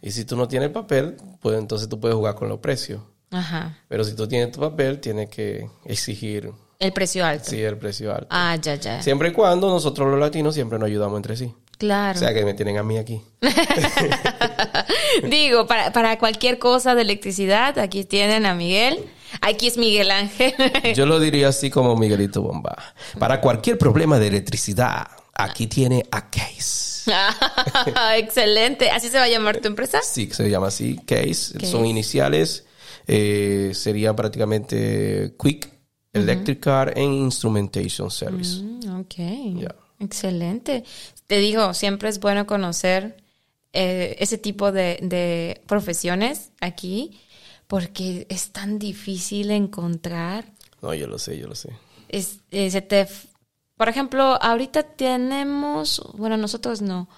Y 0.02 0.10
si 0.10 0.24
tú 0.26 0.36
no 0.36 0.48
tienes 0.48 0.68
papel, 0.70 1.16
pues 1.40 1.56
entonces 1.58 1.88
tú 1.88 1.98
puedes 1.98 2.14
jugar 2.16 2.34
con 2.34 2.48
los 2.50 2.58
precios. 2.58 3.00
Ajá. 3.30 3.78
Pero 3.88 4.04
si 4.04 4.14
tú 4.14 4.26
tienes 4.28 4.52
tu 4.52 4.60
papel, 4.60 5.00
tienes 5.00 5.30
que 5.30 5.70
exigir, 5.86 6.50
El 6.80 6.92
precio 6.92 7.26
alto. 7.26 7.50
sí, 7.50 7.60
el 7.60 7.76
precio 7.76 8.12
alto. 8.12 8.28
Ah, 8.30 8.56
ya, 8.60 8.76
ya. 8.76 9.02
Siempre 9.02 9.30
y 9.30 9.32
cuando 9.32 9.68
nosotros 9.68 10.08
los 10.08 10.20
latinos 10.20 10.54
siempre 10.54 10.78
nos 10.78 10.86
ayudamos 10.86 11.16
entre 11.16 11.36
sí. 11.36 11.52
Claro. 11.76 12.16
O 12.16 12.20
sea 12.20 12.32
que 12.32 12.44
me 12.44 12.54
tienen 12.54 12.76
a 12.78 12.82
mí 12.84 12.98
aquí. 12.98 13.20
Digo, 15.28 15.66
para, 15.66 15.92
para 15.92 16.18
cualquier 16.18 16.58
cosa 16.58 16.94
de 16.94 17.02
electricidad, 17.02 17.78
aquí 17.78 18.04
tienen 18.04 18.46
a 18.46 18.54
Miguel. 18.54 19.04
Aquí 19.40 19.66
es 19.66 19.76
Miguel 19.76 20.10
Ángel. 20.10 20.54
Yo 20.94 21.06
lo 21.06 21.20
diría 21.20 21.48
así 21.48 21.70
como 21.70 21.96
Miguelito 21.96 22.42
Bomba. 22.42 22.76
Para 23.18 23.40
cualquier 23.40 23.76
problema 23.78 24.18
de 24.18 24.28
electricidad, 24.28 25.06
aquí 25.34 25.66
tiene 25.66 26.04
a 26.10 26.30
Case. 26.30 27.10
Excelente. 28.16 28.90
¿Así 28.90 29.08
se 29.08 29.18
va 29.18 29.24
a 29.24 29.28
llamar 29.28 29.58
tu 29.60 29.68
empresa? 29.68 30.00
Sí, 30.02 30.30
se 30.32 30.48
llama 30.48 30.68
así, 30.68 30.96
Case. 31.06 31.54
Case. 31.58 31.66
Son 31.66 31.84
iniciales. 31.86 32.64
eh, 33.06 33.72
sería 33.74 34.14
prácticamente 34.14 35.34
Quick 35.42 35.77
Electric 36.22 36.60
Car 36.60 36.88
and 36.96 37.14
Instrumentation 37.14 38.10
Service. 38.10 38.62
Mm, 38.62 39.00
ok. 39.00 39.14
Ya. 39.62 39.74
Excelente. 40.00 40.84
Te 41.26 41.38
digo, 41.38 41.74
siempre 41.74 42.08
es 42.08 42.20
bueno 42.20 42.46
conocer 42.46 43.16
eh, 43.72 44.16
ese 44.20 44.38
tipo 44.38 44.70
de, 44.72 44.98
de 45.02 45.60
profesiones 45.66 46.52
aquí 46.60 47.20
porque 47.66 48.26
es 48.30 48.50
tan 48.50 48.78
difícil 48.78 49.50
encontrar. 49.50 50.46
No, 50.80 50.94
yo 50.94 51.06
lo 51.06 51.18
sé, 51.18 51.36
yo 51.38 51.48
lo 51.48 51.54
sé. 51.54 51.70
Es- 52.08 52.40
eh, 52.50 52.70
se 52.70 52.80
te 52.82 53.06
por 53.76 53.88
ejemplo, 53.88 54.22
ahorita 54.42 54.82
tenemos, 54.82 56.02
bueno, 56.14 56.36
nosotros 56.36 56.82
no, 56.82 57.08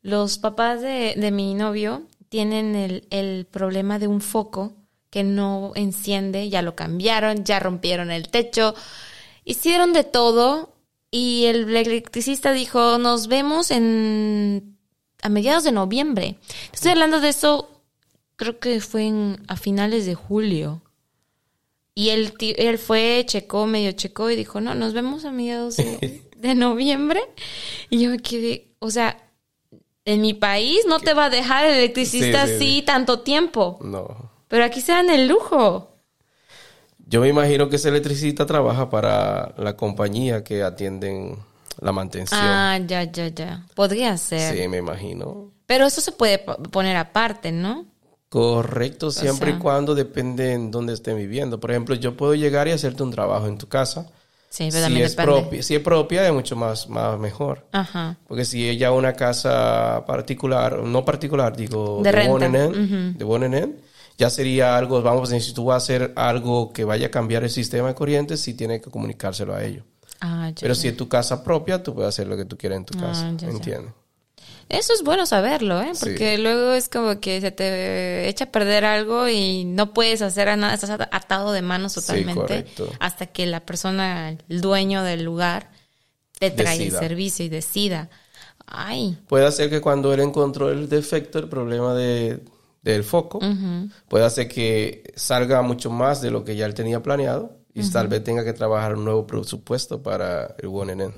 los 0.00 0.38
papás 0.38 0.80
de, 0.80 1.14
de 1.16 1.30
mi 1.30 1.52
novio 1.54 2.04
tienen 2.30 2.74
el, 2.76 3.06
el 3.10 3.44
problema 3.44 3.98
de 3.98 4.06
un 4.06 4.22
foco 4.22 4.72
que 5.10 5.24
no 5.24 5.72
enciende, 5.74 6.48
ya 6.48 6.62
lo 6.62 6.74
cambiaron, 6.74 7.44
ya 7.44 7.60
rompieron 7.60 8.10
el 8.10 8.28
techo, 8.28 8.74
hicieron 9.44 9.92
de 9.92 10.04
todo 10.04 10.74
y 11.10 11.44
el 11.46 11.74
electricista 11.74 12.52
dijo, 12.52 12.98
nos 12.98 13.28
vemos 13.28 13.70
en 13.70 14.78
a 15.22 15.28
mediados 15.28 15.64
de 15.64 15.72
noviembre. 15.72 16.36
Estoy 16.72 16.92
hablando 16.92 17.20
de 17.20 17.30
eso, 17.30 17.82
creo 18.36 18.58
que 18.58 18.80
fue 18.80 19.06
en, 19.06 19.42
a 19.48 19.56
finales 19.56 20.06
de 20.06 20.14
julio. 20.14 20.82
Y 21.94 22.10
él, 22.10 22.32
él 22.40 22.78
fue, 22.78 23.24
checó, 23.26 23.66
medio 23.66 23.90
checó 23.92 24.30
y 24.30 24.36
dijo, 24.36 24.60
no, 24.60 24.74
nos 24.74 24.92
vemos 24.92 25.24
a 25.24 25.32
mediados 25.32 25.76
de, 25.76 26.22
de 26.36 26.54
noviembre. 26.54 27.20
Y 27.90 28.00
yo 28.00 28.10
me 28.10 28.18
quedé, 28.18 28.68
o 28.78 28.90
sea, 28.90 29.28
en 30.04 30.20
mi 30.20 30.34
país 30.34 30.84
no 30.86 31.00
te 31.00 31.12
va 31.14 31.26
a 31.26 31.30
dejar 31.30 31.66
el 31.66 31.76
electricista 31.78 32.46
Sí, 32.46 32.48
sí, 32.48 32.56
así 32.56 32.74
sí. 32.76 32.82
tanto 32.82 33.20
tiempo. 33.20 33.78
No. 33.82 34.27
Pero 34.48 34.64
aquí 34.64 34.80
se 34.80 34.92
dan 34.92 35.10
el 35.10 35.28
lujo. 35.28 35.94
Yo 37.06 37.20
me 37.20 37.28
imagino 37.28 37.68
que 37.68 37.76
ese 37.76 37.88
electricista 37.88 38.44
trabaja 38.46 38.90
para 38.90 39.54
la 39.56 39.76
compañía 39.76 40.44
que 40.44 40.62
atienden 40.62 41.36
la 41.80 41.92
mantención. 41.92 42.40
Ah, 42.42 42.78
ya, 42.86 43.04
ya, 43.04 43.28
ya. 43.28 43.64
Podría 43.74 44.16
ser. 44.18 44.56
Sí, 44.56 44.68
me 44.68 44.78
imagino. 44.78 45.52
Pero 45.66 45.86
eso 45.86 46.00
se 46.00 46.12
puede 46.12 46.38
po- 46.38 46.56
poner 46.64 46.96
aparte, 46.96 47.52
¿no? 47.52 47.86
Correcto, 48.28 49.10
siempre 49.10 49.50
sea- 49.50 49.58
y 49.58 49.62
cuando 49.62 49.94
depende 49.94 50.52
en 50.52 50.70
dónde 50.70 50.92
estén 50.92 51.16
viviendo. 51.16 51.58
Por 51.58 51.70
ejemplo, 51.70 51.94
yo 51.94 52.14
puedo 52.16 52.34
llegar 52.34 52.68
y 52.68 52.72
hacerte 52.72 53.02
un 53.02 53.10
trabajo 53.10 53.46
en 53.46 53.56
tu 53.56 53.68
casa. 53.68 54.06
Sí, 54.50 54.68
pero 54.70 54.76
Si 54.78 54.82
también 54.82 55.06
es, 55.06 55.16
depende. 55.16 55.40
propia, 55.40 55.62
si 55.62 55.74
es 55.74 55.80
propia, 55.82 56.26
es 56.26 56.32
mucho 56.32 56.56
más, 56.56 56.88
más 56.88 57.18
mejor. 57.18 57.66
Ajá. 57.72 58.16
Porque 58.26 58.44
si 58.44 58.68
ella 58.68 58.92
una 58.92 59.12
casa 59.14 60.04
particular, 60.06 60.78
no 60.82 61.04
particular, 61.04 61.54
digo, 61.56 62.00
De 62.02 62.12
renta. 62.12 62.32
one 62.32 62.46
and 62.46 62.56
end, 62.56 63.16
de 63.18 63.24
one 63.24 63.46
and 63.46 63.54
end, 63.54 63.74
ya 64.18 64.28
sería 64.30 64.76
algo, 64.76 65.00
vamos 65.00 65.30
a 65.30 65.34
decir, 65.34 65.48
si 65.50 65.54
tú 65.54 65.64
vas 65.66 65.74
a 65.74 65.84
hacer 65.84 66.12
algo 66.16 66.72
que 66.72 66.84
vaya 66.84 67.06
a 67.06 67.10
cambiar 67.10 67.44
el 67.44 67.50
sistema 67.50 67.88
de 67.88 67.94
corriente, 67.94 68.36
sí 68.36 68.52
tiene 68.54 68.80
que 68.80 68.90
comunicárselo 68.90 69.54
a 69.54 69.64
ellos. 69.64 69.84
Ah, 70.20 70.50
Pero 70.60 70.74
ya. 70.74 70.80
si 70.80 70.88
es 70.88 70.96
tu 70.96 71.08
casa 71.08 71.44
propia, 71.44 71.82
tú 71.82 71.94
puedes 71.94 72.08
hacer 72.10 72.26
lo 72.26 72.36
que 72.36 72.44
tú 72.44 72.58
quieras 72.58 72.78
en 72.78 72.84
tu 72.84 72.98
Ah, 72.98 73.02
casa, 73.02 73.32
ya. 73.36 73.48
¿entiendes? 73.48 73.92
Eso 74.68 74.92
es 74.92 75.02
bueno 75.02 75.24
saberlo, 75.24 75.80
¿eh? 75.80 75.94
Sí. 75.94 76.00
Porque 76.00 76.36
luego 76.36 76.72
es 76.74 76.90
como 76.90 77.20
que 77.20 77.40
se 77.40 77.50
te 77.52 78.28
echa 78.28 78.44
a 78.46 78.50
perder 78.52 78.84
algo 78.84 79.26
y 79.28 79.64
no 79.64 79.94
puedes 79.94 80.20
hacer 80.20 80.54
nada, 80.58 80.74
estás 80.74 80.90
at- 80.90 81.08
atado 81.10 81.52
de 81.52 81.62
manos 81.62 81.94
totalmente 81.94 82.66
hasta 83.00 83.26
que 83.26 83.46
la 83.46 83.60
persona, 83.64 84.36
el 84.48 84.60
dueño 84.60 85.02
del 85.04 85.22
lugar, 85.24 85.70
te 86.38 86.50
trae 86.50 86.78
Decida. 86.78 86.98
el 86.98 87.08
servicio 87.08 87.44
y 87.46 87.48
decida. 87.48 88.10
Ay, 88.66 89.16
Puede 89.28 89.50
ser 89.52 89.70
que 89.70 89.80
cuando 89.80 90.12
él 90.12 90.20
encontró 90.20 90.70
el 90.70 90.88
defecto, 90.90 91.38
el 91.38 91.48
problema 91.48 91.94
de, 91.94 92.40
del 92.92 93.04
foco, 93.04 93.40
puede 94.08 94.24
hacer 94.24 94.48
que 94.48 95.12
salga 95.16 95.62
mucho 95.62 95.90
más 95.90 96.20
de 96.20 96.30
lo 96.30 96.44
que 96.44 96.56
ya 96.56 96.66
él 96.66 96.74
tenía 96.74 97.02
planeado 97.02 97.56
y 97.74 97.88
tal 97.90 98.08
vez 98.08 98.24
tenga 98.24 98.44
que 98.44 98.52
trabajar 98.52 98.94
un 98.96 99.04
nuevo 99.04 99.26
presupuesto 99.26 100.02
para 100.02 100.54
el 100.58 100.68
one 100.68 100.92
and 100.92 101.00
end. 101.02 101.14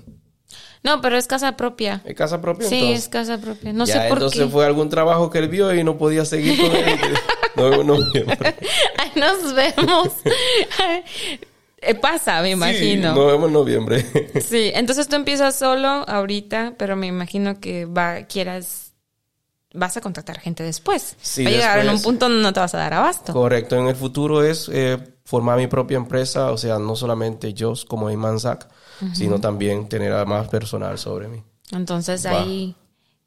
no, 0.82 1.00
pero 1.00 1.16
es 1.16 1.26
casa 1.26 1.56
propia. 1.56 2.02
¿Es 2.04 2.14
casa 2.14 2.40
propia 2.40 2.68
Sí, 2.68 2.74
entonces? 2.76 3.04
es 3.04 3.08
casa 3.08 3.38
propia. 3.38 3.72
No 3.72 3.84
ya, 3.86 4.02
sé 4.02 4.08
por 4.08 4.18
entonces 4.18 4.40
qué. 4.42 4.48
fue 4.48 4.66
algún 4.66 4.88
trabajo 4.88 5.30
que 5.30 5.38
él 5.38 5.48
vio 5.48 5.74
y 5.74 5.82
no 5.84 5.96
podía 5.96 6.24
seguir 6.24 6.60
con 6.60 6.74
él. 6.76 6.98
no, 7.56 7.82
no, 7.84 7.94
Ay, 8.98 9.10
nos 9.16 9.54
vemos. 9.54 10.08
Eh, 11.82 11.94
Pasa, 11.94 12.42
me 12.42 12.50
imagino. 12.50 13.14
Sí, 13.14 13.18
nos 13.18 13.26
vemos 13.32 13.46
en 13.46 13.52
noviembre. 13.54 14.04
Sí, 14.46 14.70
entonces 14.74 15.08
tú 15.08 15.16
empiezas 15.16 15.56
solo 15.58 15.88
ahorita, 15.88 16.74
pero 16.76 16.94
me 16.94 17.06
imagino 17.06 17.58
que 17.58 17.86
va, 17.86 18.24
quieras, 18.24 18.89
vas 19.74 19.96
a 19.96 20.00
contactar 20.00 20.38
gente 20.38 20.62
después. 20.62 21.16
Sí, 21.20 21.44
va 21.44 21.50
a 21.50 21.52
llegar 21.52 21.78
en 21.80 21.90
un 21.90 22.02
punto 22.02 22.28
donde 22.28 22.42
no 22.42 22.52
te 22.52 22.60
vas 22.60 22.74
a 22.74 22.78
dar 22.78 22.94
abasto. 22.94 23.32
Correcto. 23.32 23.76
En 23.76 23.86
el 23.86 23.96
futuro 23.96 24.42
es 24.42 24.68
eh, 24.72 24.98
formar 25.24 25.58
mi 25.58 25.66
propia 25.66 25.96
empresa, 25.96 26.50
o 26.50 26.56
sea, 26.58 26.78
no 26.78 26.96
solamente 26.96 27.54
yo 27.54 27.72
como 27.88 28.10
Iman 28.10 28.40
Zak, 28.40 28.68
sino 29.14 29.40
también 29.40 29.88
tener 29.88 30.12
a 30.12 30.24
más 30.24 30.48
personal 30.48 30.98
sobre 30.98 31.28
mí. 31.28 31.42
Entonces 31.72 32.26
Va. 32.26 32.40
ahí 32.42 32.74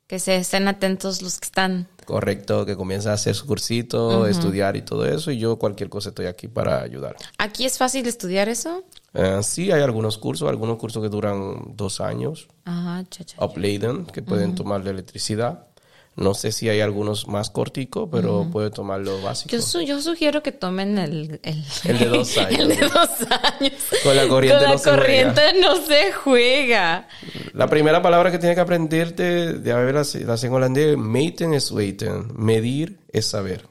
que 0.05 0.19
se 0.19 0.35
estén 0.35 0.67
atentos 0.67 1.21
los 1.21 1.39
que 1.39 1.45
están. 1.45 1.87
Correcto, 2.05 2.65
que 2.65 2.75
comience 2.75 3.09
a 3.09 3.13
hacer 3.13 3.33
su 3.33 3.47
cursito, 3.47 4.27
estudiar 4.27 4.75
y 4.75 4.81
todo 4.81 5.05
eso, 5.05 5.31
y 5.31 5.39
yo 5.39 5.57
cualquier 5.57 5.89
cosa 5.89 6.09
estoy 6.09 6.25
aquí 6.25 6.49
para 6.49 6.81
ayudar. 6.81 7.15
¿Aquí 7.37 7.65
es 7.65 7.77
fácil 7.77 8.05
estudiar 8.05 8.49
eso? 8.49 8.83
Eh, 9.13 9.39
sí, 9.41 9.71
hay 9.71 9.81
algunos 9.81 10.17
cursos, 10.17 10.49
algunos 10.49 10.77
cursos 10.77 11.01
que 11.01 11.09
duran 11.09 11.75
dos 11.75 12.01
años, 12.01 12.49
Ajá, 12.65 13.03
chacha. 13.09 13.43
Upleiden, 13.43 14.05
que 14.05 14.21
pueden 14.21 14.53
tomar 14.53 14.83
de 14.83 14.91
electricidad. 14.91 15.67
No 16.15 16.35
sé 16.35 16.51
si 16.51 16.69
hay 16.69 16.79
algunos 16.79 17.27
más 17.27 17.49
corticos, 17.49 18.07
pero 18.11 18.47
puede 18.51 18.69
tomar 18.69 18.99
lo 18.99 19.19
básico. 19.23 19.49
Yo, 19.55 19.61
su- 19.63 19.81
yo 19.81 19.99
sugiero 19.99 20.43
que 20.43 20.51
tomen 20.51 20.99
el, 20.99 21.39
el, 21.41 21.63
El 21.85 21.97
de 21.99 22.05
dos 22.05 22.37
años. 22.37 22.59
el 22.59 22.67
de 22.69 22.75
dos 22.81 23.09
años. 23.31 23.73
Con 24.03 24.15
la 24.15 24.27
corriente 24.27 24.57
Con 24.59 24.63
la 24.67 24.71
no 24.73 24.77
se 24.77 24.89
corriente 24.91 25.41
no 25.59 25.75
se 25.77 26.11
juega. 26.13 27.07
La 27.53 27.67
primera 27.67 28.01
palabra 28.03 28.31
que 28.31 28.37
tienes 28.37 28.55
que 28.55 28.61
aprenderte, 28.61 29.53
de 29.53 29.71
haber 29.71 29.95
la, 29.95 30.05
la 30.25 30.35
en 30.41 30.53
holandés, 30.53 30.97
meten 30.97 31.53
es 31.55 31.71
weten. 31.71 32.27
Medir 32.35 32.99
es 33.11 33.25
saber. 33.25 33.67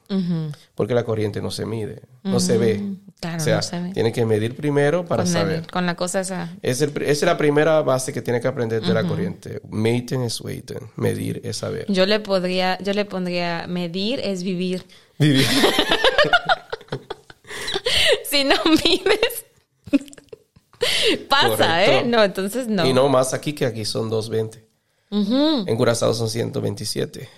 Porque 0.82 0.94
la 0.94 1.04
corriente 1.04 1.40
no 1.40 1.52
se 1.52 1.64
mide, 1.64 2.02
no 2.24 2.40
se 2.40 2.58
ve. 2.58 2.82
claro, 3.20 3.36
o 3.36 3.40
sea, 3.40 3.56
no 3.58 3.62
se 3.62 3.78
ve. 3.80 3.92
tienes 3.92 4.12
que 4.12 4.26
medir 4.26 4.56
primero 4.56 5.04
para 5.04 5.22
Con, 5.22 5.32
el- 5.32 5.38
saber. 5.40 5.66
con 5.70 5.86
la 5.86 5.94
cosa 5.94 6.18
esa. 6.18 6.56
Es 6.60 6.80
el 6.82 6.90
esa 7.02 7.10
es 7.12 7.22
la 7.22 7.36
primera 7.36 7.80
base 7.82 8.12
que 8.12 8.20
tienes 8.20 8.42
que 8.42 8.48
aprender 8.48 8.82
de 8.82 8.92
la 8.92 9.06
corriente. 9.06 9.60
Meten 9.70 10.22
es 10.22 10.40
weten. 10.40 10.90
Medir 10.96 11.40
es 11.44 11.58
saber. 11.58 11.86
Yo 11.88 12.04
le 12.04 12.18
podría, 12.18 12.78
yo 12.82 12.94
le 12.94 13.04
pondría 13.04 13.66
medir 13.68 14.18
es 14.24 14.42
vivir. 14.42 14.84
Vivir. 15.20 15.46
si 18.28 18.42
no 18.42 18.56
vives. 18.84 19.44
Pasa, 21.28 21.84
¿eh? 21.84 21.86
Correcto. 21.86 22.08
No, 22.08 22.24
entonces 22.24 22.66
no. 22.66 22.84
Y 22.86 22.92
no 22.92 23.08
más 23.08 23.34
aquí 23.34 23.52
que 23.52 23.66
aquí 23.66 23.84
son 23.84 24.10
220. 24.10 24.66
Ujú. 25.10 25.64
En 25.68 25.76
Curazao 25.76 26.12
son 26.12 26.28
127. 26.28 27.28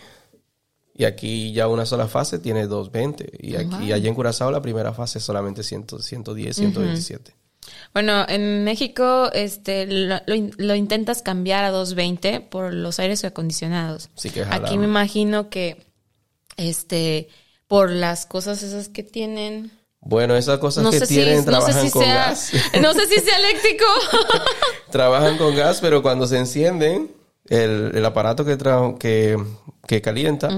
Y 0.97 1.05
aquí 1.05 1.53
ya 1.53 1.67
una 1.69 1.87
sola 1.87 2.07
fase 2.07 2.39
tiene 2.39 2.67
220. 2.67 3.39
Y 3.41 3.57
aquí, 3.57 3.93
allá 3.93 4.09
en 4.09 4.15
Curazao 4.15 4.51
la 4.53 4.63
primera 4.63 4.93
fase 4.93 5.19
es 5.19 5.25
solamente 5.25 5.63
100, 5.65 5.87
110, 6.01 6.55
127. 6.57 7.35
Bueno, 7.93 8.25
en 8.29 8.63
México 8.63 9.31
este, 9.33 9.87
lo, 9.87 10.17
lo 10.27 10.35
in- 10.35 10.55
lo 10.59 10.75
intentas 10.75 11.23
cambiar 11.23 11.65
a 11.65 11.71
220 11.71 12.41
por 12.43 12.73
los 12.75 12.99
aires 13.01 13.25
acondicionados. 13.25 14.11
Sí 14.15 14.31
que 14.31 14.45
jala. 14.45 14.67
Aquí 14.69 14.77
me 14.79 14.85
imagino 14.85 15.49
que 15.51 15.85
este 16.57 17.29
por 17.67 17.91
las 17.91 18.27
cosas 18.27 18.63
esas 18.63 18.89
que 18.89 19.03
tienen. 19.03 19.73
Bueno, 20.01 20.37
esas 20.37 20.59
cosas 20.59 20.85
No 20.85 20.91
que 20.91 20.99
sé, 21.01 21.07
si, 21.07 21.15
tienen 21.15 21.37
no 21.37 21.43
sé 21.43 21.47
trabajan 21.51 21.85
si 21.87 21.91
con 21.91 22.03
sea. 22.05 22.15
gas. 22.15 22.51
No 22.83 22.93
sé 22.93 23.07
si 23.09 23.21
sea 23.21 23.39
eléctrico. 23.39 23.85
trabajan 24.91 25.39
con 25.39 25.57
gas, 25.57 25.79
pero 25.81 26.03
cuando 26.03 26.27
se 26.27 26.39
encienden, 26.39 27.11
el, 27.49 27.93
el 27.95 28.05
aparato 28.05 28.45
que, 28.45 28.57
tra- 28.59 28.97
que, 28.99 29.37
que 29.87 30.01
calienta, 30.01 30.49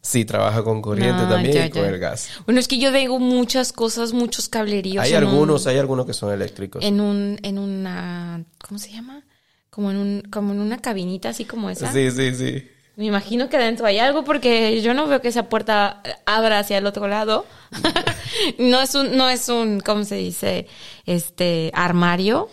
sí 0.00 0.24
trabaja 0.24 0.62
con 0.64 0.80
corriente 0.82 1.22
Ah, 1.24 1.28
también 1.28 1.54
ya, 1.54 1.66
y 1.66 1.70
con 1.70 1.82
ya. 1.82 1.88
el 1.88 1.98
gas. 1.98 2.28
Bueno, 2.46 2.60
es 2.60 2.68
que 2.68 2.78
yo 2.78 2.92
tengo 2.92 3.18
muchas 3.18 3.72
cosas, 3.72 4.12
muchos 4.12 4.48
cableríos. 4.48 5.04
Hay 5.04 5.12
un- 5.12 5.18
algunos, 5.18 5.66
hay 5.66 5.78
algunos 5.78 6.06
que 6.06 6.12
son 6.14 6.32
eléctricos. 6.32 6.82
en 6.84 7.00
un, 7.00 7.38
en 7.42 7.58
una, 7.58 8.44
¿cómo 8.66 8.78
se 8.78 8.90
llama? 8.92 9.22
Como 9.70 9.90
en 9.90 9.96
un, 9.96 10.22
como 10.30 10.52
en 10.52 10.60
una 10.60 10.78
cabinita 10.78 11.30
así 11.30 11.44
como 11.44 11.68
esa. 11.70 11.92
Sí, 11.92 12.10
sí, 12.10 12.34
sí. 12.34 12.68
Me 12.96 13.06
imagino 13.06 13.48
que 13.48 13.56
adentro 13.56 13.86
hay 13.86 13.98
algo 13.98 14.22
porque 14.22 14.80
yo 14.80 14.94
no 14.94 15.08
veo 15.08 15.20
que 15.20 15.26
esa 15.26 15.48
puerta 15.48 16.00
abra 16.26 16.60
hacia 16.60 16.78
el 16.78 16.86
otro 16.86 17.08
lado. 17.08 17.44
no 18.58 18.80
es 18.80 18.94
un, 18.94 19.16
no 19.16 19.28
es 19.28 19.48
un, 19.48 19.80
¿cómo 19.80 20.04
se 20.04 20.14
dice? 20.14 20.68
Este 21.06 21.72
armario. 21.74 22.48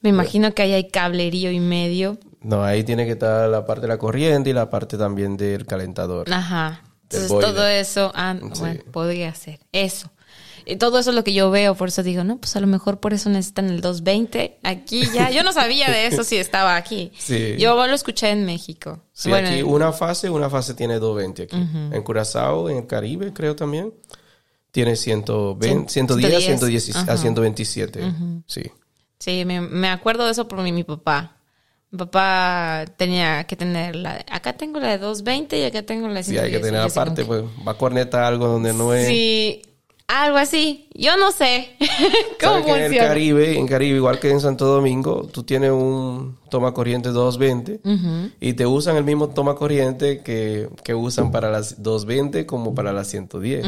Me 0.00 0.08
imagino 0.08 0.54
que 0.54 0.62
ahí 0.62 0.72
hay 0.72 0.88
cablerío 0.88 1.50
y 1.50 1.60
medio. 1.60 2.18
No, 2.42 2.64
ahí 2.64 2.82
tiene 2.84 3.04
que 3.06 3.12
estar 3.12 3.48
la 3.48 3.64
parte 3.66 3.82
de 3.82 3.88
la 3.88 3.98
corriente 3.98 4.50
y 4.50 4.52
la 4.52 4.68
parte 4.70 4.96
también 4.98 5.36
del 5.36 5.66
calentador. 5.66 6.32
Ajá. 6.32 6.82
Del 7.08 7.22
Entonces 7.22 7.28
boiler. 7.28 7.50
todo 7.50 7.66
eso, 7.66 8.12
ah, 8.14 8.34
Sí. 8.52 8.60
bueno, 8.60 8.80
podría 8.90 9.34
ser 9.34 9.60
eso. 9.72 10.10
Y 10.64 10.76
todo 10.76 11.00
eso 11.00 11.10
es 11.10 11.16
lo 11.16 11.24
que 11.24 11.32
yo 11.34 11.50
veo, 11.50 11.74
por 11.74 11.88
eso 11.88 12.04
digo, 12.04 12.22
no, 12.22 12.38
pues 12.38 12.54
a 12.54 12.60
lo 12.60 12.68
mejor 12.68 13.00
por 13.00 13.12
eso 13.12 13.28
necesitan 13.28 13.68
el 13.68 13.80
220 13.80 14.58
aquí 14.62 15.04
ya. 15.12 15.28
Yo 15.30 15.42
no 15.42 15.52
sabía 15.52 15.90
de 15.90 16.06
eso 16.06 16.22
si 16.22 16.36
estaba 16.36 16.76
aquí. 16.76 17.10
Sí. 17.18 17.56
Yo 17.58 17.74
lo 17.86 17.92
escuché 17.94 18.30
en 18.30 18.44
México. 18.44 19.00
Sí, 19.12 19.28
bueno, 19.28 19.48
aquí 19.48 19.62
una 19.62 19.92
fase, 19.92 20.30
una 20.30 20.48
fase 20.48 20.74
tiene 20.74 20.98
220 21.00 21.42
aquí. 21.42 21.56
En 21.96 22.02
Curazao, 22.02 22.70
en 22.70 22.78
el 22.78 22.86
Caribe, 22.86 23.32
creo 23.32 23.56
también, 23.56 23.92
tiene 24.70 24.94
120, 24.96 25.90
110, 25.92 26.44
110, 26.44 26.84
110 26.84 26.96
ajá. 26.96 27.12
a 27.12 27.16
127. 27.16 28.12
Sí. 28.46 28.62
Sí, 29.18 29.44
me, 29.44 29.60
me 29.60 29.88
acuerdo 29.90 30.24
de 30.26 30.30
eso 30.32 30.46
por 30.48 30.60
mi, 30.62 30.70
mi 30.72 30.84
papá. 30.84 31.36
Mi 31.92 31.98
papá 31.98 32.86
tenía 32.96 33.44
que 33.44 33.54
tener 33.54 33.94
la... 33.96 34.24
Acá 34.30 34.54
tengo 34.54 34.80
la 34.80 34.88
de 34.88 34.98
220 34.98 35.58
y 35.58 35.64
acá 35.64 35.82
tengo 35.82 36.08
la 36.08 36.14
de 36.14 36.22
Sí, 36.24 36.38
hay 36.38 36.50
que 36.50 36.58
110. 36.58 36.62
tener 36.62 36.80
aparte, 36.80 37.24
pues 37.26 37.42
va 37.66 37.72
a 37.72 37.74
cornetar 37.76 38.24
algo 38.24 38.48
donde 38.48 38.72
no 38.72 38.94
es. 38.94 39.06
Sí, 39.06 39.60
algo 40.12 40.36
así. 40.36 40.88
Yo 40.94 41.16
no 41.16 41.32
sé 41.32 41.70
cómo 42.40 42.52
¿Sabes 42.52 42.64
que 42.64 42.70
en 42.70 42.76
el 42.76 42.82
funciona. 42.84 43.08
Caribe, 43.08 43.58
en 43.58 43.66
Caribe, 43.66 43.96
igual 43.96 44.20
que 44.20 44.30
en 44.30 44.40
Santo 44.40 44.66
Domingo, 44.66 45.28
tú 45.32 45.42
tienes 45.42 45.70
un 45.70 46.36
toma 46.50 46.74
corriente 46.74 47.08
220 47.08 47.80
y 48.40 48.52
te 48.52 48.66
usan 48.66 48.96
el 48.96 49.04
mismo 49.04 49.28
toma 49.28 49.54
corriente 49.54 50.22
que, 50.22 50.68
que 50.84 50.94
usan 50.94 51.30
para 51.30 51.50
las 51.50 51.82
220 51.82 52.44
como 52.44 52.74
para 52.74 52.92
las 52.92 53.08
110. 53.08 53.66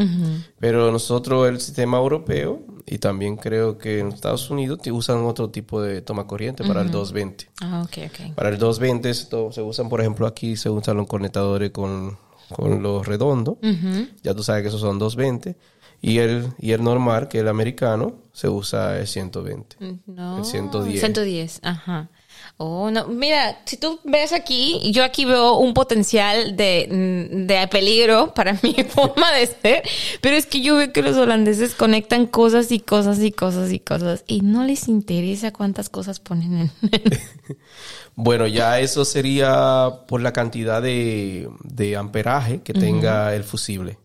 Pero 0.59 0.93
nosotros, 0.93 1.49
el 1.49 1.61
sistema 1.61 1.97
europeo, 1.99 2.61
y 2.87 2.99
también 2.99 3.37
creo 3.37 3.79
que 3.79 4.01
en 4.01 4.09
Estados 4.09 4.51
Unidos, 4.51 4.81
te 4.83 4.93
usan 4.93 5.25
otro 5.25 5.49
tipo 5.49 5.81
de 5.81 6.03
toma 6.03 6.27
corriente 6.27 6.63
para 6.65 6.83
el 6.83 6.91
220. 6.91 7.49
Ah, 7.63 7.83
ok, 7.85 8.11
ok. 8.11 8.35
Para 8.35 8.51
el 8.51 8.59
220 8.59 9.09
esto 9.09 9.51
se 9.51 9.63
usan, 9.63 9.89
por 9.89 10.01
ejemplo, 10.03 10.27
aquí 10.27 10.57
se 10.57 10.69
usan 10.69 10.99
los 10.99 11.07
conectadores 11.07 11.71
con, 11.71 12.19
con 12.55 12.83
los 12.83 13.07
redondos. 13.07 13.57
Ya 14.23 14.35
tú 14.35 14.43
sabes 14.43 14.63
que 14.63 14.69
esos 14.69 14.83
son 14.83 14.99
220. 14.99 15.57
Y 16.05 16.19
el, 16.19 16.53
y 16.59 16.73
el 16.73 16.85
normal, 16.85 17.29
que 17.29 17.39
es 17.39 17.43
el 17.43 17.49
americano, 17.49 18.17
se 18.35 18.47
usa 18.47 18.99
el 18.99 19.07
120. 19.07 19.77
No. 20.07 20.39
El 20.39 20.45
110. 20.45 21.01
110, 21.01 21.61
ajá. 21.63 22.11
Oh, 22.59 22.91
no. 22.91 23.07
Mira, 23.07 23.63
si 23.65 23.79
tú 23.79 23.99
ves 24.05 24.35
aquí, 24.35 24.93
yo 24.93 25.03
aquí 25.03 25.25
veo 25.25 25.57
un 25.57 25.73
potencial 25.73 26.57
de, 26.57 26.89
mm, 26.91 27.47
de 27.47 27.69
peligro 27.69 28.35
para 28.35 28.59
mi 28.63 28.75
forma 28.89 29.33
de 29.33 29.47
ser, 29.47 29.83
pero 30.21 30.37
es 30.37 30.45
que 30.45 30.61
yo 30.61 30.77
veo 30.77 30.93
que 30.93 31.01
los 31.01 31.17
holandeses 31.17 31.75
conectan 31.75 32.27
cosas 32.27 32.71
y 32.71 32.81
cosas 32.81 33.21
y 33.21 33.33
cosas 33.33 33.73
y 33.73 33.81
cosas 33.81 34.25
y 34.27 34.43
no 34.43 34.63
les 34.63 34.89
interesa 34.89 35.55
cuántas 35.55 35.89
cosas 35.89 36.21
ponen 36.21 36.59
en... 36.59 36.73
Bueno, 38.17 38.47
ya 38.47 38.79
eso 38.79 39.05
sería 39.05 39.91
por 40.07 40.21
la 40.21 40.33
cantidad 40.33 40.81
de, 40.81 41.49
de 41.65 41.97
amperaje 41.97 42.61
que 42.63 42.73
tenga 42.73 43.35
el 43.35 43.43
fusible. 43.43 43.99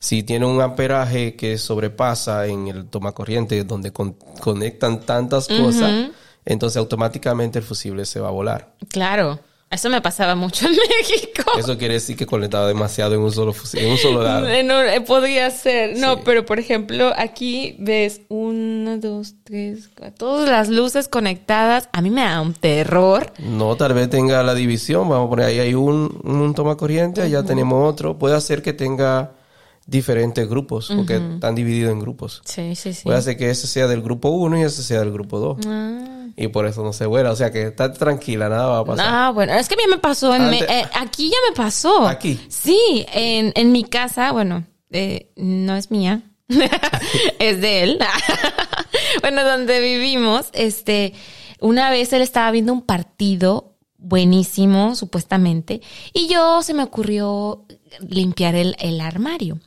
Si 0.00 0.22
tiene 0.24 0.44
un 0.46 0.60
amperaje 0.60 1.36
que 1.36 1.56
sobrepasa 1.58 2.46
en 2.46 2.66
el 2.68 2.86
toma 2.86 3.12
corriente 3.12 3.62
donde 3.64 3.92
con- 3.92 4.16
conectan 4.40 5.00
tantas 5.00 5.46
cosas, 5.48 6.10
entonces 6.44 6.76
automáticamente 6.78 7.58
el 7.60 7.64
fusible 7.64 8.04
se 8.06 8.18
va 8.20 8.28
a 8.28 8.32
volar. 8.32 8.72
Claro, 8.88 9.38
eso 9.70 9.90
me 9.90 10.00
pasaba 10.00 10.34
mucho 10.34 10.66
en 10.66 10.72
México. 10.98 11.42
Eso 11.58 11.76
quiere 11.76 11.94
decir 11.94 12.16
que 12.16 12.24
conectaba 12.26 12.66
demasiado 12.68 13.14
en 13.14 13.20
un 13.20 13.32
solo 13.32 13.52
fusible, 13.52 13.86
en 13.86 13.92
un 13.92 13.98
solo 13.98 14.22
lado. 14.22 14.46
No, 14.64 14.80
eh, 14.82 15.00
podría 15.00 15.50
ser. 15.50 15.96
No, 15.98 16.14
Sí. 16.16 16.22
pero 16.24 16.44
por 16.46 16.58
ejemplo, 16.58 17.12
aquí 17.16 17.76
ves 17.78 18.22
una, 18.28 18.96
dos, 18.96 19.34
tres, 19.44 19.90
cuatro, 19.96 20.14
todas 20.16 20.48
las 20.48 20.68
luces 20.68 21.08
conectadas. 21.08 21.88
A 21.92 22.00
mí 22.00 22.10
me 22.10 22.22
da 22.22 22.40
un 22.40 22.54
terror. 22.54 23.32
No, 23.38 23.76
tal 23.76 23.94
vez 23.94 24.08
tenga 24.10 24.42
la 24.42 24.54
división. 24.54 25.08
Vamos 25.08 25.26
a 25.26 25.30
poner 25.30 25.46
ahí 25.46 25.58
hay 25.58 25.74
un, 25.74 26.20
un 26.24 26.54
toma 26.54 26.76
corriente, 26.76 27.20
allá 27.22 27.42
tenemos 27.42 27.88
otro. 27.92 28.18
Puede 28.18 28.40
ser 28.40 28.62
que 28.62 28.72
tenga 28.72 29.32
diferentes 29.88 30.46
grupos, 30.48 30.92
porque 30.94 31.16
están 31.16 31.54
divididos 31.54 31.90
en 31.92 31.98
grupos. 32.00 32.42
Sí, 32.44 32.76
sí, 32.76 32.92
sí. 32.92 33.02
Puede 33.04 33.22
ser 33.22 33.36
que 33.38 33.48
ese 33.50 33.66
sea 33.66 33.86
del 33.88 34.02
grupo 34.02 34.28
1 34.28 34.58
y 34.58 34.62
ese 34.62 34.82
sea 34.82 35.00
del 35.00 35.10
grupo 35.10 35.38
2. 35.40 35.66
Ah. 35.66 36.26
Y 36.36 36.48
por 36.48 36.66
eso 36.66 36.82
no 36.84 36.92
se 36.92 37.06
vuela. 37.06 37.32
O 37.32 37.36
sea 37.36 37.50
que 37.50 37.62
está 37.68 37.90
tranquila, 37.92 38.48
nada 38.50 38.66
va 38.66 38.78
a 38.80 38.84
pasar. 38.84 39.06
Ah, 39.08 39.30
bueno, 39.30 39.54
es 39.54 39.66
que 39.66 39.74
a 39.74 39.78
mí 39.78 39.84
me 39.90 39.96
pasó 39.98 40.34
en 40.36 40.42
Antes- 40.42 40.68
me- 40.68 40.80
eh, 40.80 40.84
aquí 40.94 41.30
ya 41.30 41.36
me 41.50 41.56
pasó. 41.56 42.06
¿Aquí? 42.06 42.38
Sí, 42.48 42.78
en, 43.14 43.50
en 43.56 43.72
mi 43.72 43.82
casa, 43.82 44.30
bueno, 44.32 44.64
eh, 44.90 45.32
no 45.36 45.74
es 45.74 45.90
mía, 45.90 46.20
es 47.38 47.60
de 47.60 47.82
él. 47.82 47.98
bueno, 49.22 49.42
donde 49.42 49.80
vivimos, 49.80 50.50
este, 50.52 51.14
una 51.60 51.90
vez 51.90 52.12
él 52.12 52.20
estaba 52.22 52.50
viendo 52.50 52.72
un 52.74 52.82
partido 52.82 53.74
buenísimo, 53.96 54.94
supuestamente, 54.94 55.80
y 56.12 56.28
yo 56.28 56.62
se 56.62 56.72
me 56.74 56.82
ocurrió 56.84 57.64
limpiar 58.08 58.54
el, 58.54 58.76
el 58.78 59.00
armario. 59.00 59.58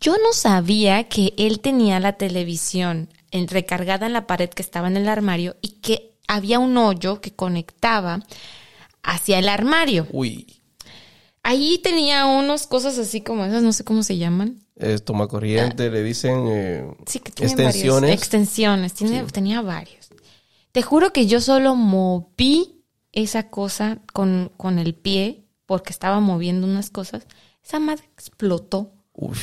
Yo 0.00 0.16
no 0.18 0.32
sabía 0.32 1.04
que 1.08 1.34
él 1.36 1.60
tenía 1.60 2.00
la 2.00 2.14
televisión 2.14 3.08
recargada 3.32 4.06
en 4.06 4.12
la 4.12 4.26
pared 4.26 4.50
que 4.50 4.62
estaba 4.62 4.88
en 4.88 4.96
el 4.96 5.08
armario 5.08 5.56
y 5.62 5.68
que 5.80 6.12
había 6.28 6.58
un 6.58 6.76
hoyo 6.76 7.20
que 7.20 7.32
conectaba 7.32 8.20
hacia 9.02 9.38
el 9.38 9.48
armario. 9.48 10.06
Uy, 10.12 10.46
Ahí 11.44 11.78
tenía 11.82 12.26
unas 12.26 12.68
cosas 12.68 12.98
así 12.98 13.20
como 13.20 13.44
esas, 13.44 13.62
no 13.64 13.72
sé 13.72 13.82
cómo 13.84 14.04
se 14.04 14.16
llaman. 14.16 14.60
es 14.76 15.04
toma 15.04 15.26
corriente, 15.26 15.90
le 15.90 16.02
dicen 16.04 16.46
eh, 16.48 16.86
Sí, 17.06 17.18
que 17.18 17.32
tiene 17.32 17.50
extensiones. 17.50 18.02
varios. 18.02 18.16
Extensiones, 18.22 18.92
tiene, 18.94 19.24
tenía 19.24 19.60
varios. 19.60 20.08
Te 20.70 20.82
juro 20.82 21.12
que 21.12 21.26
yo 21.26 21.40
solo 21.40 21.74
moví 21.74 22.84
esa 23.10 23.50
cosa 23.50 23.98
con, 24.12 24.52
con 24.56 24.78
el 24.78 24.94
pie 24.94 25.44
porque 25.66 25.92
estaba 25.92 26.20
moviendo 26.20 26.66
unas 26.66 26.90
cosas. 26.90 27.26
Esa 27.64 27.80
madre 27.80 28.04
explotó. 28.12 28.92
Uf, 29.14 29.40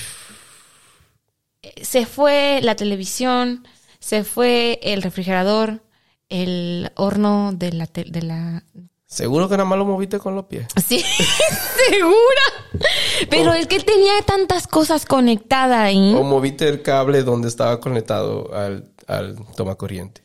Se 1.81 2.05
fue 2.05 2.59
la 2.63 2.75
televisión, 2.75 3.67
se 3.99 4.23
fue 4.23 4.79
el 4.81 5.01
refrigerador, 5.01 5.81
el 6.29 6.91
horno 6.95 7.51
de 7.53 7.73
la, 7.73 7.85
de 7.93 8.21
la 8.21 8.63
Seguro 9.09 9.49
que 9.49 9.57
nada 9.57 9.67
más 9.67 9.79
lo 9.79 9.85
moviste 9.85 10.19
con 10.19 10.35
los 10.35 10.45
pies. 10.45 10.67
Sí, 10.85 11.03
segura. 11.89 12.85
Pero 13.27 13.53
es 13.53 13.65
que 13.65 13.79
tenía 13.79 14.21
tantas 14.23 14.67
cosas 14.67 15.07
conectadas 15.07 15.79
ahí. 15.79 16.13
O 16.13 16.23
moviste 16.23 16.67
el 16.69 16.83
cable 16.83 17.23
donde 17.23 17.47
estaba 17.47 17.79
conectado 17.79 18.53
al, 18.53 18.91
al 19.07 19.35
toma 19.55 19.73
corriente. 19.73 20.21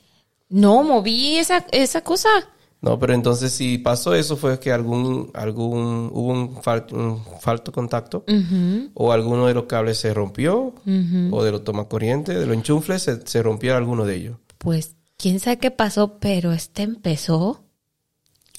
No, 0.51 0.83
moví 0.83 1.39
esa, 1.39 1.65
esa 1.73 2.03
cosa. 2.03 2.29
No, 2.85 2.99
pero 2.99 3.15
entonces 3.15 3.51
si 3.51 3.79
pasó 3.79 4.15
eso 4.15 4.37
fue 4.37 4.61
que 4.61 4.71
algún, 4.71 5.31
algún, 5.33 6.11
hubo 6.13 6.33
un, 6.33 6.57
fal- 6.63 6.93
un 6.93 7.25
falto 7.41 7.73
contacto 7.73 8.25
o 8.93 9.11
alguno 9.13 9.47
de 9.47 9.55
los 9.55 9.65
cables 9.65 9.97
se 9.99 10.13
rompió 10.13 10.75
o 11.31 11.43
de 11.45 11.51
los 11.51 11.65
toma 11.65 11.89
corriente, 11.89 12.35
de 12.39 12.47
los 12.47 12.55
enchufles 12.55 13.03
se, 13.03 13.27
se 13.27 13.43
rompió 13.43 13.75
alguno 13.77 14.05
de 14.05 14.17
ellos. 14.17 14.37
Pues, 14.59 14.97
quién 15.17 15.41
sabe 15.41 15.59
qué 15.59 15.71
pasó, 15.71 16.19
pero 16.19 16.53
este 16.53 16.83
empezó. 16.83 17.65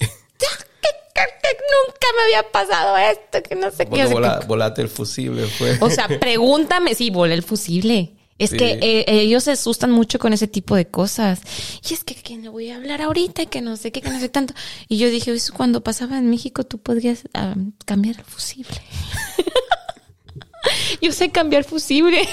nunca 0.00 2.06
me 2.16 2.22
había 2.24 2.50
pasado 2.50 2.96
esto, 2.96 3.42
que 3.48 3.54
no 3.54 3.70
sé 3.70 3.86
qué. 3.86 4.06
Vola- 4.06 4.40
volaste 4.46 4.82
el 4.82 4.88
fusible 4.88 5.46
fue. 5.46 5.76
O 5.80 5.90
sea, 5.90 6.08
pregúntame. 6.20 6.94
Sí, 6.94 7.10
volé 7.10 7.34
el 7.34 7.42
fusible. 7.42 8.15
Es 8.38 8.50
Sí. 8.50 8.56
que 8.58 8.78
eh, 8.82 9.04
ellos 9.08 9.44
se 9.44 9.52
asustan 9.52 9.90
mucho 9.90 10.18
con 10.18 10.32
ese 10.32 10.46
tipo 10.46 10.76
de 10.76 10.86
cosas. 10.86 11.40
Y 11.88 11.94
es 11.94 12.04
que, 12.04 12.14
que 12.14 12.36
no 12.36 12.52
voy 12.52 12.70
a 12.70 12.76
hablar 12.76 13.00
ahorita, 13.02 13.46
que 13.46 13.62
no 13.62 13.76
sé 13.76 13.92
qué, 13.92 14.02
que 14.02 14.10
no 14.10 14.20
sé 14.20 14.28
tanto. 14.28 14.52
Y 14.88 14.98
yo 14.98 15.08
dije, 15.08 15.32
eso 15.32 15.54
cuando 15.54 15.82
pasaba 15.82 16.18
en 16.18 16.28
México, 16.28 16.64
tú 16.64 16.78
podrías 16.78 17.22
ah, 17.34 17.54
cambiar 17.86 18.16
el 18.18 18.24
fusible. 18.24 18.76
yo 21.00 21.12
sé 21.12 21.30
cambiar 21.30 21.64
fusible. 21.64 22.20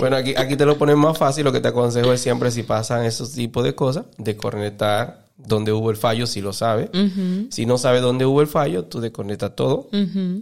Bueno, 0.00 0.16
aquí, 0.16 0.32
aquí 0.36 0.56
te 0.56 0.64
lo 0.64 0.78
ponen 0.78 0.98
más 0.98 1.18
fácil. 1.18 1.44
Lo 1.44 1.52
que 1.52 1.60
te 1.60 1.68
aconsejo 1.68 2.12
es 2.14 2.20
siempre 2.20 2.50
si 2.50 2.62
pasan 2.62 3.04
esos 3.04 3.32
tipos 3.32 3.62
de 3.62 3.74
cosas, 3.74 4.06
desconectar 4.16 5.26
donde 5.36 5.70
hubo 5.70 5.90
el 5.90 5.98
fallo, 5.98 6.26
si 6.26 6.40
lo 6.40 6.54
sabe. 6.54 6.90
Si 7.50 7.66
no 7.66 7.76
sabe 7.76 8.00
dónde 8.00 8.24
hubo 8.24 8.40
el 8.40 8.46
fallo, 8.46 8.86
tú 8.86 9.00
desconectas 9.00 9.54
todo, 9.54 9.90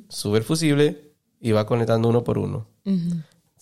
sube 0.09 0.39
el 0.39 0.45
fusible 0.45 1.13
y 1.41 1.51
va 1.51 1.67
conectando 1.67 2.09
uno 2.09 2.23
por 2.23 2.39
uno. 2.39 2.69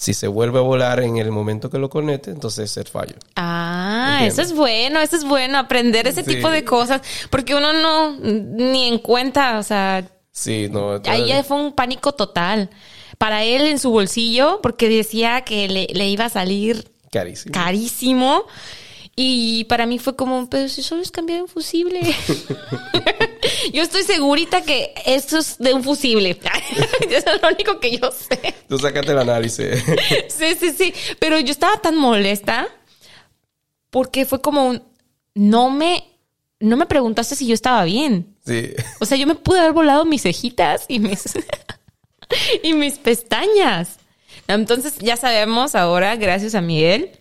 Si 0.01 0.15
se 0.15 0.29
vuelve 0.29 0.59
a 0.61 0.63
volar 0.63 1.01
en 1.01 1.17
el 1.17 1.33
momento 1.33 1.69
que 1.71 1.79
lo 1.79 1.91
conecte, 1.91 2.31
entonces 2.31 2.71
es 2.71 2.77
el 2.77 2.87
fallo. 2.87 3.17
Ah, 3.35 4.21
eso 4.23 4.43
es 4.43 4.53
bueno, 4.55 5.01
eso 5.01 5.17
es 5.17 5.25
bueno, 5.25 5.59
aprender 5.59 6.07
ese 6.07 6.23
Sí. 6.23 6.37
tipo 6.37 6.51
de 6.51 6.65
cosas, 6.65 7.01
porque 7.31 7.57
uno 7.57 7.73
no, 7.73 8.17
ni 8.21 8.87
en 8.87 8.99
cuenta, 8.99 9.59
o 9.59 9.63
sea, 9.65 10.09
Sí, 10.31 10.69
no. 10.71 11.03
ahí 11.07 11.27
ya 11.27 11.43
fue 11.43 11.57
un 11.61 11.73
pánico 11.73 12.13
total. 12.13 12.71
Para 13.19 13.43
él 13.43 13.63
en 13.63 13.81
su 13.81 13.91
bolsillo, 13.91 14.61
porque 14.63 14.89
decía 14.89 15.41
que 15.41 15.67
le, 15.67 15.89
le 15.93 16.07
iba 16.09 16.27
a 16.27 16.29
salir 16.29 16.89
Carísimo. 17.11 17.53
carísimo. 17.53 18.45
Y 19.21 19.65
para 19.65 19.85
mí 19.85 19.99
fue 19.99 20.15
como, 20.15 20.49
pero 20.49 20.69
si 20.69 20.81
solo 20.81 21.03
es 21.03 21.11
cambiar 21.11 21.43
un 21.43 21.49
fusible. 21.49 22.01
yo 23.73 23.83
estoy 23.83 24.05
segurita 24.05 24.63
que 24.63 24.95
esto 25.07 25.39
es 25.39 25.59
de 25.59 25.75
un 25.75 25.83
fusible. 25.83 26.39
Eso 27.11 27.31
es 27.33 27.43
lo 27.43 27.49
único 27.49 27.81
que 27.81 27.99
yo 27.99 28.13
sé. 28.13 28.55
Tú 28.69 28.79
sacaste 28.79 29.11
el 29.11 29.19
análisis. 29.19 29.67
Sí, 30.29 30.55
sí, 30.61 30.71
sí. 30.71 30.95
Pero 31.19 31.41
yo 31.41 31.51
estaba 31.51 31.79
tan 31.79 31.97
molesta 31.97 32.69
porque 33.91 34.25
fue 34.25 34.41
como 34.41 34.69
un, 34.69 34.85
no 35.35 35.69
me, 35.69 36.05
no 36.61 36.77
me 36.77 36.87
preguntaste 36.87 37.35
si 37.35 37.49
yo 37.49 37.55
estaba 37.55 37.83
bien. 37.83 38.37
sí. 38.47 38.71
O 39.01 39.05
sea, 39.05 39.19
yo 39.19 39.27
me 39.27 39.35
pude 39.35 39.59
haber 39.59 39.73
volado 39.73 40.05
mis 40.05 40.23
cejitas 40.23 40.85
y 40.87 41.01
mis, 41.01 41.25
y 42.63 42.73
mis 42.73 43.01
pestañas. 43.01 43.97
Entonces 44.47 44.97
ya 45.01 45.17
sabemos 45.17 45.75
ahora, 45.75 46.15
gracias 46.15 46.55
a 46.55 46.61
Miguel, 46.61 47.19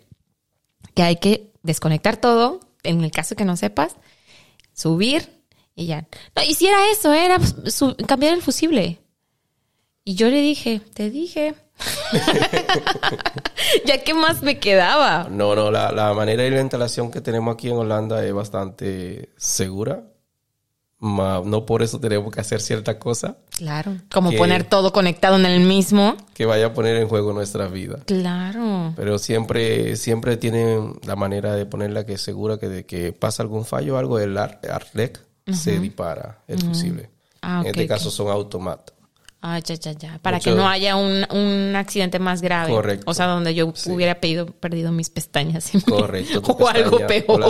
que 0.94 1.02
hay 1.02 1.16
que 1.16 1.57
desconectar 1.68 2.18
todo, 2.18 2.60
en 2.84 3.04
el 3.04 3.12
caso 3.12 3.36
que 3.36 3.46
no 3.46 3.56
sepas, 3.58 3.96
subir 4.74 5.44
y 5.76 5.86
ya. 5.86 6.08
No, 6.36 6.42
y 6.42 6.66
era 6.66 6.90
eso, 6.92 7.14
era 7.14 7.38
su- 7.70 7.96
cambiar 8.08 8.34
el 8.34 8.42
fusible. 8.42 9.00
Y 10.04 10.16
yo 10.16 10.30
le 10.30 10.42
dije, 10.42 10.82
te 10.94 11.10
dije. 11.12 11.54
ya 13.86 14.04
qué 14.04 14.14
más 14.14 14.42
me 14.42 14.60
quedaba. 14.60 15.28
No, 15.30 15.56
no, 15.56 15.70
la, 15.70 15.92
la 15.92 16.14
manera 16.14 16.46
y 16.46 16.50
la 16.50 16.62
instalación 16.62 17.12
que 17.12 17.22
tenemos 17.22 17.54
aquí 17.54 17.70
en 17.70 17.76
Holanda 17.78 18.24
es 18.26 18.34
bastante 18.34 19.30
segura. 19.38 20.04
Ma- 21.00 21.42
no 21.46 21.66
por 21.66 21.84
eso 21.84 22.00
tenemos 22.00 22.34
que 22.34 22.42
hacer 22.42 22.62
cierta 22.62 22.98
cosa 22.98 23.38
Claro. 23.58 23.98
Como 24.12 24.30
Que- 24.30 24.38
poner 24.38 24.63
todo 24.63 24.93
conectado 24.93 25.36
en 25.36 25.46
el 25.46 25.60
mismo. 25.62 26.15
que 26.36 26.46
vaya 26.46 26.67
a 26.67 26.74
poner 26.74 26.96
en 26.98 27.08
juego 27.08 27.34
nuestra 27.34 27.67
vida. 27.67 28.00
Claro. 28.06 28.93
Pero 28.96 29.17
siempre, 29.17 29.96
siempre 29.96 30.38
tienen 30.38 31.00
la 31.06 31.15
manera 31.15 31.56
de 31.56 31.65
ponerla 31.65 32.06
que 32.06 32.13
es 32.13 32.22
segura 32.22 32.58
que 32.60 32.70
de 32.70 32.86
que 32.86 33.13
pasa 33.13 33.41
algún 33.41 33.65
fallo 33.65 33.96
o 33.96 33.98
algo, 33.98 34.20
el 34.20 34.38
ar- 34.38 34.60
ARLEC 34.72 35.20
se 35.52 35.80
dispara 35.80 36.43
el 36.48 36.60
fusible. 36.62 37.10
Ah, 37.41 37.62
en 37.63 37.67
este 37.67 37.88
caso 37.88 38.12
son 38.12 38.28
automat. 38.30 38.91
Ah, 39.41 39.60
ya, 39.60 39.76
ya, 39.76 39.91
ya. 39.93 40.20
Para 40.22 40.38
Mucho- 40.38 40.50
que 40.52 40.56
no 40.58 40.67
haya 40.67 40.96
un, 40.96 41.26
un 41.32 41.76
accidente 41.76 42.17
más 42.20 42.41
grave. 42.41 42.72
Correcto. 42.72 43.04
O 43.10 43.13
sea, 43.13 43.28
donde 43.28 43.54
yo 43.56 43.72
Sí. 43.76 43.91
hubiera 43.91 44.20
pedido, 44.20 44.48
perdido 44.48 44.91
mis 44.91 45.10
pestañas. 45.10 45.72
Correcto, 45.88 46.41
O 46.60 46.67
algo 46.67 46.98
peor. 47.08 47.41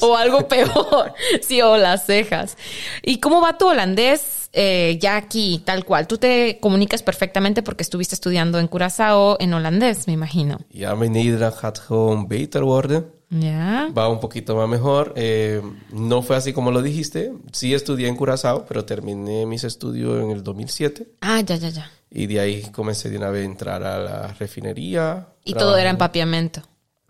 o. 0.00 0.06
O 0.06 0.16
algo 0.16 0.46
peor. 0.48 1.14
Sí, 1.40 1.62
o 1.62 1.76
las 1.76 2.06
cejas. 2.06 2.56
¿Y 3.02 3.18
cómo 3.20 3.40
va 3.40 3.56
tu 3.56 3.68
holandés 3.68 4.37
eh, 4.52 4.98
ya 5.00 5.16
aquí, 5.16 5.62
tal 5.64 5.84
cual? 5.84 6.06
Tú 6.06 6.18
te 6.18 6.58
comunicas 6.60 7.02
perfectamente 7.02 7.62
porque 7.62 7.82
estuviste 7.82 8.14
estudiando 8.14 8.58
en 8.58 8.68
Curazao 8.68 9.36
en 9.40 9.52
holandés, 9.54 10.06
me 10.06 10.12
imagino. 10.12 10.58
Ja, 10.72 10.94
mijn 10.94 11.12
Nederland 11.12 11.54
gaat 11.54 11.78
gewoon 11.78 12.28
beter 12.28 12.62
worden. 12.62 13.06
¿Ya? 13.30 13.90
Va 13.96 14.08
un 14.08 14.20
poquito 14.20 14.56
más 14.56 14.68
mejor. 14.68 15.12
Eh, 15.16 15.60
no 15.92 16.22
fue 16.22 16.36
así 16.36 16.52
como 16.52 16.70
lo 16.70 16.80
dijiste. 16.80 17.32
Sí 17.52 17.74
estudié 17.74 18.08
en 18.08 18.16
Curazao, 18.16 18.64
pero 18.66 18.84
terminé 18.84 19.44
mis 19.44 19.64
estudios 19.64 20.22
en 20.22 20.30
el 20.30 20.42
2007. 20.42 21.06
Ah, 21.20 21.40
ya, 21.40 21.56
ya, 21.56 21.68
ya. 21.68 21.90
Y 22.10 22.26
de 22.26 22.40
ahí 22.40 22.62
comencé 22.72 23.10
de 23.10 23.18
una 23.18 23.28
vez 23.28 23.42
a 23.42 23.50
entrar 23.50 23.82
a 23.82 23.98
la 23.98 24.28
refinería. 24.28 25.28
Y 25.44 25.52
todo 25.52 25.76
era 25.76 25.90
en 25.90 25.96
empapiamiento. 25.96 26.62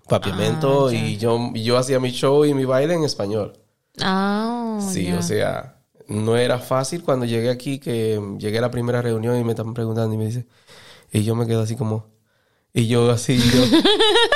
papiamento 0.09 0.89
Ah, 0.89 0.95
y 0.95 1.19
yo, 1.19 1.53
yo 1.55 1.79
hacía 1.79 2.01
mi 2.01 2.11
show 2.11 2.45
y 2.45 2.53
mi 2.53 2.65
baile 2.65 2.95
en 2.95 3.05
español. 3.05 3.53
Ah, 4.01 4.81
sí, 4.93 5.07
ya. 5.07 5.19
o 5.19 5.23
sea, 5.23 5.78
no 6.09 6.37
era 6.37 6.59
fácil 6.59 7.03
cuando 7.03 7.25
llegué 7.27 7.51
aquí, 7.51 7.79
que 7.79 8.21
llegué 8.39 8.59
a 8.59 8.63
la 8.63 8.71
primera 8.71 9.01
reunión 9.03 9.39
y 9.39 9.45
me 9.45 9.53
estaban 9.53 9.75
preguntando 9.75 10.15
y 10.15 10.19
me 10.19 10.27
dice, 10.27 10.47
y 11.13 11.23
yo 11.23 11.35
me 11.35 11.47
quedo 11.47 11.63
así 11.63 11.77
como, 11.77 12.07
y 12.73 12.87
yo 12.87 13.11
así, 13.11 13.35
y 13.35 13.51
yo, 13.51 13.65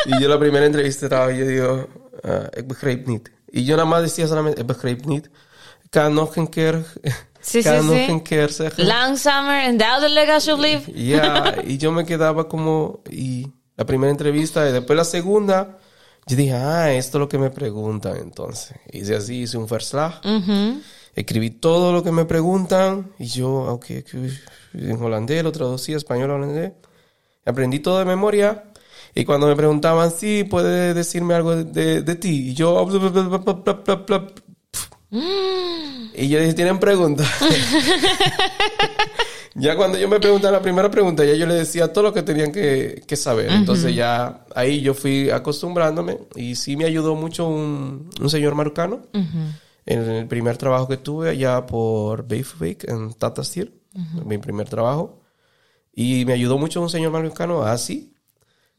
y 0.06 0.22
yo 0.22 0.28
la 0.28 0.38
primera 0.38 0.64
entrevista 0.66 1.06
estaba 1.06 1.32
y 1.32 1.38
yo 1.38 1.46
digo, 1.46 1.88
niet. 3.06 3.28
Y 3.50 3.64
yo 3.64 3.76
nada 3.76 3.88
más 3.88 4.02
decía 4.02 4.26
solamente, 4.26 4.62
ik. 4.62 5.30
Kan 5.90 6.14
nog 6.14 6.36
een 6.36 6.48
keer, 6.48 6.84
Sí, 7.40 7.62
kan 7.62 7.80
sí, 7.80 7.86
nog 7.86 7.96
sí. 7.96 8.10
een 8.10 8.22
keer 8.22 8.48
zeggen. 8.48 8.86
Langzamer 8.86 9.64
en 9.64 9.76
duidelijk 9.76 10.28
alsjeblieft. 10.30 10.86
Ya, 10.94 11.54
y 11.64 11.76
yo 11.76 11.92
me 11.92 12.04
quedaba 12.04 12.48
como, 12.48 13.00
y 13.10 13.46
la 13.76 13.84
primera 13.84 14.10
entrevista, 14.10 14.66
y 14.68 14.72
después 14.72 14.96
la 14.96 15.04
segunda, 15.04 15.78
yo 16.26 16.36
dije, 16.36 16.54
ah, 16.54 16.92
esto 16.92 17.18
es 17.18 17.20
lo 17.20 17.28
que 17.28 17.38
me 17.38 17.50
preguntan 17.50 18.16
entonces. 18.16 18.72
Hice 18.90 19.16
así, 19.16 19.42
hice 19.42 19.58
un 19.58 19.66
verslag, 19.66 20.12
Ujú. 20.24 20.80
Escribí 21.14 21.50
todo 21.50 21.92
lo 21.92 22.02
que 22.02 22.12
me 22.12 22.24
preguntan, 22.24 23.12
y 23.18 23.26
yo, 23.26 23.50
ok, 23.50 23.90
escribí 23.90 24.30
en 24.74 25.02
holandés, 25.02 25.42
lo 25.44 25.52
traducí 25.52 25.94
a 25.94 25.98
español 25.98 26.30
a 26.30 26.34
holandés, 26.34 26.72
aprendí 27.44 27.80
todo 27.80 27.98
de 27.98 28.04
memoria, 28.04 28.64
y 29.14 29.24
cuando 29.24 29.46
me 29.46 29.56
preguntaban, 29.56 30.10
sí, 30.10 30.44
puedes 30.44 30.94
decirme 30.94 31.34
algo 31.34 31.54
de, 31.56 31.64
de- 31.64 32.02
de 32.02 32.14
ti, 32.14 32.50
y 32.50 32.54
yo, 32.54 32.78
y 36.14 36.28
yo 36.28 36.40
dije, 36.40 36.54
¿tienen 36.54 36.78
preguntas? 36.78 37.28
ya 39.54 39.76
cuando 39.76 39.98
yo 39.98 40.08
me 40.08 40.18
preguntaba 40.20 40.52
la 40.52 40.62
primera 40.62 40.90
pregunta, 40.90 41.24
ya 41.24 41.34
yo 41.34 41.46
le 41.46 41.54
decía 41.54 41.92
todo 41.92 42.04
lo 42.04 42.14
que 42.14 42.22
tenían 42.22 42.52
que, 42.52 43.02
que 43.06 43.16
saber. 43.16 43.50
Entonces 43.52 43.94
ya 43.94 44.44
ahí 44.54 44.80
yo 44.80 44.94
fui 44.94 45.28
acostumbrándome 45.30 46.18
y 46.34 46.54
sí 46.54 46.76
me 46.76 46.84
ayudó 46.86 47.14
mucho 47.14 47.46
un, 47.46 48.08
un 48.20 48.30
señor 48.30 48.54
marocano 48.54 49.02
en 49.86 50.00
el 50.08 50.26
primer 50.28 50.56
trabajo 50.56 50.88
que 50.88 50.96
tuve 50.96 51.30
allá 51.30 51.66
por 51.66 52.26
Beefwijk 52.26 52.88
en 52.88 53.12
Tata 53.14 53.42
Steel, 53.44 53.72
mi 54.24 54.38
primer 54.38 54.68
trabajo. 54.68 55.20
Y 55.94 56.24
me 56.24 56.32
ayudó 56.32 56.56
mucho 56.58 56.80
un 56.80 56.88
señor 56.88 57.12
marocano, 57.12 57.62
así. 57.62 58.14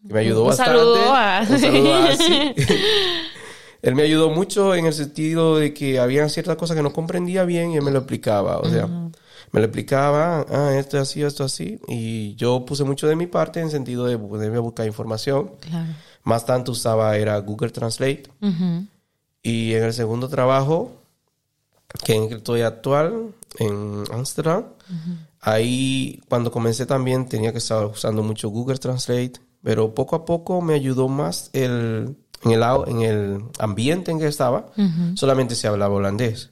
Me 0.02 0.20
ayudó 0.20 0.42
Un 0.44 0.48
bastante. 0.50 0.72
saludo 0.72 1.14
a- 1.14 1.46
Un 1.50 1.60
saludo 1.60 1.94
a 1.94 2.06
Asi. 2.10 2.54
Él 3.82 3.96
me 3.96 4.04
ayudó 4.04 4.30
mucho 4.30 4.76
en 4.76 4.86
el 4.86 4.94
sentido 4.94 5.58
de 5.58 5.74
que 5.74 6.00
había 6.00 6.28
ciertas 6.30 6.56
cosas 6.56 6.78
que 6.78 6.84
no 6.84 6.94
comprendía 6.94 7.44
bien 7.44 7.72
y 7.72 7.76
él 7.78 7.82
me 7.84 7.92
lo 7.92 8.00
explicaba. 8.00 8.58
O 8.60 8.70
sea, 8.70 8.88
me 8.88 9.60
lo 9.60 9.66
explicaba, 9.66 10.46
ah, 10.50 10.74
esto 10.78 10.96
es 10.98 11.04
así, 11.04 11.22
esto 11.22 11.44
es 11.44 11.54
así. 11.54 11.80
Y 11.90 12.34
yo 12.36 12.64
puse 12.66 12.86
mucho 12.86 13.08
de 13.08 13.18
mi 13.18 13.28
parte 13.28 13.60
en 13.60 13.70
sentido 13.70 14.06
de 14.06 14.18
poderme 14.18 14.60
buscar 14.60 14.88
información. 14.88 15.52
Claro. 15.60 15.92
Más 16.24 16.46
tanto 16.46 16.72
usaba 16.72 17.18
era 17.18 17.38
Google 17.40 17.72
Translate. 17.72 18.24
Ujú. 18.42 18.86
Y 19.44 19.74
en 19.74 19.84
el 19.84 19.94
segundo 19.94 20.30
trabajo, 20.30 20.94
que 22.04 22.26
estoy 22.26 22.62
actual, 22.62 23.34
en 23.60 24.04
Amsterdam, 24.12 24.64
ahí 25.42 26.22
cuando 26.30 26.52
comencé 26.52 26.86
también 26.86 27.28
tenía 27.28 27.52
que 27.52 27.58
estar 27.58 27.86
usando 27.86 28.24
mucho 28.24 28.50
Google 28.50 28.78
Translate, 28.78 29.34
pero 29.62 29.94
poco 29.94 30.16
a 30.16 30.26
poco 30.26 30.62
me 30.62 30.74
ayudó 30.74 31.08
más 31.08 31.50
el, 31.54 32.16
en, 32.44 32.52
el, 32.52 32.64
en 32.88 33.02
el 33.02 33.44
ambiente 33.60 34.12
en 34.12 34.20
que 34.20 34.28
estaba, 34.28 34.68
solamente 35.16 35.56
se 35.56 35.68
hablaba 35.68 35.96
holandés. 35.96 36.50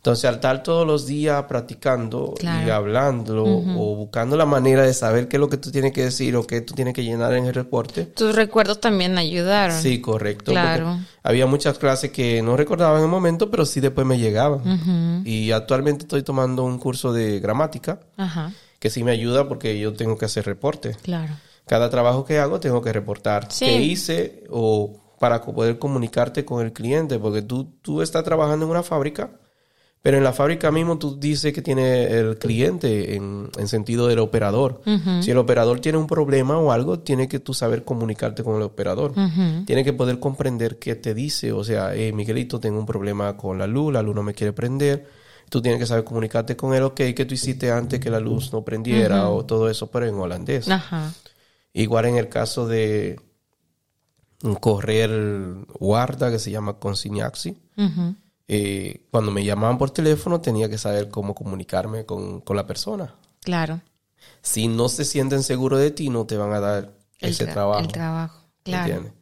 Entonces, 0.00 0.24
al 0.24 0.36
estar 0.36 0.62
todos 0.62 0.86
los 0.86 1.06
días 1.06 1.42
practicando 1.44 2.32
y 2.40 2.70
hablando 2.70 3.44
o 3.44 3.96
buscando 3.96 4.34
la 4.34 4.46
manera 4.46 4.82
de 4.82 4.94
saber 4.94 5.28
qué 5.28 5.36
es 5.36 5.40
lo 5.40 5.50
que 5.50 5.58
tú 5.58 5.70
tienes 5.70 5.92
que 5.92 6.04
decir 6.04 6.34
o 6.36 6.46
qué 6.46 6.62
tú 6.62 6.72
tienes 6.72 6.94
que 6.94 7.04
llenar 7.04 7.34
en 7.34 7.44
el 7.44 7.52
reporte, 7.52 8.06
Tus 8.06 8.34
recuerdos 8.34 8.80
también 8.80 9.18
ayudaron. 9.18 9.76
Sí, 9.78 10.00
correcto. 10.00 10.52
Claro. 10.52 10.98
Había 11.22 11.44
muchas 11.46 11.78
clases 11.78 12.12
que 12.12 12.40
no 12.40 12.56
recordaba 12.56 12.96
en 12.96 13.04
el 13.04 13.10
momento, 13.10 13.50
pero 13.50 13.66
sí 13.66 13.80
después 13.80 14.06
me 14.06 14.18
llegaban. 14.18 15.22
Y 15.26 15.50
actualmente 15.52 16.04
estoy 16.04 16.22
tomando 16.22 16.64
un 16.64 16.78
curso 16.78 17.12
de 17.12 17.38
gramática 17.38 18.00
Ajá, 18.16 18.52
que 18.78 18.88
sí 18.88 19.04
me 19.04 19.10
ayuda 19.12 19.48
porque 19.48 19.78
yo 19.78 19.92
tengo 19.92 20.16
que 20.16 20.24
hacer 20.24 20.46
reporte. 20.46 20.96
claro. 21.02 21.34
Cada 21.66 21.90
trabajo 21.90 22.24
que 22.24 22.38
hago 22.38 22.58
tengo 22.58 22.80
que 22.82 22.92
reportar 22.92 23.46
Sí. 23.52 23.66
qué 23.66 23.82
hice 23.82 24.44
o 24.50 24.98
para 25.20 25.42
poder 25.42 25.78
comunicarte 25.78 26.44
con 26.46 26.64
el 26.64 26.72
cliente, 26.72 27.18
porque 27.18 27.42
tú, 27.42 27.74
tú 27.82 28.00
estás 28.00 28.24
trabajando 28.24 28.64
en 28.64 28.70
una 28.70 28.82
fábrica, 28.82 29.30
Pero 30.02 30.16
en 30.16 30.24
la 30.24 30.32
fábrica 30.32 30.70
mismo 30.70 30.98
tú 30.98 31.20
dices 31.20 31.52
que 31.52 31.60
tiene 31.60 32.06
el 32.06 32.38
cliente 32.38 33.16
en, 33.16 33.50
en 33.58 33.68
sentido 33.68 34.06
del 34.06 34.18
operador. 34.18 34.80
Si 35.22 35.30
el 35.30 35.36
operador 35.36 35.80
tiene 35.80 35.98
un 35.98 36.06
problema 36.06 36.58
o 36.58 36.72
algo, 36.72 37.00
tiene 37.00 37.28
que 37.28 37.38
tú 37.38 37.52
saber 37.52 37.84
comunicarte 37.84 38.42
con 38.42 38.56
el 38.56 38.62
operador. 38.62 39.12
Tiene 39.66 39.84
que 39.84 39.92
poder 39.92 40.18
comprender 40.18 40.78
qué 40.78 40.94
te 40.94 41.12
dice. 41.12 41.52
O 41.52 41.64
sea, 41.64 41.94
eh, 41.94 42.12
Miguelito, 42.14 42.58
tengo 42.58 42.78
un 42.78 42.86
problema 42.86 43.36
con 43.36 43.58
la 43.58 43.66
luz, 43.66 43.92
la 43.92 44.02
luz 44.02 44.14
no 44.14 44.22
me 44.22 44.32
quiere 44.32 44.54
prender. 44.54 45.06
Tú 45.50 45.60
tienes 45.60 45.80
que 45.80 45.86
saber 45.86 46.04
comunicarte 46.04 46.56
con 46.56 46.72
él, 46.74 46.82
ok, 46.84 46.94
¿qué 47.14 47.26
tú 47.26 47.34
hiciste 47.34 47.70
antes 47.70 48.00
que 48.00 48.08
la 48.08 48.20
luz 48.20 48.52
no 48.52 48.62
prendiera? 48.64 49.28
O 49.28 49.44
todo 49.44 49.68
eso, 49.68 49.90
pero 49.90 50.06
en 50.06 50.14
holandés. 50.14 50.66
Igual 51.74 52.06
en 52.06 52.16
el 52.16 52.28
caso 52.28 52.66
de 52.66 53.20
un 54.42 54.54
correr 54.54 55.10
guarda 55.78 56.30
que 56.30 56.38
se 56.38 56.50
llama 56.50 56.78
consignaxi. 56.78 57.58
Eh, 58.52 59.02
cuando 59.12 59.30
me 59.30 59.44
llamaban 59.44 59.78
por 59.78 59.90
teléfono 59.92 60.40
tenía 60.40 60.68
que 60.68 60.76
saber 60.76 61.08
cómo 61.08 61.36
comunicarme 61.36 62.04
con, 62.04 62.40
con 62.40 62.56
la 62.56 62.66
persona. 62.66 63.14
Claro. 63.44 63.80
Si 64.42 64.66
no 64.66 64.88
se 64.88 65.04
sienten 65.04 65.44
seguros 65.44 65.78
de 65.78 65.92
ti, 65.92 66.08
no 66.10 66.26
te 66.26 66.36
van 66.36 66.52
a 66.52 66.58
dar 66.58 66.90
El 67.20 67.30
ese 67.30 67.46
tra- 67.46 67.52
trabajo. 67.52 67.80
El 67.82 67.88
trabajo. 67.92 68.40
Claro. 68.64 68.86
¿entiendes? 68.86 69.12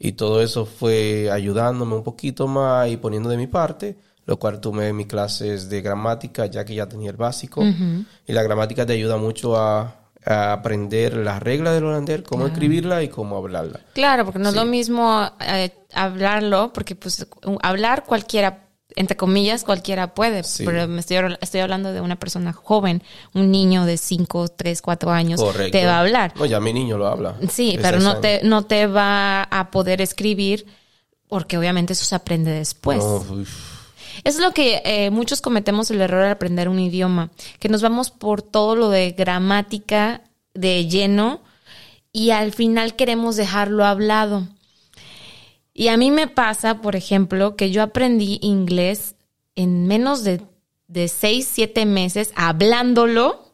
Y 0.00 0.12
todo 0.12 0.42
eso 0.42 0.66
fue 0.66 1.30
ayudándome 1.30 1.94
un 1.94 2.02
poquito 2.02 2.48
más 2.48 2.88
y 2.90 2.96
poniendo 2.96 3.28
de 3.28 3.36
mi 3.36 3.46
parte, 3.46 3.96
lo 4.26 4.36
cual 4.36 4.60
tomé 4.60 4.92
mis 4.92 5.06
clases 5.06 5.68
de 5.68 5.80
gramática 5.80 6.46
ya 6.46 6.64
que 6.64 6.74
ya 6.74 6.88
tenía 6.88 7.10
el 7.10 7.16
básico. 7.16 7.62
Y 7.62 8.32
la 8.32 8.42
gramática 8.42 8.84
te 8.84 8.94
ayuda 8.94 9.16
mucho 9.16 9.56
a, 9.56 9.94
a 10.24 10.52
aprender 10.52 11.16
las 11.16 11.40
reglas 11.40 11.74
del 11.74 11.84
holandés, 11.84 12.22
cómo 12.22 12.48
escribirla 12.48 13.00
y 13.04 13.08
cómo 13.08 13.36
hablarla. 13.36 13.78
Claro, 13.94 14.24
porque 14.24 14.40
no 14.40 14.48
es 14.48 14.56
lo 14.56 14.64
mismo 14.64 15.30
eh, 15.40 15.70
hablarlo, 15.94 16.72
porque 16.72 16.96
pues 16.96 17.24
hablar 17.62 18.04
cualquiera, 18.04 18.61
entre 18.96 19.16
comillas, 19.16 19.64
cualquiera 19.64 20.14
puede, 20.14 20.44
Sí. 20.44 20.64
pero 20.64 20.86
me 20.88 21.00
estoy, 21.00 21.16
estoy 21.40 21.60
hablando 21.60 21.92
de 21.92 22.00
una 22.00 22.16
persona 22.16 22.52
joven, 22.52 23.02
un 23.34 23.50
niño 23.50 23.84
de 23.84 23.96
5, 23.96 24.48
3, 24.48 24.82
4 24.82 25.10
años, 25.10 25.40
Correcto. 25.40 25.72
te 25.78 25.84
va 25.86 25.96
a 25.96 26.00
hablar. 26.00 26.32
No, 26.36 26.44
ya 26.46 26.60
mi 26.60 26.72
niño 26.72 26.98
lo 26.98 27.06
habla. 27.06 27.36
Sí, 27.50 27.78
pero 27.80 28.00
no 28.00 28.18
te, 28.18 28.40
no 28.42 28.64
te 28.64 28.86
va 28.86 29.42
a 29.44 29.70
poder 29.70 30.00
escribir 30.00 30.66
porque 31.28 31.56
obviamente 31.56 31.94
eso 31.94 32.04
se 32.04 32.14
aprende 32.14 32.50
después. 32.50 33.02
Es 34.24 34.38
lo 34.38 34.52
que 34.52 34.82
eh, 34.84 35.10
muchos 35.10 35.40
cometemos 35.40 35.90
el 35.90 36.00
error 36.00 36.22
al 36.24 36.30
aprender 36.32 36.68
un 36.68 36.78
idioma, 36.78 37.30
que 37.58 37.68
nos 37.68 37.80
vamos 37.82 38.10
por 38.10 38.42
todo 38.42 38.76
lo 38.76 38.90
de 38.90 39.12
gramática 39.12 40.20
de 40.54 40.86
lleno 40.86 41.40
y 42.12 42.30
al 42.30 42.52
final 42.52 42.94
queremos 42.94 43.36
dejarlo 43.36 43.86
hablado. 43.86 44.46
Y 45.74 45.88
a 45.88 45.96
mí 45.96 46.10
me 46.10 46.28
pasa, 46.28 46.80
por 46.80 46.96
ejemplo, 46.96 47.56
que 47.56 47.70
yo 47.70 47.82
aprendí 47.82 48.38
inglés 48.42 49.16
en 49.54 49.86
menos 49.86 50.24
de, 50.24 50.42
de 50.86 51.08
seis, 51.08 51.48
siete 51.50 51.86
meses 51.86 52.32
hablándolo 52.36 53.52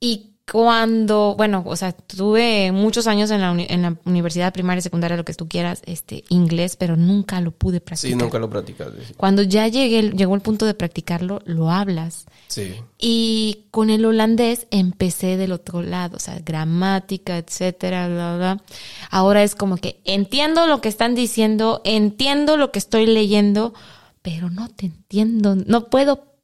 y 0.00 0.35
cuando, 0.50 1.34
bueno, 1.36 1.64
o 1.66 1.74
sea, 1.74 1.90
tuve 1.92 2.70
muchos 2.70 3.08
años 3.08 3.30
en 3.32 3.40
la, 3.40 3.50
uni- 3.50 3.66
en 3.68 3.82
la 3.82 3.96
universidad 4.04 4.52
primaria, 4.52 4.80
secundaria, 4.80 5.16
lo 5.16 5.24
que 5.24 5.34
tú 5.34 5.48
quieras, 5.48 5.82
este, 5.86 6.22
inglés, 6.28 6.76
pero 6.76 6.96
nunca 6.96 7.40
lo 7.40 7.50
pude 7.50 7.80
practicar. 7.80 8.10
Sí, 8.10 8.14
nunca 8.16 8.38
lo 8.38 8.48
practicaste. 8.48 9.04
sí. 9.06 9.14
Cuando 9.16 9.42
ya 9.42 9.66
llegué, 9.66 10.10
llegó 10.12 10.36
el 10.36 10.40
punto 10.42 10.64
de 10.64 10.74
practicarlo, 10.74 11.42
lo 11.46 11.70
hablas. 11.72 12.26
Sí. 12.46 12.74
Y 12.96 13.64
con 13.72 13.90
el 13.90 14.04
holandés 14.04 14.68
empecé 14.70 15.36
del 15.36 15.50
otro 15.50 15.82
lado, 15.82 16.16
o 16.16 16.20
sea, 16.20 16.38
gramática, 16.44 17.38
etcétera, 17.38 18.06
bla, 18.08 18.36
bla. 18.36 18.62
Ahora 19.10 19.42
es 19.42 19.56
como 19.56 19.76
que 19.78 20.00
entiendo 20.04 20.68
lo 20.68 20.80
que 20.80 20.88
están 20.88 21.16
diciendo, 21.16 21.82
entiendo 21.84 22.56
lo 22.56 22.70
que 22.70 22.78
estoy 22.78 23.06
leyendo, 23.06 23.74
pero 24.22 24.48
no 24.48 24.68
te 24.68 24.86
entiendo, 24.86 25.56
no 25.56 25.86
puedo 25.90 26.35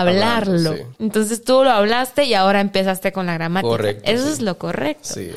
hablarlo. 0.00 0.74
Sí. 0.74 0.82
Entonces 0.98 1.42
tú 1.44 1.64
lo 1.64 1.70
hablaste 1.70 2.24
y 2.24 2.34
ahora 2.34 2.60
empezaste 2.60 3.12
con 3.12 3.26
la 3.26 3.34
gramática. 3.34 3.68
Correcto, 3.68 4.10
Eso 4.10 4.26
sí. 4.26 4.32
es 4.32 4.40
lo 4.40 4.58
correcto. 4.58 5.14
Sí. 5.14 5.30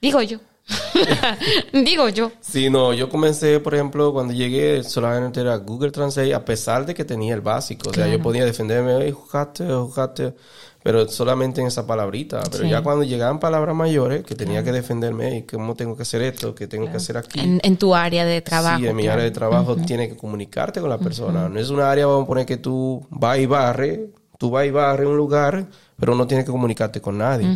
Digo 0.00 0.22
yo. 0.22 0.38
Digo 1.72 2.08
yo. 2.08 2.30
Sí, 2.40 2.70
no, 2.70 2.92
yo 2.92 3.08
comencé, 3.08 3.60
por 3.60 3.74
ejemplo, 3.74 4.12
cuando 4.12 4.32
llegué 4.32 4.82
solamente 4.84 5.40
era 5.40 5.56
Google 5.56 5.90
Translate, 5.90 6.34
a 6.34 6.44
pesar 6.44 6.86
de 6.86 6.94
que 6.94 7.04
tenía 7.04 7.34
el 7.34 7.40
básico. 7.40 7.90
O 7.90 7.94
sea, 7.94 8.06
yo 8.08 8.20
podía 8.20 8.44
defenderme, 8.44 9.04
"Ey, 9.04 9.10
jugaste, 9.12 9.64
jugaste", 9.66 10.34
pero 10.82 11.06
solamente 11.08 11.60
en 11.60 11.68
esa 11.68 11.86
palabrita. 11.86 12.40
Pero 12.50 12.64
Sí. 12.64 12.70
ya 12.70 12.82
cuando 12.82 13.04
llegaban 13.04 13.38
palabras 13.38 13.74
mayores, 13.74 14.24
que 14.24 14.34
tenía 14.34 14.64
que 14.64 14.72
defenderme, 14.72 15.38
y 15.38 15.42
cómo 15.42 15.74
tengo 15.74 15.96
que 15.96 16.02
hacer 16.02 16.22
esto, 16.22 16.54
qué 16.54 16.66
tengo 16.66 16.90
que 16.90 16.96
hacer 16.96 17.16
aquí. 17.16 17.38
En, 17.40 17.60
en 17.62 17.76
tu 17.76 17.94
área 17.94 18.24
de 18.24 18.40
trabajo. 18.42 18.78
Sí, 18.80 18.86
en 18.88 18.96
mi 18.96 19.02
claro. 19.04 19.14
área 19.14 19.24
de 19.24 19.30
trabajo 19.30 19.76
tiene 19.76 20.08
que 20.08 20.16
comunicarte 20.16 20.80
con 20.80 20.90
la 20.90 20.98
persona. 20.98 21.48
No 21.48 21.58
es 21.60 21.70
una 21.70 21.90
área, 21.90 22.06
vamos 22.06 22.24
a 22.24 22.26
poner 22.26 22.46
que 22.46 22.56
tú 22.56 23.06
vas 23.10 23.38
y 23.38 23.46
barre, 23.46 24.08
tú 24.42 24.50
vas 24.50 24.66
y 24.66 24.72
barre 24.72 25.06
un 25.06 25.16
lugar, 25.16 25.66
pero 25.96 26.16
no 26.16 26.26
tienes 26.26 26.44
que 26.44 26.50
comunicarte 26.50 27.00
con 27.00 27.16
nadie. 27.16 27.46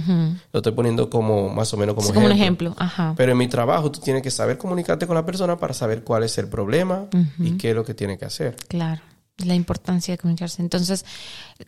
Lo 0.53 0.61
estoy 0.61 0.71
poniendo 0.71 1.11
como 1.11 1.49
más 1.49 1.75
o 1.75 1.77
menos 1.77 1.97
como, 1.97 2.07
Es 2.07 2.15
como 2.15 2.27
un 2.27 2.31
ejemplo. 2.31 2.69
ejemplo. 2.71 2.87
Ajá. 2.87 3.13
Pero 3.17 3.33
en 3.33 3.39
mi 3.39 3.49
trabajo 3.49 3.91
tú 3.91 3.99
tienes 3.99 4.23
que 4.23 4.31
saber 4.31 4.57
comunicarte 4.57 5.05
con 5.05 5.17
la 5.17 5.27
persona 5.27 5.59
para 5.59 5.75
saber 5.75 6.05
cuál 6.05 6.23
es 6.23 6.39
el 6.39 6.47
problema 6.47 7.07
y 7.41 7.57
qué 7.59 7.71
es 7.71 7.75
lo 7.75 7.85
que 7.85 7.93
tiene 7.93 8.17
que 8.17 8.25
hacer. 8.25 8.55
Claro, 8.69 9.03
la 9.39 9.57
importancia 9.57 10.15
de 10.15 10.19
comunicarse. 10.19 10.63
Entonces, 10.63 11.05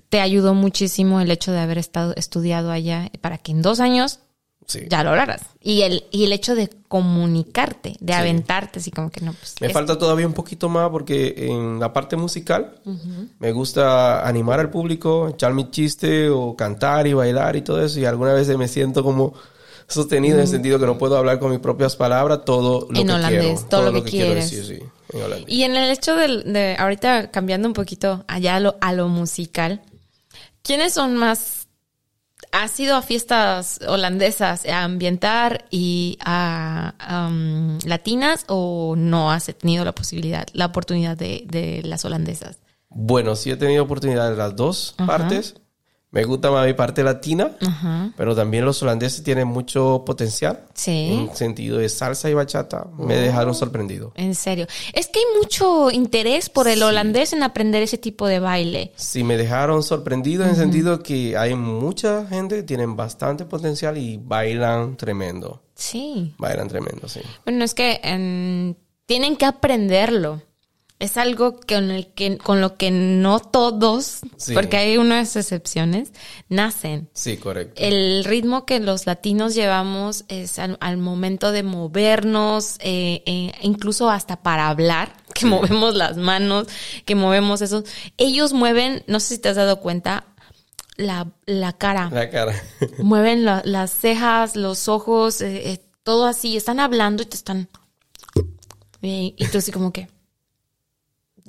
te 0.09 0.21
ayudó 0.21 0.55
muchísimo 0.55 1.21
el 1.21 1.33
hecho 1.33 1.51
de 1.51 1.59
haber 1.59 1.79
estado 1.79 2.15
estudiado 2.15 2.71
allá 2.71 3.11
para 3.21 3.39
que 3.39 3.51
en 3.51 3.61
dos 3.61 3.81
años 3.81 4.21
Sí. 4.69 4.81
ya 4.89 5.03
lo 5.03 5.09
lograras. 5.11 5.41
Y 5.63 5.81
el, 5.83 6.05
y 6.11 6.25
el 6.25 6.33
hecho 6.33 6.55
de 6.55 6.69
comunicarte, 6.89 7.97
de 8.01 8.13
aventarte, 8.13 8.79
así 8.81 8.91
como 8.91 9.11
que 9.11 9.23
no, 9.23 9.33
pues. 9.33 9.55
Me 9.61 9.71
falta 9.71 9.97
todavía 9.99 10.27
un 10.27 10.35
poquito 10.35 10.69
más 10.69 10.91
porque 10.91 11.35
en 11.39 11.81
la 11.81 11.93
parte 11.93 12.17
musical 12.17 12.79
me 13.39 13.53
gusta 13.53 14.29
animar 14.29 14.61
al 14.61 14.69
público, 14.71 15.29
echar 15.31 15.55
mi 15.55 15.71
chiste 15.71 16.29
o 16.29 16.55
cantar 16.55 17.07
y 17.07 17.15
bailar 17.15 17.57
y 17.57 17.63
todo 17.63 17.83
eso. 17.83 17.99
Y 17.99 18.05
algunas 18.05 18.35
veces 18.35 18.57
me 18.59 18.69
siento 18.69 19.03
como 19.03 19.33
sostenido 19.87 20.35
en 20.37 20.43
el 20.43 20.49
sentido 20.49 20.79
que 20.79 20.85
no 20.85 20.99
puedo 20.99 21.17
hablar 21.17 21.39
con 21.39 21.51
mis 21.51 21.61
propias 21.61 21.97
palabras 21.97 22.45
todo 22.45 22.87
lo 22.91 23.01
En 23.01 23.07
que 23.07 23.13
holandés, 23.15 23.41
quiero. 23.41 23.69
todo 23.71 23.91
lo 23.91 24.05
que 24.05 24.11
quiero 24.11 24.27
quieres. 24.35 24.51
decir, 24.51 24.79
sí, 24.79 25.17
en 25.17 25.23
holandés. 25.23 25.49
Y 25.49 25.63
en 25.63 25.77
el 25.77 25.91
hecho 25.91 26.15
del- 26.15 26.53
de, 26.53 26.77
ahorita 26.79 27.31
cambiando 27.31 27.69
un 27.69 27.75
poquito 27.75 28.23
allá 28.29 28.57
a 28.57 28.61
lo, 28.61 28.77
a 28.83 28.93
lo 28.93 29.09
musical, 29.09 29.81
¿quiénes 30.63 30.93
son 30.93 31.17
más? 31.17 31.58
¿Has 32.53 32.79
ido 32.81 32.97
a 32.97 33.03
fiestas 33.03 33.81
holandesas 33.87 34.67
a 34.67 34.83
ambientar 34.83 35.67
y 35.71 36.19
a 36.25 36.95
am, 36.99 37.79
latinas 37.85 38.45
o 38.49 38.95
no 38.97 39.31
has 39.31 39.47
tenido 39.59 39.85
la 39.85 39.93
posibilidad, 39.93 40.47
la 40.53 40.67
oportunidad 40.67 41.17
de, 41.17 41.45
de 41.47 41.83
las 41.85 42.05
holandesas? 42.05 42.59
Bueno, 42.91 43.37
sí 43.37 43.51
he 43.51 43.57
tenido 43.57 43.85
oportunidad 43.85 44.31
de 44.31 44.37
las 44.37 44.57
dos 44.57 44.95
partes. 45.07 45.55
Me 46.11 46.25
gusta 46.25 46.51
más 46.51 46.67
mi 46.67 46.73
parte 46.73 47.03
latina, 47.03 47.51
Ajá. 47.61 48.13
pero 48.17 48.35
también 48.35 48.65
los 48.65 48.83
holandeses 48.83 49.23
tienen 49.23 49.47
mucho 49.47 50.05
potencial. 50.07 50.65
Sí. 50.73 51.11
En 51.13 51.37
sentido 51.37 51.79
de 51.79 51.89
salsa 51.91 52.31
y 52.31 52.35
bachata, 52.35 52.87
me 52.97 53.15
dejaron 53.17 53.55
sorprendido. 53.55 54.13
En 54.15 54.35
serio. 54.35 54.67
Es 54.95 55.09
que 55.09 55.19
hay 55.19 55.25
mucho 55.39 55.91
interés 55.91 56.49
por 56.49 56.67
el 56.67 56.83
holandés 56.83 57.35
en 57.35 57.43
aprender 57.43 57.83
ese 57.83 57.99
tipo 57.99 58.27
de 58.27 58.41
baile. 58.41 58.93
Sí, 58.97 59.23
me 59.23 59.37
dejaron 59.37 59.83
sorprendido 59.83 60.45
en 60.45 60.51
el 60.51 60.57
sentido 60.57 61.03
que 61.03 61.37
hay 61.37 61.55
mucha 61.55 62.27
gente 62.27 62.57
que 62.57 62.63
tienen 62.63 62.97
bastante 62.97 63.45
potencial 63.45 63.99
y 63.99 64.17
bailan 64.17 64.97
tremendo. 64.97 65.63
Sí. 65.75 66.35
Bailan 66.39 66.69
tremendo, 66.69 67.07
sí. 67.07 67.21
Bueno, 67.45 67.65
es 67.65 67.75
que 67.75 68.01
em, 68.03 68.75
tienen 69.05 69.37
que 69.37 69.45
aprenderlo. 69.45 70.41
Es 71.01 71.17
algo 71.17 71.61
con, 71.61 71.93
el 71.93 72.09
que, 72.13 72.39
con 72.39 72.61
lo 72.61 72.77
que 72.77 72.91
no 72.91 73.39
todos, 73.39 74.19
Sí. 74.37 74.53
porque 74.53 74.77
hay 74.79 74.97
unas 74.99 75.37
excepciones, 75.37 76.13
nacen. 76.49 77.09
Sí, 77.13 77.37
correcto. 77.37 77.81
El 77.81 78.25
ritmo 78.25 78.67
que 78.67 78.81
los 78.81 79.07
latinos 79.07 79.55
llevamos 79.55 80.25
es 80.27 80.59
al, 80.59 80.77
al 80.81 80.97
momento 80.97 81.53
de 81.53 81.63
movernos, 81.63 82.79
eh, 82.81 83.23
eh, 83.27 83.53
incluso 83.63 84.11
hasta 84.11 84.43
para 84.43 84.69
hablar, 84.69 85.13
que 85.35 85.47
movemos 85.47 85.95
las 85.95 86.17
manos, 86.17 86.67
que 87.05 87.15
movemos 87.15 87.63
eso. 87.63 87.85
Ellos 88.17 88.53
mueven, 88.53 89.05
no 89.07 89.21
sé 89.21 89.37
si 89.37 89.41
te 89.41 89.51
has 89.51 89.57
dado 89.57 89.79
cuenta, 89.81 90.25
la, 90.97 91.29
la 91.47 91.75
cara. 91.75 92.11
La 92.13 92.29
cara. 92.29 92.61
Mueven 92.99 93.45
la- 93.45 93.63
las 93.65 93.93
cejas, 93.93 94.57
los 94.57 94.89
ojos, 94.89 95.41
eh, 95.43 95.71
eh, 95.75 95.81
todo 96.03 96.27
así. 96.27 96.57
Están 96.57 96.81
hablando 96.81 97.23
y 97.23 97.27
te 97.27 97.37
están... 97.37 97.69
Y, 99.01 99.35
y 99.39 99.47
tú 99.47 99.59
así 99.59 99.71
como 99.71 99.93
que... 99.93 100.09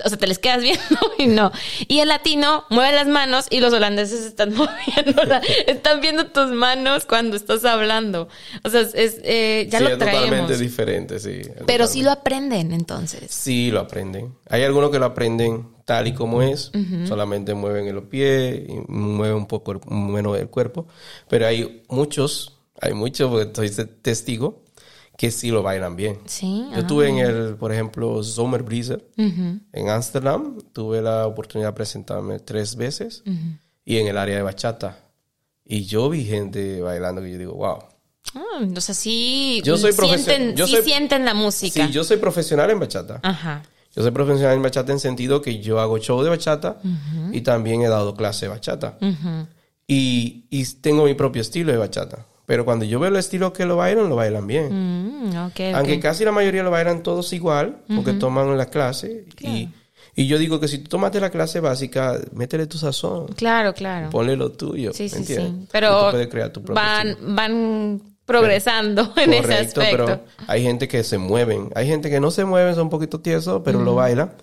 O 0.06 0.10
sea, 0.10 0.18
te 0.18 0.28
les 0.28 0.40
quedas 0.40 0.62
viendo 0.62 0.84
y 1.18 1.28
no. 1.28 1.52
Y 1.88 2.00
el 2.00 2.08
latino 2.10 2.66
mueve 2.70 2.94
las 2.96 3.08
manos 3.08 3.46
y 3.50 3.60
los 3.60 3.74
holandeses 3.74 4.22
están 4.26 4.54
moviendo, 4.56 5.24
la- 5.26 5.42
están 5.68 6.02
viendo 6.02 6.28
tus 6.28 6.52
manos 6.52 7.06
cuando 7.06 7.36
estás 7.36 7.66
hablando. 7.66 8.28
O 8.64 8.70
sea, 8.70 8.82
es, 8.82 9.20
eh, 9.24 9.68
ya 9.70 9.80
sí, 9.80 9.84
lo 9.84 9.90
es 9.92 9.98
totalmente 10.00 10.28
traemos. 10.30 10.60
diferente, 10.60 11.20
sí. 11.20 11.42
Pero 11.66 11.88
sí 11.88 12.02
lo 12.04 12.12
aprenden 12.12 12.72
entonces. 12.74 13.32
Sí, 13.32 13.72
lo 13.72 13.80
aprenden. 13.82 14.34
Hay 14.50 14.64
algunos 14.64 14.92
que 14.92 15.00
lo 15.00 15.06
aprenden 15.06 15.68
tal 15.86 16.08
y 16.08 16.14
como 16.14 16.42
es, 16.44 16.72
solamente 17.08 17.54
mueven 17.56 17.94
los 17.96 18.04
pies 18.04 18.62
y 18.70 18.74
mueven 18.92 19.36
un 19.38 19.48
poco 19.48 19.72
el- 19.72 19.80
menos 19.90 20.38
el 20.38 20.48
cuerpo, 20.48 20.88
pero 21.28 21.48
hay 21.48 21.84
muchos, 21.90 22.60
hay 22.80 22.94
muchos, 22.94 23.30
porque 23.32 23.48
estoy 23.48 23.70
te- 23.72 23.86
testigo, 23.86 24.62
que 25.20 25.32
sí 25.32 25.52
lo 25.52 25.62
bailan 25.62 25.98
bien. 25.98 26.18
Sí. 26.28 26.66
Yo 26.72 26.80
estuve 26.80 27.10
en 27.10 27.18
el, 27.18 27.56
por 27.58 27.74
ejemplo, 27.74 28.24
Zomer 28.24 28.64
Breezer 28.64 29.06
en 29.18 29.90
Ámsterdam. 29.90 30.58
Tuve 30.72 31.02
la 31.02 31.28
oportunidad 31.28 31.70
de 31.72 31.74
presentarme 31.74 32.40
tres 32.40 32.78
veces 32.78 33.22
y 33.84 33.98
en 33.98 34.08
el 34.08 34.18
área 34.18 34.38
de 34.38 34.44
bachata. 34.44 34.98
Y 35.66 35.84
yo 35.84 36.10
vi 36.10 36.24
gente 36.24 36.80
bailando 36.82 37.22
que 37.22 37.34
yo 37.34 37.38
digo, 37.38 37.54
wow. 37.56 37.80
Ah, 38.34 38.64
o 38.78 38.80
sea, 38.82 38.96
sí, 38.96 39.62
Yo 39.66 39.76
soy 39.76 39.92
sienten, 39.92 40.56
yo 40.56 40.66
sí 40.68 40.76
soy- 40.76 40.84
sienten 40.84 41.26
la 41.26 41.34
música. 41.34 41.86
Sí, 41.86 41.92
yo 41.92 42.06
soy 42.06 42.16
profesional 42.16 42.70
en 42.72 42.80
bachata. 42.80 43.20
Ajá. 43.22 43.62
Yo 43.94 44.02
soy 44.04 44.12
profesional 44.12 44.56
en 44.56 44.62
bachata 44.62 44.94
en 44.94 45.00
sentido 45.02 45.42
que 45.42 45.60
yo 45.60 45.82
hago 45.82 45.98
show 46.00 46.24
de 46.24 46.30
bachata 46.30 46.80
y 47.34 47.42
también 47.42 47.82
he 47.82 47.90
dado 47.90 48.16
clase 48.16 48.46
de 48.46 48.52
bachata. 48.52 48.98
y, 49.86 50.46
y 50.50 50.64
tengo 50.82 51.04
mi 51.04 51.14
propio 51.14 51.42
estilo 51.42 51.74
de 51.74 51.78
bachata. 51.78 52.26
Pero 52.50 52.66
cuando 52.66 52.84
yo 52.84 53.00
veo 53.00 53.12
el 53.12 53.16
estilo 53.16 53.54
que 53.54 53.64
lo 53.64 53.76
bailan, 53.76 54.10
lo 54.10 54.16
bailan 54.16 54.48
bien. 54.48 55.30
Mm. 55.30 55.36
Aunque 55.76 56.00
casi 56.00 56.26
la 56.26 56.32
mayoría 56.32 56.64
lo 56.64 56.72
bailan 56.72 57.04
todos 57.04 57.32
igual, 57.32 57.84
porque 57.96 58.14
toman 58.14 58.58
la 58.58 58.66
clase. 58.66 59.26
Y, 59.40 59.70
y 60.16 60.26
yo 60.26 60.40
digo 60.40 60.60
que 60.60 60.68
si 60.68 60.80
tú 60.80 60.90
tomaste 60.90 61.20
la 61.20 61.30
clase 61.30 61.60
básica, 61.60 62.20
métele 62.34 62.66
tu 62.66 62.80
sazón. 62.80 63.28
Claro, 63.36 63.76
claro. 63.76 64.10
Ponle 64.10 64.36
lo 64.36 64.52
tuyo. 64.52 64.94
Sí, 64.94 65.04
¿me 65.04 65.10
sí, 65.10 65.16
entiendes? 65.18 65.52
sí. 65.62 65.68
Pero 65.72 66.10
crear 66.28 66.50
tu 66.52 66.64
propio 66.64 66.74
van, 66.84 67.08
estilo. 67.10 67.36
van 67.36 68.02
progresando 68.26 69.14
en 69.18 69.34
ese 69.34 69.42
Correcto, 69.44 69.82
aspecto. 69.82 70.06
pero 70.06 70.20
hay 70.48 70.64
gente 70.64 70.88
que 70.88 71.04
se 71.04 71.20
mueven. 71.20 71.70
Hay 71.76 71.86
gente 71.86 72.10
que 72.10 72.20
no 72.20 72.32
se 72.32 72.46
mueven, 72.46 72.74
son 72.74 72.86
un 72.86 72.90
poquito 72.90 73.20
tiesos, 73.20 73.62
pero 73.64 73.84
lo 73.84 73.94
bailan. 73.94 74.34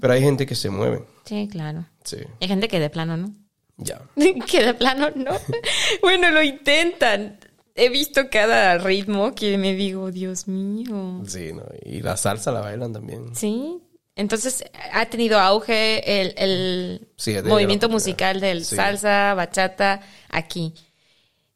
Pero 0.00 0.12
hay 0.12 0.20
gente 0.22 0.46
que 0.46 0.54
se 0.54 0.70
mueven. 0.70 1.04
Sí, 1.24 1.48
claro. 1.50 1.86
Sí, 2.04 2.18
Hay 2.40 2.46
gente 2.46 2.68
que 2.68 2.78
de 2.78 2.88
plano 2.88 3.16
no. 3.16 3.32
ya. 3.78 4.00
que 4.46 4.64
de 4.64 4.74
plano 4.74 5.08
no. 5.16 5.32
bueno, 6.02 6.30
lo 6.30 6.40
intentan. 6.40 7.40
He 7.80 7.88
visto 7.90 8.28
cada 8.30 8.76
ritmo 8.78 9.34
que 9.34 9.56
me 9.56 9.74
digo, 9.74 10.10
Dios 10.10 10.48
mío. 10.48 11.22
Sí, 11.26 11.52
¿no? 11.52 11.62
Y 11.84 12.00
la 12.02 12.16
salsa 12.16 12.50
la 12.52 12.60
bailan 12.60 12.92
también. 12.92 13.34
Sí. 13.36 13.78
Entonces 14.16 14.64
ha 14.92 15.06
tenido 15.06 15.38
auge 15.38 16.20
el, 16.20 16.34
el 16.36 17.08
Sí, 17.16 17.30
ha 17.32 17.36
tenido 17.36 17.54
movimiento 17.54 17.88
musical 17.88 18.40
del 18.40 18.64
sí. 18.64 18.74
salsa, 18.74 19.32
bachata 19.34 20.00
aquí. 20.28 20.74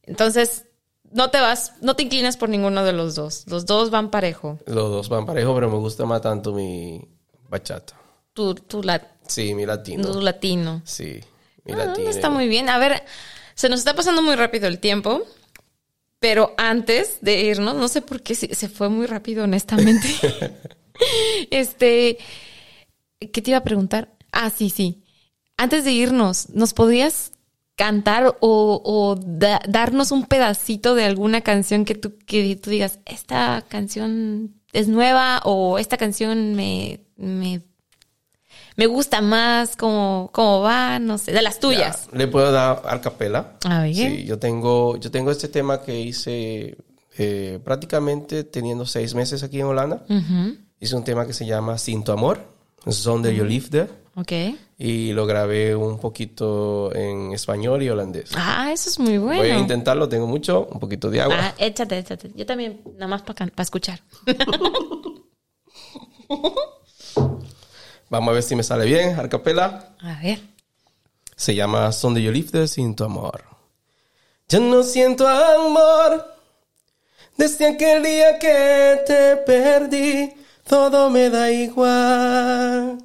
Entonces, 0.05 0.67
no 1.11 1.31
te 1.31 1.41
vas, 1.41 1.75
no 1.81 1.97
te 1.97 2.05
inclinas 2.05 2.37
por 2.37 2.49
ninguno 2.49 2.85
de 2.85 2.93
los 2.93 3.15
dos. 3.15 3.45
Los 3.49 3.67
dos 3.67 3.91
van 3.91 4.11
parejo. 4.11 4.59
Los 4.67 4.91
dos 4.91 5.09
van 5.09 5.27
parejo, 5.27 5.55
pero 5.55 5.69
me 5.71 5.77
gusta 5.79 6.05
más 6.05 6.21
tanto 6.23 6.53
mi 6.53 7.05
bachata. 7.49 7.95
Tu, 8.33 8.55
tu, 8.55 8.83
la- 8.83 9.09
Sí, 9.27 9.55
mi 9.55 9.67
latino. 9.67 10.11
tu 10.11 10.21
latino. 10.21 10.83
Sí, 10.85 11.21
mi 11.65 11.73
Ah, 11.73 11.77
latino. 11.87 12.09
está 12.11 12.31
muy 12.31 12.49
bien. 12.49 12.69
A 12.69 12.79
ver, 12.79 13.03
se 13.55 13.69
nos 13.69 13.81
está 13.81 13.95
pasando 13.95 14.23
muy 14.23 14.37
rápido 14.37 14.67
el 14.69 14.79
tiempo. 14.79 15.23
Pero 16.23 16.55
antes 16.57 17.19
de 17.21 17.43
irnos, 17.43 17.75
no 17.75 17.89
sé 17.89 18.01
por 18.01 18.23
qué 18.23 18.37
se, 18.37 18.69
fue 18.69 18.89
muy 18.89 19.07
rápido, 19.07 19.43
honestamente. 19.43 20.07
este, 21.51 22.17
¿qué 23.19 23.43
te 23.43 23.51
iba 23.51 23.59
a 23.59 23.65
preguntar? 23.65 24.17
Ah, 24.31 24.49
sí, 24.49 24.71
sí. 24.71 25.03
Antes 25.57 25.85
de 25.85 25.91
irnos, 25.91 26.49
¿nos 26.51 26.75
podrías 26.75 27.33
cantar 27.75 28.37
o, 28.39 28.81
o 28.85 29.17
da- 29.17 29.63
darnos 29.69 30.13
un 30.13 30.27
pedacito 30.27 30.95
de 30.95 31.07
alguna 31.07 31.41
canción 31.41 31.85
que 31.85 31.97
tú, 31.97 32.17
que 32.25 32.55
tú 32.55 32.71
digas, 32.71 33.01
esta 33.05 33.65
canción 33.69 34.55
es 34.73 34.87
nueva 34.87 35.41
o 35.45 35.81
esta 35.81 35.97
canción 35.97 36.55
me, 36.55 37.01
me, 37.17 37.63
me 38.77 38.87
gusta 38.87 39.21
más, 39.21 39.77
cómo, 39.77 40.31
cómo 40.33 40.61
va, 40.61 40.99
no 40.99 41.19
sé, 41.19 41.33
de 41.33 41.43
las 41.43 41.61
tuyas. 41.61 42.09
Ya, 42.11 42.19
Le 42.19 42.29
puedo 42.29 42.51
dar 42.51 42.83
al 42.87 43.01
capela. 43.01 43.59
A 43.65 43.83
ver. 43.83 43.95
Sí, 43.95 44.25
yo 44.25 44.39
tengo, 44.39 44.97
yo 44.97 45.11
tengo 45.11 45.31
este 45.31 45.49
tema 45.49 45.83
que 45.83 46.01
hice 46.01 46.77
eh, 47.19 47.61
prácticamente 47.65 48.45
teniendo 48.45 48.87
seis 48.87 49.15
meses 49.15 49.43
aquí 49.43 49.61
en 49.61 49.67
Holanda. 49.67 50.05
Hice 50.81 50.97
un 50.97 51.05
tema 51.05 51.27
que 51.27 51.33
se 51.33 51.47
llama 51.47 51.79
Sin 51.79 52.03
tu 52.03 52.13
amor, 52.13 52.45
Zonder 52.91 53.33
you 53.33 53.45
live 53.45 53.69
there. 53.69 53.89
Ok. 54.15 54.33
Y 54.79 55.13
lo 55.13 55.27
grabé 55.27 55.77
un 55.77 55.99
poquito 55.99 56.95
en 56.95 57.33
español 57.33 57.83
y 57.83 57.89
holandés. 57.89 58.31
Ah, 58.35 58.71
eso 58.73 58.91
es 58.91 58.99
muy 58.99 59.17
bueno. 59.17 59.41
Voy 59.41 59.51
a 59.51 59.59
intentarlo, 59.59 60.09
tengo 60.09 60.27
mucho, 60.27 60.67
un 60.71 60.81
poquito 60.81 61.09
de 61.09 61.21
agua. 61.21 61.37
Ah, 61.39 61.55
échate, 61.59 61.99
échate. 61.99 62.33
Yo 62.35 62.45
también, 62.45 62.83
nada 62.95 63.07
más 63.07 63.23
para 63.23 63.51
escuchar. 63.59 64.01
Vamos 68.13 68.33
a 68.33 68.35
ver 68.35 68.43
si 68.43 68.55
me 68.55 68.63
sale 68.63 68.85
bien, 68.85 69.19
a 69.19 69.27
capela. 69.27 69.95
A 70.01 70.21
ver. 70.21 70.39
Se 71.35 71.55
llama 71.55 71.91
Son 71.93 72.13
de 72.13 72.43
There 72.43 72.69
Sin 72.69 72.95
tu 72.95 73.05
amor. 73.05 73.43
Ya 74.49 74.61
no 74.61 74.83
siento 74.83 75.27
amor. 75.27 76.23
Desde 77.39 77.69
aquel 77.69 78.03
día 78.03 78.39
que 78.39 79.01
te 79.07 79.39
perdí, 79.39 80.31
todo 80.69 81.09
me 81.09 81.31
da 81.31 81.51
igual. 81.51 82.99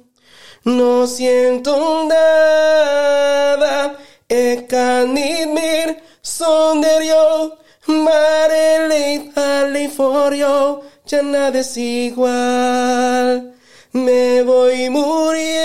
No 0.64 1.06
siento 1.06 2.06
nada. 2.06 3.96
Jag 4.28 4.68
kan 4.68 5.16
inte 5.16 5.46
mer 5.46 6.02
sonder 6.20 7.00
jag. 7.00 7.52
Marelit 7.86 9.38
aldrig 9.38 9.96
får 9.96 10.34
jag. 10.34 10.82
Ya 11.06 11.22
nada 11.22 11.58
es 11.60 11.78
igual. 11.78 13.57
Me 13.92 14.42
voy 14.42 14.90
muriendo. 14.90 15.58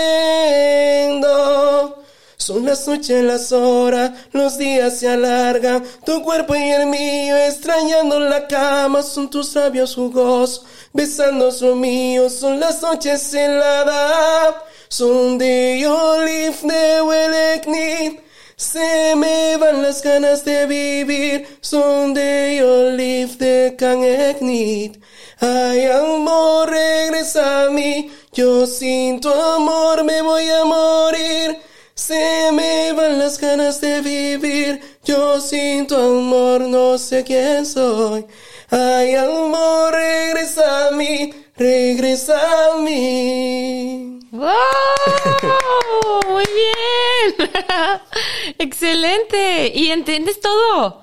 Son 2.38 2.66
las 2.66 2.88
noches, 2.88 3.24
las 3.24 3.52
horas, 3.54 4.12
los 4.34 4.58
días 4.58 5.00
se 5.00 5.08
alargan, 5.08 5.82
tu 6.06 6.22
cuerpo 6.24 6.54
y 6.56 6.72
el 6.72 6.88
mío 6.88 7.38
extrañando 7.38 8.20
la 8.20 8.48
cama, 8.48 9.02
son 9.02 9.30
tus 9.30 9.56
labios 9.56 9.96
jugosos, 9.96 10.66
besando 10.92 11.50
lo 11.62 11.76
mío, 11.78 12.30
son 12.30 12.60
las 12.60 12.82
noches 12.82 13.34
heladas, 13.34 14.56
son 14.90 15.38
de 15.38 15.80
yo 15.82 16.22
live 16.22 16.58
de 16.64 17.02
huele 17.02 17.62
se 18.64 19.16
me 19.16 19.57
van 19.57 19.82
las 19.82 20.01
ganas 20.01 20.45
de 20.45 20.66
vivir, 20.66 21.45
son 21.59 22.14
de 22.14 22.55
yo 22.59 22.91
live 22.91 23.36
de 23.36 23.76
eknit. 24.30 25.03
Ay, 25.39 25.86
amor, 25.88 26.70
regresa 26.70 27.66
a 27.66 27.70
mí, 27.70 28.09
yo 28.32 28.66
sin 28.66 29.20
tu 29.20 29.30
amor 29.30 30.05
me 30.05 30.22
voy 30.22 30.49
a 30.49 30.64
morir. 30.64 31.59
Se 31.93 32.51
me 32.53 32.93
van 32.93 33.20
las 33.20 33.38
ganas 33.38 33.82
de 33.82 33.99
vivir, 34.01 34.80
yo 35.03 35.41
sin 35.41 35.86
tu 35.86 35.95
amor 35.95 36.61
no 36.61 36.97
sé 36.97 37.24
quién 37.26 37.66
soy. 37.66 38.26
Ay, 38.70 39.16
amor, 39.16 39.93
regresa 39.93 40.88
a 40.88 40.91
mí, 40.91 41.34
regresa 41.57 42.38
a 42.72 42.78
mí. 42.78 44.23
¡Wow! 44.34 44.50
Muy 46.30 46.44
bien. 46.46 47.50
Excelente. 48.58 49.72
Y 49.76 49.92
entiendes 49.92 50.40
todo. 50.42 51.02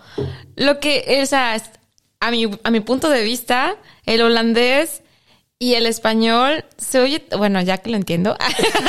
Lo 0.57 0.81
que, 0.81 1.20
o 1.22 1.26
sea, 1.26 1.57
a 2.18 2.31
mi, 2.33 2.51
a 2.64 2.70
mi 2.70 2.81
punto 2.81 3.09
de 3.09 3.22
vista, 3.22 3.76
el 4.05 4.20
holandés 4.22 5.03
y 5.61 5.74
el 5.74 5.87
español 5.87 6.64
se 6.76 6.99
oye, 7.01 7.24
bueno, 7.39 7.61
ya 7.62 7.78
que 7.78 7.91
lo 7.91 7.97
entiendo, 7.97 8.37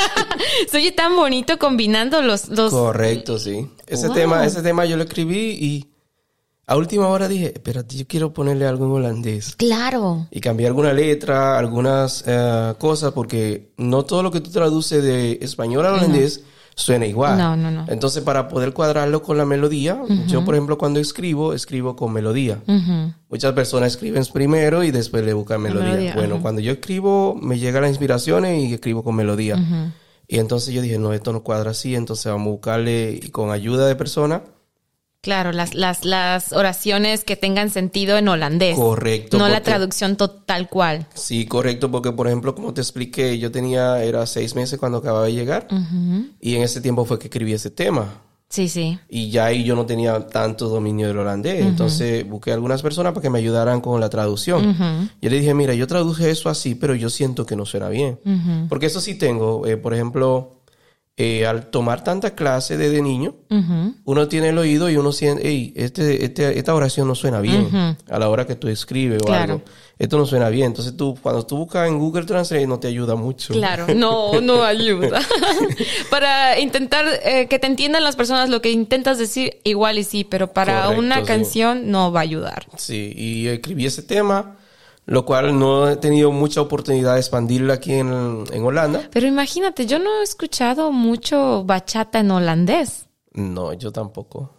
se 0.70 0.76
oye 0.78 0.90
tan 0.90 1.14
bonito 1.14 1.58
combinando 1.58 2.20
los, 2.22 2.48
los, 2.48 2.72
Correcto, 2.72 3.38
sí. 3.38 3.68
Ese 3.86 4.06
Wow. 4.08 4.14
tema, 4.16 4.46
ese 4.46 4.62
tema 4.62 4.84
yo 4.86 4.96
lo 4.96 5.04
escribí 5.04 5.50
y 5.50 5.91
a 6.72 6.76
última 6.76 7.06
hora 7.08 7.28
dije, 7.28 7.52
espérate, 7.54 7.96
yo 7.96 8.06
quiero 8.06 8.32
ponerle 8.32 8.66
algo 8.66 8.86
en 8.86 8.92
holandés. 8.92 9.54
claro. 9.56 10.26
Y 10.30 10.40
cambié 10.40 10.66
alguna 10.66 10.94
letra, 10.94 11.58
algunas 11.58 12.24
eh, 12.26 12.74
cosas, 12.78 13.12
porque 13.12 13.72
no 13.76 14.06
todo 14.06 14.22
lo 14.22 14.30
que 14.30 14.40
tú 14.40 14.50
traduces 14.50 15.02
de 15.02 15.38
español 15.42 15.84
a 15.84 15.92
holandés 15.92 16.44
suena 16.74 17.04
igual. 17.04 17.36
No, 17.36 17.56
no, 17.56 17.70
no. 17.70 17.84
Entonces, 17.88 18.22
para 18.22 18.48
poder 18.48 18.72
cuadrarlo 18.72 19.20
con 19.20 19.36
la 19.36 19.44
melodía, 19.44 20.00
yo, 20.26 20.46
por 20.46 20.54
ejemplo, 20.54 20.78
cuando 20.78 20.98
escribo, 20.98 21.52
escribo 21.52 21.94
con 21.94 22.10
melodía. 22.10 22.62
Muchas 23.28 23.52
personas 23.52 23.92
escriben 23.92 24.24
primero 24.32 24.82
y 24.82 24.90
después 24.90 25.26
le 25.26 25.34
buscan 25.34 25.60
melodía. 25.60 25.90
melodía, 25.90 26.14
bueno, 26.14 26.40
cuando 26.40 26.62
yo 26.62 26.72
escribo, 26.72 27.34
me 27.34 27.58
llega 27.58 27.82
la 27.82 27.88
inspiración 27.88 28.46
y 28.46 28.72
escribo 28.72 29.04
con 29.04 29.14
melodía. 29.14 29.92
Y 30.26 30.38
entonces 30.38 30.72
yo 30.72 30.80
dije, 30.80 30.98
no, 30.98 31.12
esto 31.12 31.34
no 31.34 31.42
cuadra 31.42 31.72
así, 31.72 31.94
entonces 31.94 32.32
vamos 32.32 32.46
a 32.46 32.50
buscarle 32.52 33.20
y 33.22 33.28
con 33.28 33.50
ayuda 33.50 33.86
de 33.86 33.94
personas. 33.94 34.40
Claro, 35.22 35.52
las, 35.52 35.74
las, 35.74 36.04
las 36.04 36.52
oraciones 36.52 37.22
que 37.22 37.36
tengan 37.36 37.70
sentido 37.70 38.18
en 38.18 38.26
holandés. 38.26 38.74
Correcto, 38.74 39.38
No 39.38 39.48
la 39.48 39.62
traducción 39.62 40.16
total 40.16 40.68
cual. 40.68 41.06
Sí, 41.14 41.46
correcto, 41.46 41.92
porque 41.92 42.10
por 42.10 42.26
ejemplo, 42.26 42.56
como 42.56 42.74
te 42.74 42.80
expliqué, 42.80 43.38
yo 43.38 43.52
tenía, 43.52 44.02
era 44.02 44.26
seis 44.26 44.56
meses 44.56 44.80
cuando 44.80 44.98
acababa 44.98 45.26
de 45.26 45.32
llegar 45.34 45.68
y 46.40 46.56
en 46.56 46.62
ese 46.62 46.80
tiempo 46.80 47.04
fue 47.04 47.20
que 47.20 47.28
escribí 47.28 47.52
ese 47.52 47.70
tema. 47.70 48.20
Sí, 48.48 48.68
sí. 48.68 48.98
Y 49.08 49.30
ya 49.30 49.46
ahí 49.46 49.62
yo 49.64 49.74
no 49.76 49.86
tenía 49.86 50.26
tanto 50.26 50.68
dominio 50.68 51.06
del 51.06 51.18
holandés. 51.18 51.64
Entonces 51.64 52.28
busqué 52.28 52.52
algunas 52.52 52.82
personas 52.82 53.12
para 53.12 53.22
que 53.22 53.30
me 53.30 53.38
ayudaran 53.38 53.80
con 53.80 54.00
la 54.00 54.10
traducción. 54.10 55.08
Yo 55.22 55.30
le 55.30 55.38
dije, 55.38 55.54
mira, 55.54 55.72
yo 55.72 55.86
traduje 55.86 56.30
eso 56.30 56.48
así, 56.50 56.74
pero 56.74 56.96
yo 56.96 57.08
siento 57.08 57.46
que 57.46 57.54
no 57.54 57.64
suena 57.64 57.88
bien. 57.88 58.18
Porque 58.68 58.86
eso 58.86 59.00
sí 59.00 59.14
tengo. 59.14 59.66
eh, 59.68 59.76
por 59.76 59.94
ejemplo, 59.94 60.61
eh, 61.18 61.46
al 61.46 61.66
tomar 61.66 62.02
tanta 62.02 62.34
clase 62.34 62.78
desde 62.78 63.02
niño, 63.02 63.36
uno 64.04 64.28
tiene 64.28 64.48
el 64.48 64.56
oído 64.56 64.88
y 64.88 64.96
uno 64.96 65.12
siente, 65.12 65.42
hey, 65.46 65.74
este, 65.76 66.24
este, 66.24 66.58
esta 66.58 66.74
oración 66.74 67.06
no 67.06 67.14
suena 67.14 67.40
bien 67.40 67.68
a 68.08 68.18
la 68.18 68.30
hora 68.30 68.46
que 68.46 68.54
tú 68.54 68.68
escribes 68.68 69.20
o 69.26 69.32
algo. 69.32 69.62
Esto 69.98 70.16
no 70.16 70.24
suena 70.24 70.48
bien. 70.48 70.68
Entonces 70.68 70.96
tú, 70.96 71.16
cuando 71.22 71.44
tú 71.46 71.58
buscas 71.58 71.86
en 71.86 71.98
Google 71.98 72.24
Translate, 72.24 72.66
no 72.66 72.80
te 72.80 72.88
ayuda 72.88 73.14
mucho. 73.14 73.52
Claro, 73.52 73.86
no, 73.94 74.40
no 74.40 74.64
ayuda. 74.64 75.20
para 76.10 76.58
intentar 76.58 77.04
eh, 77.24 77.46
que 77.46 77.58
te 77.58 77.66
entiendan 77.66 78.02
las 78.02 78.16
personas 78.16 78.48
lo 78.48 78.62
que 78.62 78.70
intentas 78.70 79.18
decir, 79.18 79.60
igual 79.64 79.98
y 79.98 80.04
sí, 80.04 80.24
pero 80.24 80.52
para 80.52 80.88
una 80.88 81.24
canción 81.24 81.90
no 81.90 82.10
va 82.10 82.20
a 82.20 82.22
ayudar. 82.22 82.66
Sí, 82.76 83.12
y 83.14 83.48
escribí 83.48 83.84
ese 83.84 84.02
tema 84.02 84.56
lo 85.06 85.24
cual 85.24 85.58
no 85.58 85.88
he 85.88 85.96
tenido 85.96 86.30
mucha 86.30 86.60
oportunidad 86.60 87.14
de 87.14 87.20
expandirlo 87.20 87.72
aquí 87.72 87.94
en, 87.94 88.44
en, 88.52 88.64
Holanda. 88.64 89.08
Pero 89.10 89.26
imagínate, 89.26 89.86
yo 89.86 89.98
no 89.98 90.20
he 90.20 90.22
escuchado 90.22 90.92
mucho 90.92 91.64
bachata 91.64 92.20
en 92.20 92.30
holandés. 92.30 93.06
No, 93.32 93.72
yo 93.72 93.90
tampoco. 93.90 94.50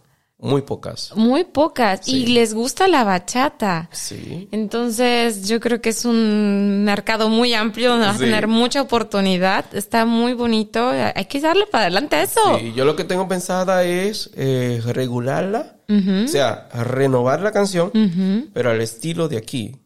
Muy 0.44 0.60
pocas. 0.60 1.12
Muy 1.16 1.44
pocas. 1.44 2.06
Y 2.06 2.26
les 2.26 2.52
gusta 2.52 2.86
la 2.86 3.02
bachata. 3.02 3.88
Sí. 3.92 4.46
Entonces, 4.52 5.48
yo 5.48 5.58
creo 5.58 5.80
que 5.80 5.88
es 5.88 6.04
un 6.04 6.84
mercado 6.84 7.30
muy 7.30 7.54
amplio 7.54 7.90
donde 7.90 8.06
vas 8.06 8.16
a 8.16 8.18
tener 8.18 8.46
mucha 8.46 8.82
oportunidad. 8.82 9.64
Está 9.74 10.04
muy 10.04 10.34
bonito. 10.34 10.90
Hay 11.14 11.24
que 11.24 11.40
darle 11.40 11.66
para 11.66 11.84
adelante 11.84 12.16
a 12.16 12.22
eso. 12.24 12.58
Sí, 12.58 12.74
yo 12.76 12.84
lo 12.84 12.94
que 12.94 13.04
tengo 13.04 13.26
pensada 13.26 13.84
es 13.84 14.30
eh, 14.34 14.82
regularla. 14.84 15.76
O 15.88 16.28
sea, 16.28 16.68
renovar 16.74 17.40
la 17.40 17.52
canción, 17.52 17.90
pero 18.52 18.70
al 18.70 18.82
estilo 18.82 19.28
de 19.28 19.38
aquí. 19.38 19.76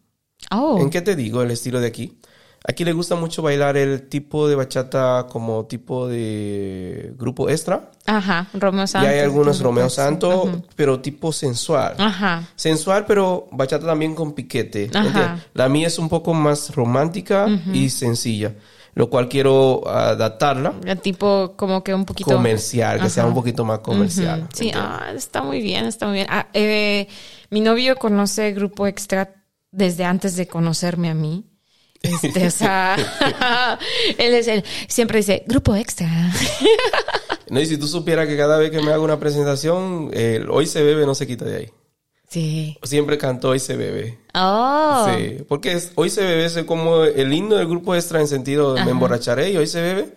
Oh. 0.50 0.78
¿En 0.80 0.90
qué 0.90 1.02
te 1.02 1.16
digo 1.16 1.42
el 1.42 1.50
estilo 1.50 1.80
de 1.80 1.88
aquí? 1.88 2.18
Aquí 2.66 2.84
le 2.84 2.92
gusta 2.92 3.14
mucho 3.14 3.40
bailar 3.40 3.76
el 3.76 4.08
tipo 4.08 4.48
de 4.48 4.56
bachata 4.56 5.26
como 5.30 5.66
tipo 5.66 6.08
de 6.08 7.14
grupo 7.16 7.48
extra. 7.48 7.90
Ajá, 8.04 8.48
Romeo 8.52 8.86
Santos. 8.86 9.10
Y 9.10 9.14
hay 9.14 9.20
algunos 9.20 9.60
Romeo 9.60 9.88
Santos, 9.88 10.50
pero 10.74 11.00
tipo 11.00 11.32
sensual. 11.32 11.94
Ajá. 11.98 12.48
Sensual, 12.56 13.06
pero 13.06 13.46
bachata 13.52 13.86
también 13.86 14.14
con 14.14 14.32
piquete. 14.32 14.90
Ajá. 14.92 15.38
La 15.54 15.68
mía 15.68 15.86
es 15.86 15.98
un 15.98 16.08
poco 16.08 16.34
más 16.34 16.74
romántica 16.74 17.46
y 17.72 17.90
sencilla 17.90 18.54
lo 18.94 19.08
cual 19.08 19.28
quiero 19.28 19.86
adaptarla. 19.86 20.74
Tipo 21.00 21.54
como 21.54 21.84
que 21.84 21.94
un 21.94 22.04
poquito... 22.04 22.32
Comercial, 22.32 23.00
que 23.00 23.08
sea 23.08 23.26
un 23.26 23.34
poquito 23.34 23.64
más 23.64 23.78
comercial. 23.78 24.48
Sí, 24.52 24.72
ah, 24.74 25.12
está 25.14 25.40
muy 25.40 25.62
bien, 25.62 25.84
está 25.86 26.06
muy 26.06 26.16
bien. 26.16 26.26
Ah, 26.28 26.48
eh, 26.52 27.06
mi 27.50 27.60
novio 27.60 27.94
conoce 27.94 28.50
Grupo 28.50 28.88
Extra 28.88 29.37
desde 29.70 30.04
antes 30.04 30.36
de 30.36 30.46
conocerme 30.46 31.10
a 31.10 31.14
mí. 31.14 31.44
Este, 32.02 32.46
o 32.46 32.50
sea, 32.50 32.96
él 34.18 34.34
es 34.34 34.46
el, 34.46 34.64
siempre 34.86 35.18
dice, 35.18 35.44
grupo 35.46 35.74
extra. 35.74 36.08
no, 37.50 37.60
y 37.60 37.66
si 37.66 37.76
tú 37.76 37.88
supieras 37.88 38.28
que 38.28 38.36
cada 38.36 38.56
vez 38.58 38.70
que 38.70 38.80
me 38.80 38.92
hago 38.92 39.04
una 39.04 39.18
presentación, 39.18 40.10
el 40.12 40.48
hoy 40.50 40.66
se 40.66 40.82
bebe 40.82 41.06
no 41.06 41.14
se 41.14 41.26
quita 41.26 41.44
de 41.44 41.56
ahí. 41.56 41.72
Sí. 42.28 42.76
Siempre 42.82 43.16
canto 43.16 43.48
Hoy 43.48 43.58
se 43.58 43.74
bebe. 43.76 44.18
Oh. 44.34 45.06
Sí, 45.08 45.44
porque 45.48 45.80
Hoy 45.94 46.10
se 46.10 46.20
bebe 46.20 46.44
es 46.44 46.62
como 46.64 47.04
el 47.04 47.32
himno 47.32 47.56
del 47.56 47.66
grupo 47.66 47.94
extra 47.94 48.20
en 48.20 48.28
sentido 48.28 48.74
de 48.74 48.84
me 48.84 48.90
emborracharé 48.90 49.50
y 49.50 49.56
Hoy 49.56 49.66
se 49.66 49.80
bebe. 49.80 50.14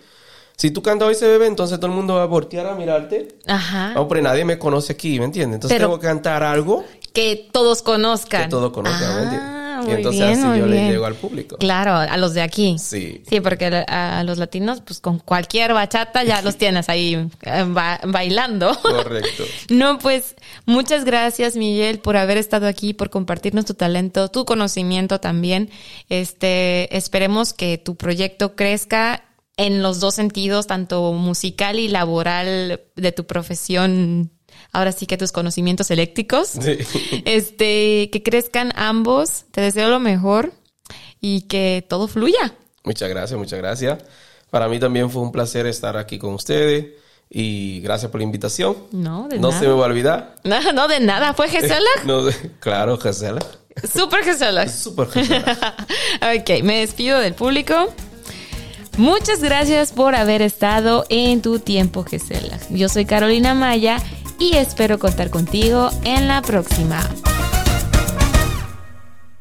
Si 0.57 0.71
tú 0.71 0.83
cantas 0.83 1.07
Hoy 1.07 1.15
se 1.15 1.25
bebe, 1.25 1.47
entonces 1.47 1.79
todo 1.79 1.87
el 1.87 1.95
mundo 1.95 2.15
va 2.15 2.23
a 2.23 2.27
voltear 2.27 2.67
a 2.67 2.75
mirarte. 2.75 3.29
Ajá. 3.47 3.93
No, 3.93 4.07
pero 4.07 4.21
nadie 4.21 4.43
me 4.43 4.59
conoce 4.59 4.93
aquí, 4.93 5.19
¿me 5.19 5.25
entiendes? 5.25 5.55
Entonces 5.55 5.79
tengo 5.79 5.99
que 5.99 6.07
cantar 6.07 6.43
algo 6.43 6.83
que 7.13 7.49
todos 7.51 7.81
conozcan. 7.81 8.43
Que 8.43 8.49
todos 8.49 8.71
conozcan, 8.71 9.29
ah, 9.33 9.83
Y 9.87 9.91
entonces 9.91 10.21
así 10.21 10.59
yo 10.59 10.65
le 10.65 10.89
llego 10.89 11.05
al 11.05 11.15
público. 11.15 11.57
Claro, 11.57 11.95
a 11.95 12.17
los 12.17 12.33
de 12.33 12.41
aquí. 12.41 12.77
Sí. 12.79 13.23
Sí, 13.27 13.41
porque 13.41 13.65
a 13.65 14.23
los 14.23 14.37
latinos, 14.37 14.81
pues 14.81 14.99
con 14.99 15.19
cualquier 15.19 15.73
bachata 15.73 16.23
ya 16.23 16.41
los 16.41 16.57
tienes 16.57 16.89
ahí 16.89 17.29
eh, 17.41 17.65
bailando. 18.05 18.77
Correcto. 18.81 19.43
no, 19.69 19.99
pues 19.99 20.35
muchas 20.65 21.05
gracias, 21.05 21.55
Miguel, 21.55 21.99
por 21.99 22.17
haber 22.17 22.37
estado 22.37 22.67
aquí, 22.67 22.93
por 22.93 23.09
compartirnos 23.09 23.65
tu 23.65 23.73
talento, 23.73 24.29
tu 24.29 24.45
conocimiento 24.45 25.19
también. 25.19 25.69
Este, 26.09 26.95
esperemos 26.95 27.53
que 27.53 27.77
tu 27.77 27.95
proyecto 27.95 28.55
crezca 28.55 29.23
en 29.57 29.81
los 29.81 29.99
dos 29.99 30.15
sentidos, 30.15 30.67
tanto 30.67 31.13
musical 31.13 31.79
y 31.79 31.87
laboral 31.87 32.81
de 32.95 33.11
tu 33.11 33.25
profesión 33.25 34.31
ahora 34.71 34.91
sí 34.91 35.05
que 35.05 35.17
tus 35.17 35.31
conocimientos 35.31 35.91
eléctricos. 35.91 36.53
Este, 37.25 38.09
que 38.11 38.23
crezcan 38.23 38.71
ambos. 38.75 39.45
Te 39.51 39.61
deseo 39.61 39.89
lo 39.89 39.99
mejor 39.99 40.53
y 41.19 41.41
que 41.41 41.85
todo 41.87 42.07
fluya. 42.07 42.55
Muchas 42.83 43.09
gracias, 43.09 43.37
muchas 43.37 43.59
gracias. 43.59 43.99
Para 44.49 44.67
mí 44.67 44.79
también 44.79 45.09
fue 45.09 45.21
un 45.21 45.31
placer 45.31 45.65
estar 45.67 45.95
aquí 45.97 46.17
con 46.17 46.33
ustedes 46.33 46.87
y 47.29 47.79
gracias 47.81 48.11
por 48.11 48.19
la 48.19 48.25
invitación. 48.25 48.75
No, 48.91 49.27
de 49.29 49.37
nada. 49.37 49.53
No 49.53 49.57
se 49.57 49.67
me 49.67 49.73
va 49.73 49.83
a 49.83 49.87
olvidar. 49.87 50.35
No, 50.43 50.73
no 50.73 50.87
de 50.87 50.99
nada. 50.99 51.33
¿Fue 51.33 51.47
Gesela? 51.47 51.89
no, 52.05 52.23
claro, 52.59 52.97
Gesela. 52.97 53.39
Super 53.93 54.23
Gesela. 54.23 54.67
Super 54.67 55.07
Gesela. 55.09 55.75
ok, 56.37 56.63
me 56.63 56.79
despido 56.79 57.19
del 57.19 57.33
público. 57.33 57.93
Muchas 58.97 59.41
gracias 59.41 59.93
por 59.93 60.15
haber 60.15 60.41
estado 60.41 61.05
en 61.07 61.41
tu 61.41 61.59
tiempo, 61.59 62.03
Gesela. 62.03 62.59
Yo 62.69 62.89
soy 62.89 63.05
Carolina 63.05 63.53
Maya 63.53 63.97
y 64.41 64.57
espero 64.57 64.97
contar 64.97 65.29
contigo 65.29 65.91
en 66.03 66.27
la 66.27 66.41
próxima. 66.41 66.99